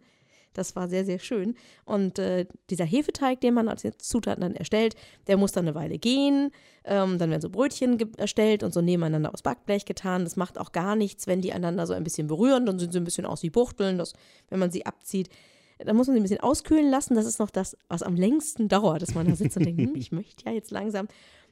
Das 0.55 0.77
war 0.77 0.89
sehr, 0.89 1.05
sehr 1.05 1.19
schön. 1.19 1.55
Und 1.85 2.19
äh, 2.19 2.47
dieser 2.69 2.85
Hefeteig, 2.85 3.41
den 3.41 3.55
man 3.55 3.69
als 3.69 3.87
Zutaten 3.99 4.43
dann 4.43 4.55
erstellt, 4.55 4.95
der 5.27 5.37
muss 5.37 5.53
dann 5.53 5.67
eine 5.67 5.75
Weile 5.75 5.99
gehen. 5.99 6.51
Ähm, 6.85 7.19
dann 7.19 7.31
werden 7.31 7.41
so 7.41 7.51
Brötchen 7.51 7.99
erstellt 8.17 8.63
und 8.63 8.75
so 8.75 8.81
nebeneinander 8.81 9.33
aus 9.33 9.43
Backblech 9.43 9.85
getan. 9.85 10.25
Das 10.25 10.37
macht 10.37 10.59
auch 10.59 10.73
gar 10.73 10.97
nichts, 10.97 11.27
wenn 11.27 11.41
die 11.41 11.53
einander 11.53 11.87
so 11.87 11.95
ein 11.95 12.05
bisschen 12.05 12.27
berühren. 12.27 12.67
Dann 12.67 12.79
sind 12.79 12.93
sie 12.93 13.01
ein 13.01 13.05
bisschen 13.05 13.27
aus 13.27 13.43
wie 13.43 13.51
Buchteln, 13.51 13.99
das, 13.99 14.13
wenn 14.51 14.59
man 14.59 14.71
sie 14.71 14.85
abzieht. 14.85 15.29
Dann 15.79 15.97
muss 15.97 16.07
man 16.07 16.15
sie 16.15 16.21
ein 16.21 16.25
bisschen 16.25 16.41
auskühlen 16.41 16.91
lassen. 16.91 17.15
Das 17.15 17.27
ist 17.27 17.39
noch 17.39 17.51
das, 17.51 17.77
was 17.89 18.03
am 18.03 18.15
längsten 18.15 18.69
dauert, 18.69 19.03
dass 19.03 19.15
man 19.15 19.27
da 19.27 19.35
sitzt 19.35 19.57
und 19.57 19.65
denkt, 19.65 19.81
hm, 19.81 19.95
ich 19.97 20.13
möchte 20.13 20.45
ja 20.45 20.53
jetzt 20.53 20.71
langsam. 20.71 21.09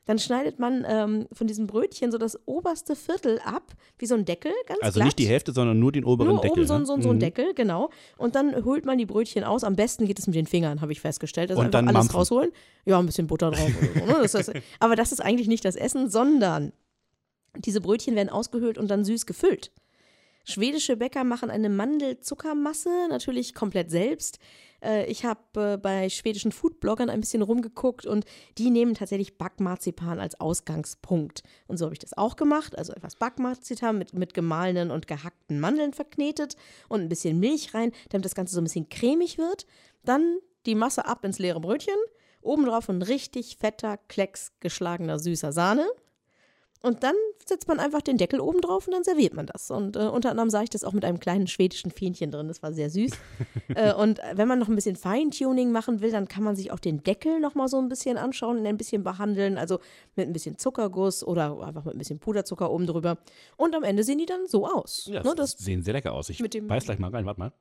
Dann 0.07 0.19
schneidet 0.19 0.59
man 0.59 0.85
ähm, 0.89 1.29
von 1.33 1.47
diesem 1.47 1.67
Brötchen 1.67 2.11
so 2.11 2.19
das 2.19 2.39
oberste 2.47 2.97
Viertel 2.97 3.39
ab, 3.45 3.75
wie 3.99 4.07
so 4.07 4.15
ein 4.15 4.25
Deckel, 4.25 4.51
ganz 4.67 4.81
Also 4.83 4.95
glatt. 4.99 5.05
nicht 5.07 5.19
die 5.19 5.27
Hälfte, 5.29 5.53
sondern 5.53 5.79
nur 5.79 5.93
den 5.93 6.05
oberen 6.05 6.31
Nur 6.33 6.41
Deckel. 6.41 6.59
oben 6.61 6.67
so, 6.67 6.75
ein- 6.75 6.81
ne? 6.81 6.87
so, 6.87 6.93
ein- 6.95 7.03
so 7.03 7.11
ein 7.11 7.17
Mhm. 7.17 7.21
Deckel, 7.21 7.55
genau. 7.55 7.91
Und 8.17 8.35
dann 8.35 8.65
holt 8.65 8.87
man 8.87 8.99
die 8.99 9.07
Brötchen 9.07 9.45
aus. 9.45 9.63
Am 9.63 9.77
besten 9.77 10.07
geht 10.07 10.19
es 10.19 10.27
mit 10.27 10.35
den 10.37 10.47
Fingern, 10.47 10.81
habe 10.81 10.91
ich 10.93 11.01
festgestellt. 11.01 11.51
Also 11.51 11.63
Und 11.63 11.75
dann 11.75 11.87
alles 11.87 11.95
mampfen. 11.99 12.17
rausholen. 12.17 12.51
Ja, 12.87 12.99
ein 12.99 13.07
bisschen 13.07 13.27
Butter 13.27 13.51
drauf 13.51 13.69
so. 13.69 14.07
Ne? 14.07 14.19
Das 14.23 14.35
ist, 14.35 14.51
aber 14.81 14.97
das 14.97 15.13
ist 15.13 15.21
eigentlich 15.21 15.49
nicht 15.49 15.65
das 15.65 15.77
Essen, 15.77 16.11
sondern 16.11 16.73
diese 17.57 17.81
Brötchen 17.81 18.17
werden 18.17 18.31
ausgehöhlt 18.31 18.79
und 18.79 18.89
dann 18.91 19.05
süß 19.05 19.27
gefüllt. 19.27 19.71
Schwedische 20.45 20.97
Bäcker 20.97 21.23
machen 21.25 21.51
eine 21.51 21.69
Mandelzuckermasse, 21.69 22.89
natürlich 23.11 23.55
komplett 23.55 23.91
selbst. 23.91 24.39
Äh, 24.83 25.11
Ich 25.11 25.25
habe 25.25 25.75
äh, 25.75 25.77
bei 25.77 26.09
schwedischen 26.09 26.53
Foodbloggern 26.53 27.11
ein 27.11 27.21
bisschen 27.21 27.43
rumgeguckt 27.43 28.07
und 28.07 28.25
die 28.59 28.71
nehmen 28.71 28.95
tatsächlich 28.95 29.39
Backmarzipan 29.39 30.21
als 30.21 30.41
Ausgangspunkt. 30.41 31.43
Und 31.67 31.79
so 31.79 31.87
habe 31.87 31.95
ich 31.95 31.99
das 31.99 32.17
auch 32.17 32.37
gemacht. 32.37 32.77
Also 32.77 32.93
etwas 32.93 33.17
Backmarzipan 33.17 33.99
mit, 33.99 34.15
mit 34.15 34.35
gemahlenen 34.35 34.91
und 34.91 35.07
gehackten 35.07 35.61
Mandeln 35.61 35.93
verknetet 35.93 36.57
und 36.89 37.01
ein 37.01 37.09
bisschen 37.09 37.39
Milch 37.39 37.75
rein, 37.75 37.93
damit 38.11 38.25
das 38.25 38.35
Ganze 38.35 38.55
so 38.55 38.61
ein 38.61 38.65
bisschen 38.65 38.89
cremig 38.89 39.39
wird. 39.39 39.67
Dann 40.05 40.39
die 40.67 40.75
Masse 40.75 41.07
ab 41.07 41.25
ins 41.25 41.39
leere 41.39 41.61
Brötchen. 41.61 41.95
Obendrauf 42.43 42.89
ein 42.89 43.03
richtig 43.03 43.57
fetter 43.59 43.99
Klecks 44.09 44.53
geschlagener 44.61 45.19
süßer 45.19 45.53
Sahne. 45.53 45.87
Und 46.83 47.03
dann 47.03 47.15
setzt 47.47 47.69
man 47.69 47.79
einfach 47.79 48.01
den 48.01 48.17
Deckel 48.17 48.41
oben 48.41 48.61
drauf 48.63 48.87
und 48.87 48.95
dann 48.95 49.05
serviert 49.05 49.35
man 49.35 49.45
das. 49.47 49.71
Und 49.71 49.97
äh, 49.97 50.01
unter 50.01 50.31
anderem 50.31 50.49
sah 50.49 50.63
ich 50.63 50.71
das 50.71 50.83
auch 50.83 50.93
mit 50.95 51.05
einem 51.05 51.21
kleinen 51.21 51.47
schwedischen 51.47 51.91
Fähnchen 51.91 52.31
drin. 52.31 52.49
Das 52.49 52.63
war 52.63 52.73
sehr 52.73 52.89
süß. 52.89 53.13
äh, 53.75 53.93
und 53.93 54.21
wenn 54.35 54.49
man 54.49 54.59
noch 54.59 54.69
ein 54.69 54.75
bisschen 54.77 54.97
Feintuning 54.97 55.73
machen 55.73 56.01
will, 56.01 56.11
dann 56.11 56.27
kann 56.27 56.43
man 56.43 56.57
sich 56.57 56.73
auch 56.73 56.79
den 56.79 57.03
Deckel 57.03 57.39
noch 57.41 57.55
mal 57.55 57.69
so 57.69 57.79
ein 57.79 57.89
bisschen 57.91 58.17
anschauen 58.17 58.59
und 58.59 58.67
ein 58.67 58.79
bisschen 58.79 59.03
behandeln. 59.03 59.59
Also 59.59 59.79
mit 60.17 60.27
ein 60.27 60.33
bisschen 60.33 60.57
Zuckerguss 60.57 61.23
oder 61.23 61.61
einfach 61.61 61.85
mit 61.85 61.95
ein 61.97 61.99
bisschen 61.99 62.19
Puderzucker 62.19 62.71
oben 62.71 62.87
drüber. 62.87 63.19
Und 63.59 63.75
am 63.75 63.83
Ende 63.83 64.03
sehen 64.03 64.19
die 64.19 64.27
dann 64.27 64.47
so 64.47 64.67
aus. 64.67 65.07
Ja, 65.07 65.23
ne, 65.23 65.35
das 65.37 65.57
das, 65.57 65.65
sehen 65.65 65.83
sehr 65.83 65.93
lecker 65.93 66.15
aus. 66.15 66.31
Ich 66.31 66.41
mit 66.41 66.55
dem- 66.55 66.67
beiß 66.67 66.85
gleich 66.85 66.99
mal 66.99 67.11
rein, 67.11 67.27
warte 67.27 67.41
mal. 67.41 67.53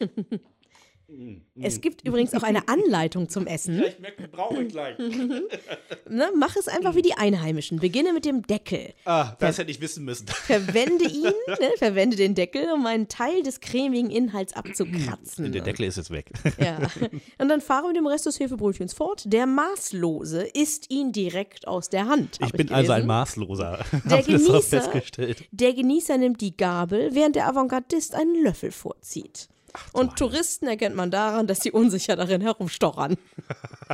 es 1.60 1.80
gibt 1.80 2.06
übrigens 2.06 2.34
auch 2.34 2.42
eine 2.42 2.68
Anleitung 2.68 3.28
zum 3.28 3.46
Essen. 3.46 3.82
Ich 3.82 3.98
merke, 3.98 4.28
brauche 4.28 4.62
ich 4.62 4.68
gleich. 4.72 4.98
Ne, 4.98 6.30
mach 6.36 6.56
es 6.56 6.68
einfach 6.68 6.94
wie 6.94 7.02
die 7.02 7.14
Einheimischen. 7.14 7.78
Beginne 7.78 8.12
mit 8.12 8.24
dem 8.24 8.42
Deckel. 8.46 8.94
Ah, 9.04 9.36
das 9.38 9.58
hätte 9.58 9.70
ich 9.70 9.80
wissen 9.80 10.04
müssen. 10.04 10.26
Verwende 10.28 11.04
ihn, 11.04 11.22
ne, 11.46 11.70
verwende 11.78 12.16
den 12.16 12.34
Deckel, 12.34 12.72
um 12.72 12.86
einen 12.86 13.08
Teil 13.08 13.42
des 13.42 13.60
cremigen 13.60 14.10
Inhalts 14.10 14.54
abzukratzen. 14.54 15.52
Der 15.52 15.62
Deckel 15.62 15.86
ist 15.86 15.96
jetzt 15.96 16.10
weg. 16.10 16.30
Ja. 16.58 16.78
Und 17.38 17.48
dann 17.48 17.60
fahre 17.60 17.88
mit 17.88 17.96
dem 17.96 18.06
Rest 18.06 18.26
des 18.26 18.40
Hefebrötchens 18.40 18.92
fort. 18.92 19.24
Der 19.26 19.46
Maßlose 19.46 20.42
isst 20.54 20.90
ihn 20.90 21.12
direkt 21.12 21.66
aus 21.66 21.88
der 21.88 22.06
Hand. 22.06 22.38
Ich 22.44 22.52
bin 22.52 22.70
also 22.70 22.92
ein. 22.92 23.06
Maßloser. 23.06 23.84
Der 24.08 24.22
Genießer, 24.22 24.62
festgestellt. 24.62 25.44
der 25.50 25.74
Genießer 25.74 26.16
nimmt 26.18 26.40
die 26.40 26.56
Gabel, 26.56 27.10
während 27.14 27.36
der 27.36 27.48
Avantgardist 27.48 28.14
einen 28.14 28.42
Löffel 28.42 28.70
vorzieht. 28.70 29.48
Und 29.92 30.16
Touristen 30.16 30.66
erkennt 30.66 30.96
man 30.96 31.10
daran, 31.10 31.46
dass 31.46 31.60
sie 31.60 31.70
unsicher 31.70 32.16
darin 32.16 32.40
herumstochern. 32.40 33.16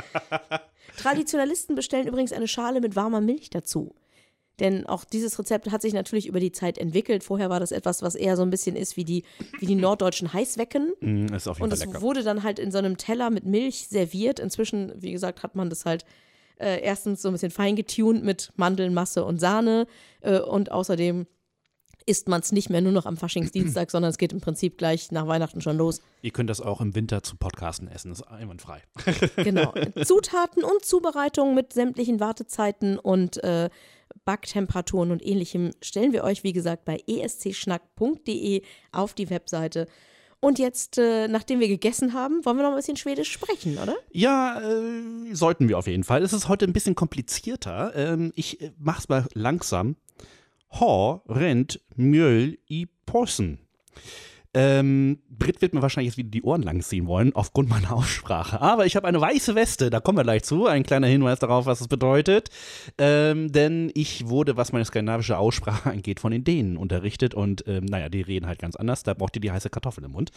Traditionalisten 0.97 1.75
bestellen 1.75 2.07
übrigens 2.07 2.33
eine 2.33 2.47
Schale 2.47 2.81
mit 2.81 2.95
warmer 2.95 3.21
Milch 3.21 3.49
dazu. 3.49 3.95
Denn 4.59 4.85
auch 4.87 5.05
dieses 5.05 5.39
Rezept 5.39 5.71
hat 5.71 5.81
sich 5.81 5.93
natürlich 5.93 6.27
über 6.27 6.39
die 6.41 6.51
Zeit 6.51 6.77
entwickelt. 6.77 7.23
Vorher 7.23 7.49
war 7.49 7.61
das 7.61 7.71
etwas, 7.71 8.01
was 8.01 8.15
eher 8.15 8.35
so 8.35 8.43
ein 8.43 8.49
bisschen 8.49 8.75
ist 8.75 8.97
wie 8.97 9.05
die, 9.05 9.23
wie 9.59 9.65
die 9.65 9.75
norddeutschen 9.75 10.33
Heißwecken. 10.33 10.93
Mm, 10.99 11.33
ist 11.33 11.47
auf 11.47 11.57
jeden 11.57 11.63
Und 11.63 11.69
Fall 11.69 11.79
es 11.79 11.85
lecker. 11.85 12.01
wurde 12.01 12.23
dann 12.23 12.43
halt 12.43 12.59
in 12.59 12.71
so 12.71 12.77
einem 12.77 12.97
Teller 12.97 13.29
mit 13.29 13.45
Milch 13.45 13.87
serviert. 13.87 14.39
Inzwischen, 14.39 14.91
wie 14.97 15.13
gesagt, 15.13 15.43
hat 15.43 15.55
man 15.55 15.69
das 15.69 15.85
halt 15.85 16.03
äh, 16.57 16.81
erstens 16.81 17.21
so 17.21 17.29
ein 17.29 17.31
bisschen 17.31 17.51
fein 17.51 17.77
getuned 17.77 18.25
mit 18.25 18.51
Mandelmasse 18.57 19.23
und 19.23 19.39
Sahne. 19.39 19.87
Äh, 20.19 20.39
und 20.39 20.73
außerdem 20.73 21.25
isst 22.09 22.27
man 22.27 22.41
es 22.41 22.51
nicht 22.51 22.69
mehr 22.69 22.81
nur 22.81 22.91
noch 22.91 23.05
am 23.05 23.17
Faschingsdienstag, 23.17 23.91
sondern 23.91 24.09
es 24.09 24.17
geht 24.17 24.33
im 24.33 24.41
Prinzip 24.41 24.77
gleich 24.77 25.11
nach 25.11 25.27
Weihnachten 25.27 25.61
schon 25.61 25.77
los. 25.77 26.01
Ihr 26.23 26.31
könnt 26.31 26.49
das 26.49 26.59
auch 26.59 26.81
im 26.81 26.95
Winter 26.95 27.21
zu 27.21 27.37
Podcasten 27.37 27.87
essen. 27.87 28.09
Das 28.09 28.21
ist 28.21 28.27
einwandfrei. 28.27 28.81
Genau. 29.37 29.73
Zutaten 30.03 30.63
und 30.63 30.83
Zubereitung 30.83 31.53
mit 31.55 31.73
sämtlichen 31.73 32.19
Wartezeiten 32.19 32.97
und 32.97 33.41
äh, 33.43 33.69
Backtemperaturen 34.25 35.11
und 35.11 35.25
ähnlichem 35.25 35.71
stellen 35.81 36.13
wir 36.13 36.23
euch, 36.23 36.43
wie 36.43 36.53
gesagt, 36.53 36.85
bei 36.85 37.01
escschnack.de 37.07 38.63
auf 38.91 39.13
die 39.13 39.29
Webseite. 39.29 39.87
Und 40.41 40.57
jetzt, 40.57 40.97
äh, 40.97 41.27
nachdem 41.27 41.59
wir 41.59 41.67
gegessen 41.67 42.13
haben, 42.13 42.43
wollen 42.45 42.57
wir 42.57 42.63
noch 42.63 42.71
ein 42.71 42.77
bisschen 42.77 42.95
Schwedisch 42.95 43.31
sprechen, 43.31 43.77
oder? 43.77 43.95
Ja, 44.11 44.61
äh, 44.61 45.33
sollten 45.33 45.67
wir 45.67 45.77
auf 45.77 45.87
jeden 45.87 46.03
Fall. 46.03 46.23
Es 46.23 46.33
ist 46.33 46.47
heute 46.47 46.65
ein 46.65 46.73
bisschen 46.73 46.95
komplizierter. 46.95 47.91
Ähm, 47.95 48.31
ich 48.35 48.61
äh, 48.61 48.71
mach's 48.79 49.09
mal 49.09 49.27
langsam. 49.33 49.95
Ha, 50.71 51.21
rent, 51.27 51.81
mjöl 51.95 52.57
i 52.69 52.87
possen. 53.05 53.59
Ähm, 54.55 55.19
Britt 55.29 55.61
wird 55.61 55.73
mir 55.73 55.81
wahrscheinlich 55.83 56.11
jetzt 56.11 56.17
wieder 56.17 56.31
die 56.31 56.41
Ohren 56.41 56.63
langziehen 56.63 57.05
wollen, 57.05 57.35
aufgrund 57.35 57.69
meiner 57.69 57.93
Aussprache. 57.93 58.59
Aber 58.61 58.85
ich 58.87 58.95
habe 58.95 59.07
eine 59.07 59.21
weiße 59.21 59.53
Weste, 59.53 59.91
da 59.91 59.99
kommen 59.99 60.17
wir 60.17 60.23
gleich 60.23 60.43
zu. 60.43 60.65
Ein 60.65 60.83
kleiner 60.83 61.07
Hinweis 61.07 61.37
darauf, 61.39 61.67
was 61.67 61.81
es 61.81 61.87
bedeutet. 61.87 62.49
Ähm, 62.97 63.51
denn 63.51 63.91
ich 63.93 64.27
wurde, 64.27 64.57
was 64.57 64.71
meine 64.71 64.85
skandinavische 64.85 65.37
Aussprache 65.37 65.89
angeht, 65.91 66.19
von 66.19 66.31
den 66.31 66.43
Dänen 66.43 66.77
unterrichtet. 66.77 67.35
Und 67.35 67.63
ähm, 67.67 67.85
naja, 67.85 68.09
die 68.09 68.21
reden 68.21 68.47
halt 68.47 68.59
ganz 68.59 68.75
anders. 68.75 69.03
Da 69.03 69.13
braucht 69.13 69.35
ihr 69.37 69.41
die 69.41 69.51
heiße 69.51 69.69
Kartoffel 69.69 70.03
im 70.03 70.11
Mund. 70.11 70.31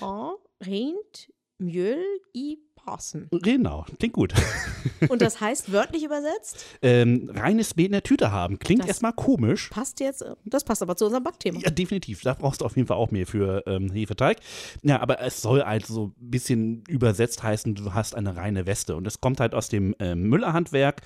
Ha, 0.00 0.32
rent, 0.62 1.30
mjöl 1.58 2.02
i 2.34 2.58
passen. 2.84 3.28
Genau, 3.30 3.84
klingt 3.98 4.14
gut. 4.14 4.34
Und 5.08 5.22
das 5.22 5.40
heißt 5.40 5.72
wörtlich 5.72 6.04
übersetzt, 6.04 6.64
ähm, 6.82 7.30
reines 7.34 7.76
Mehl 7.76 7.86
in 7.86 7.92
der 7.92 8.02
Tüte 8.02 8.30
haben. 8.32 8.58
Klingt 8.58 8.82
Das- 8.82 8.88
erstmal 8.88 9.12
komisch. 9.12 9.68
passt 9.70 10.00
jetzt, 10.00 10.22
äh, 10.22 10.34
das 10.44 10.64
passt 10.64 10.82
aber 10.82 10.96
zu 10.96 11.04
unserem 11.06 11.24
Backthema. 11.24 11.60
Ja, 11.60 11.70
definitiv. 11.70 12.22
Da 12.22 12.34
brauchst 12.34 12.60
du 12.60 12.64
auf 12.64 12.76
jeden 12.76 12.88
Fall 12.88 12.96
auch 12.96 13.10
Mehl 13.10 13.26
für 13.26 13.62
ähm, 13.66 13.90
Hefeteig. 13.92 14.38
Ja, 14.82 15.00
aber 15.00 15.20
es 15.20 15.42
soll 15.42 15.62
halt 15.62 15.86
so 15.86 16.06
ein 16.20 16.30
bisschen 16.30 16.84
übersetzt 16.88 17.42
heißen, 17.42 17.74
du 17.74 17.94
hast 17.94 18.14
eine 18.14 18.36
reine 18.36 18.66
Weste. 18.66 18.96
Und 18.96 19.06
es 19.06 19.20
kommt 19.20 19.40
halt 19.40 19.54
aus 19.54 19.68
dem 19.68 19.94
ähm, 19.98 20.28
Müllerhandwerk. 20.28 21.00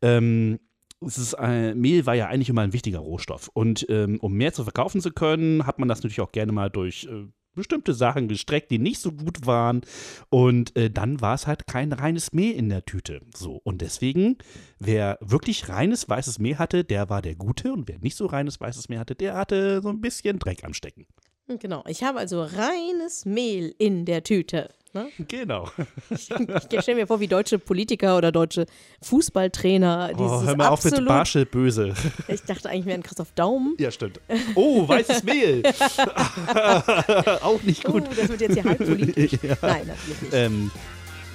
Ähm, 0.00 0.58
es 1.04 1.18
ist, 1.18 1.32
äh, 1.34 1.74
Mehl 1.74 2.06
war 2.06 2.14
ja 2.14 2.28
eigentlich 2.28 2.48
immer 2.48 2.62
ein 2.62 2.72
wichtiger 2.72 3.00
Rohstoff. 3.00 3.50
Und 3.52 3.84
ähm, 3.88 4.20
um 4.20 4.34
mehr 4.34 4.52
zu 4.52 4.62
verkaufen 4.62 5.00
zu 5.00 5.10
können, 5.10 5.66
hat 5.66 5.78
man 5.80 5.88
das 5.88 5.98
natürlich 5.98 6.20
auch 6.20 6.30
gerne 6.32 6.52
mal 6.52 6.70
durch 6.70 7.08
äh, 7.10 7.26
bestimmte 7.54 7.94
Sachen 7.94 8.28
gestreckt, 8.28 8.70
die 8.70 8.78
nicht 8.78 9.00
so 9.00 9.12
gut 9.12 9.46
waren. 9.46 9.82
Und 10.30 10.76
äh, 10.76 10.90
dann 10.90 11.20
war 11.20 11.34
es 11.34 11.46
halt 11.46 11.66
kein 11.66 11.92
reines 11.92 12.32
Mehl 12.32 12.54
in 12.54 12.68
der 12.68 12.84
Tüte. 12.84 13.22
So. 13.34 13.60
Und 13.64 13.80
deswegen, 13.80 14.38
wer 14.78 15.18
wirklich 15.20 15.68
reines 15.68 16.08
weißes 16.08 16.38
Mehl 16.38 16.58
hatte, 16.58 16.84
der 16.84 17.10
war 17.10 17.22
der 17.22 17.34
Gute. 17.34 17.72
Und 17.72 17.88
wer 17.88 17.98
nicht 17.98 18.16
so 18.16 18.26
reines 18.26 18.60
weißes 18.60 18.88
Mehl 18.88 18.98
hatte, 18.98 19.14
der 19.14 19.34
hatte 19.34 19.80
so 19.82 19.88
ein 19.88 20.00
bisschen 20.00 20.38
Dreck 20.38 20.64
am 20.64 20.74
Stecken. 20.74 21.06
Genau, 21.48 21.84
ich 21.86 22.02
habe 22.02 22.18
also 22.18 22.42
reines 22.42 23.24
Mehl 23.24 23.74
in 23.78 24.04
der 24.04 24.22
Tüte. 24.22 24.70
Ne? 24.94 25.08
Genau. 25.26 25.70
Ich, 26.10 26.28
ich 26.30 26.80
stelle 26.82 26.98
mir 27.00 27.06
vor, 27.06 27.18
wie 27.18 27.26
deutsche 27.26 27.58
Politiker 27.58 28.18
oder 28.18 28.30
deutsche 28.30 28.66
Fußballtrainer 29.00 30.10
Oh, 30.12 30.16
dieses 30.18 30.46
hör 30.46 30.56
mal 30.56 30.68
auf 30.68 30.84
mit 30.84 31.04
Barschel 31.06 31.46
böse. 31.46 31.94
ich 32.28 32.42
dachte 32.42 32.68
eigentlich 32.68 32.84
mehr 32.84 32.96
an 32.96 33.02
Christoph 33.02 33.32
Daum. 33.34 33.74
Ja, 33.78 33.90
stimmt. 33.90 34.20
Oh, 34.54 34.86
weißes 34.86 35.22
Mehl. 35.24 35.62
auch 37.40 37.62
nicht 37.62 37.88
Oh, 37.88 37.92
gut. 37.92 38.04
das 38.16 38.28
wird 38.28 38.40
jetzt 38.42 38.54
hier 38.54 38.64
halb 38.64 38.78
politisch. 38.78 39.32
Nein, 39.62 39.86
natürlich 39.86 40.22
nicht. 40.22 40.32
Ähm, 40.34 40.70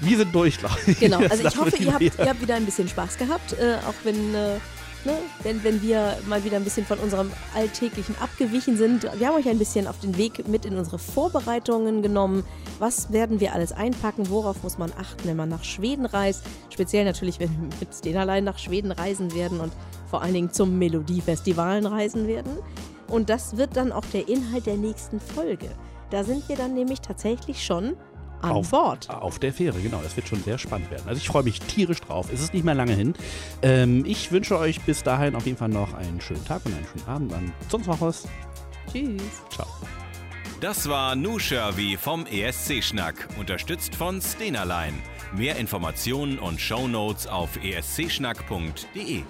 wir 0.02 0.18
sind 0.18 0.36
durch, 0.36 0.58
glaube 0.60 0.76
ich. 0.86 1.00
Genau, 1.00 1.18
also 1.20 1.44
ich 1.48 1.58
hoffe, 1.58 1.78
ihr 1.78 1.92
habt, 1.94 2.02
wieder- 2.02 2.24
ihr 2.24 2.30
habt 2.30 2.42
wieder 2.42 2.56
ein 2.56 2.66
bisschen 2.66 2.88
Spaß 2.88 3.18
gehabt, 3.18 3.54
äh, 3.54 3.78
auch 3.88 3.96
wenn, 4.04 4.36
äh, 4.36 4.58
ne, 5.06 5.14
wenn, 5.44 5.64
wenn 5.64 5.82
wir 5.82 6.18
mal 6.28 6.44
wieder 6.44 6.58
ein 6.58 6.64
bisschen 6.64 6.86
von 6.86 7.00
unserem 7.00 7.32
Alltäglichen 7.56 8.16
abgewichen 8.20 8.78
sind. 8.78 9.04
Wir 9.18 9.28
haben 9.28 9.36
euch 9.36 9.50
ein 9.50 9.60
bisschen 9.60 9.88
auf 9.88 10.00
den 10.00 10.18
Weg 10.18 10.48
mit 10.48 10.66
in 10.66 10.78
unsere 10.78 11.00
Vorbereitungen 11.00 12.02
genommen. 12.02 12.44
Was 12.80 13.12
werden 13.12 13.40
wir 13.40 13.54
alles 13.54 13.72
einpacken? 13.72 14.30
Worauf 14.30 14.64
muss 14.64 14.78
man 14.78 14.92
achten, 14.98 15.28
wenn 15.28 15.38
man 15.38 15.50
nach 15.50 15.64
Schweden 15.64 16.06
reist? 16.06 16.44
Speziell 16.70 17.06
natürlich, 17.06 17.40
wenn 17.40 17.50
wir 17.50 17.70
mit 17.80 17.94
Stenalein 17.94 18.44
nach 18.44 18.60
Schweden 18.60 18.92
reisen 18.92 19.34
werden 19.34 19.60
und 19.60 19.74
vor 20.10 20.22
allen 20.22 20.34
Dingen 20.34 20.52
zum 20.52 20.78
Melodiefestivalen 20.78 21.86
reisen 21.86 22.28
werden. 22.28 22.58
Und 23.08 23.30
das 23.30 23.58
wird 23.58 23.76
dann 23.78 23.92
auch 23.92 24.06
der 24.14 24.28
Inhalt 24.28 24.66
der 24.66 24.78
nächsten 24.78 25.20
Folge. 25.20 25.70
Da 26.10 26.24
sind 26.24 26.48
wir 26.48 26.56
dann 26.56 26.74
nämlich 26.74 27.02
tatsächlich 27.02 27.66
schon 27.66 27.98
an 28.42 28.52
Auf- 28.52 28.70
Bord. 28.72 29.10
Auf 29.10 29.40
der 29.40 29.54
Fähre, 29.54 29.80
genau. 29.80 30.00
Das 30.04 30.16
wird 30.16 30.28
schon 30.28 30.44
sehr 30.44 30.58
spannend 30.58 30.90
werden. 30.92 31.04
Also 31.08 31.20
ich 31.20 31.28
freue 31.28 31.44
mich 31.44 31.60
tierisch 31.62 32.00
drauf. 32.02 32.28
Es 32.34 32.42
ist 32.42 32.54
nicht 32.54 32.64
mehr 32.66 32.76
lange 32.76 32.94
hin. 32.94 33.14
Ähm, 33.62 34.04
ich 34.06 34.32
wünsche 34.32 34.58
euch 34.58 34.82
bis 34.82 35.04
dahin 35.04 35.36
auf 35.36 35.46
jeden 35.46 35.58
Fall 35.58 35.70
noch 35.70 35.94
einen 35.94 36.22
schönen 36.22 36.46
Tag 36.46 36.62
und 36.66 36.74
einen 36.74 36.86
schönen 36.92 37.08
Abend. 37.08 37.32
Dann 37.32 37.52
sonst 37.70 37.88
noch 37.88 38.02
was. 38.02 38.28
Tschüss. 38.92 39.22
Ciao. 39.50 39.68
Das 40.62 40.90
war 40.90 41.16
Nuschervi 41.16 41.98
vom 41.98 42.26
ESC-Schnack, 42.26 43.28
unterstützt 43.40 43.94
von 43.96 44.22
Stenerline. 44.22 44.98
Mehr 45.36 45.58
Informationen 45.58 46.40
und 46.40 46.60
Shownotes 46.60 47.28
auf 47.28 47.58
escschnack.de. 47.64 49.24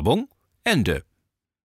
Werbung 0.00 0.28
Ende. 0.64 1.04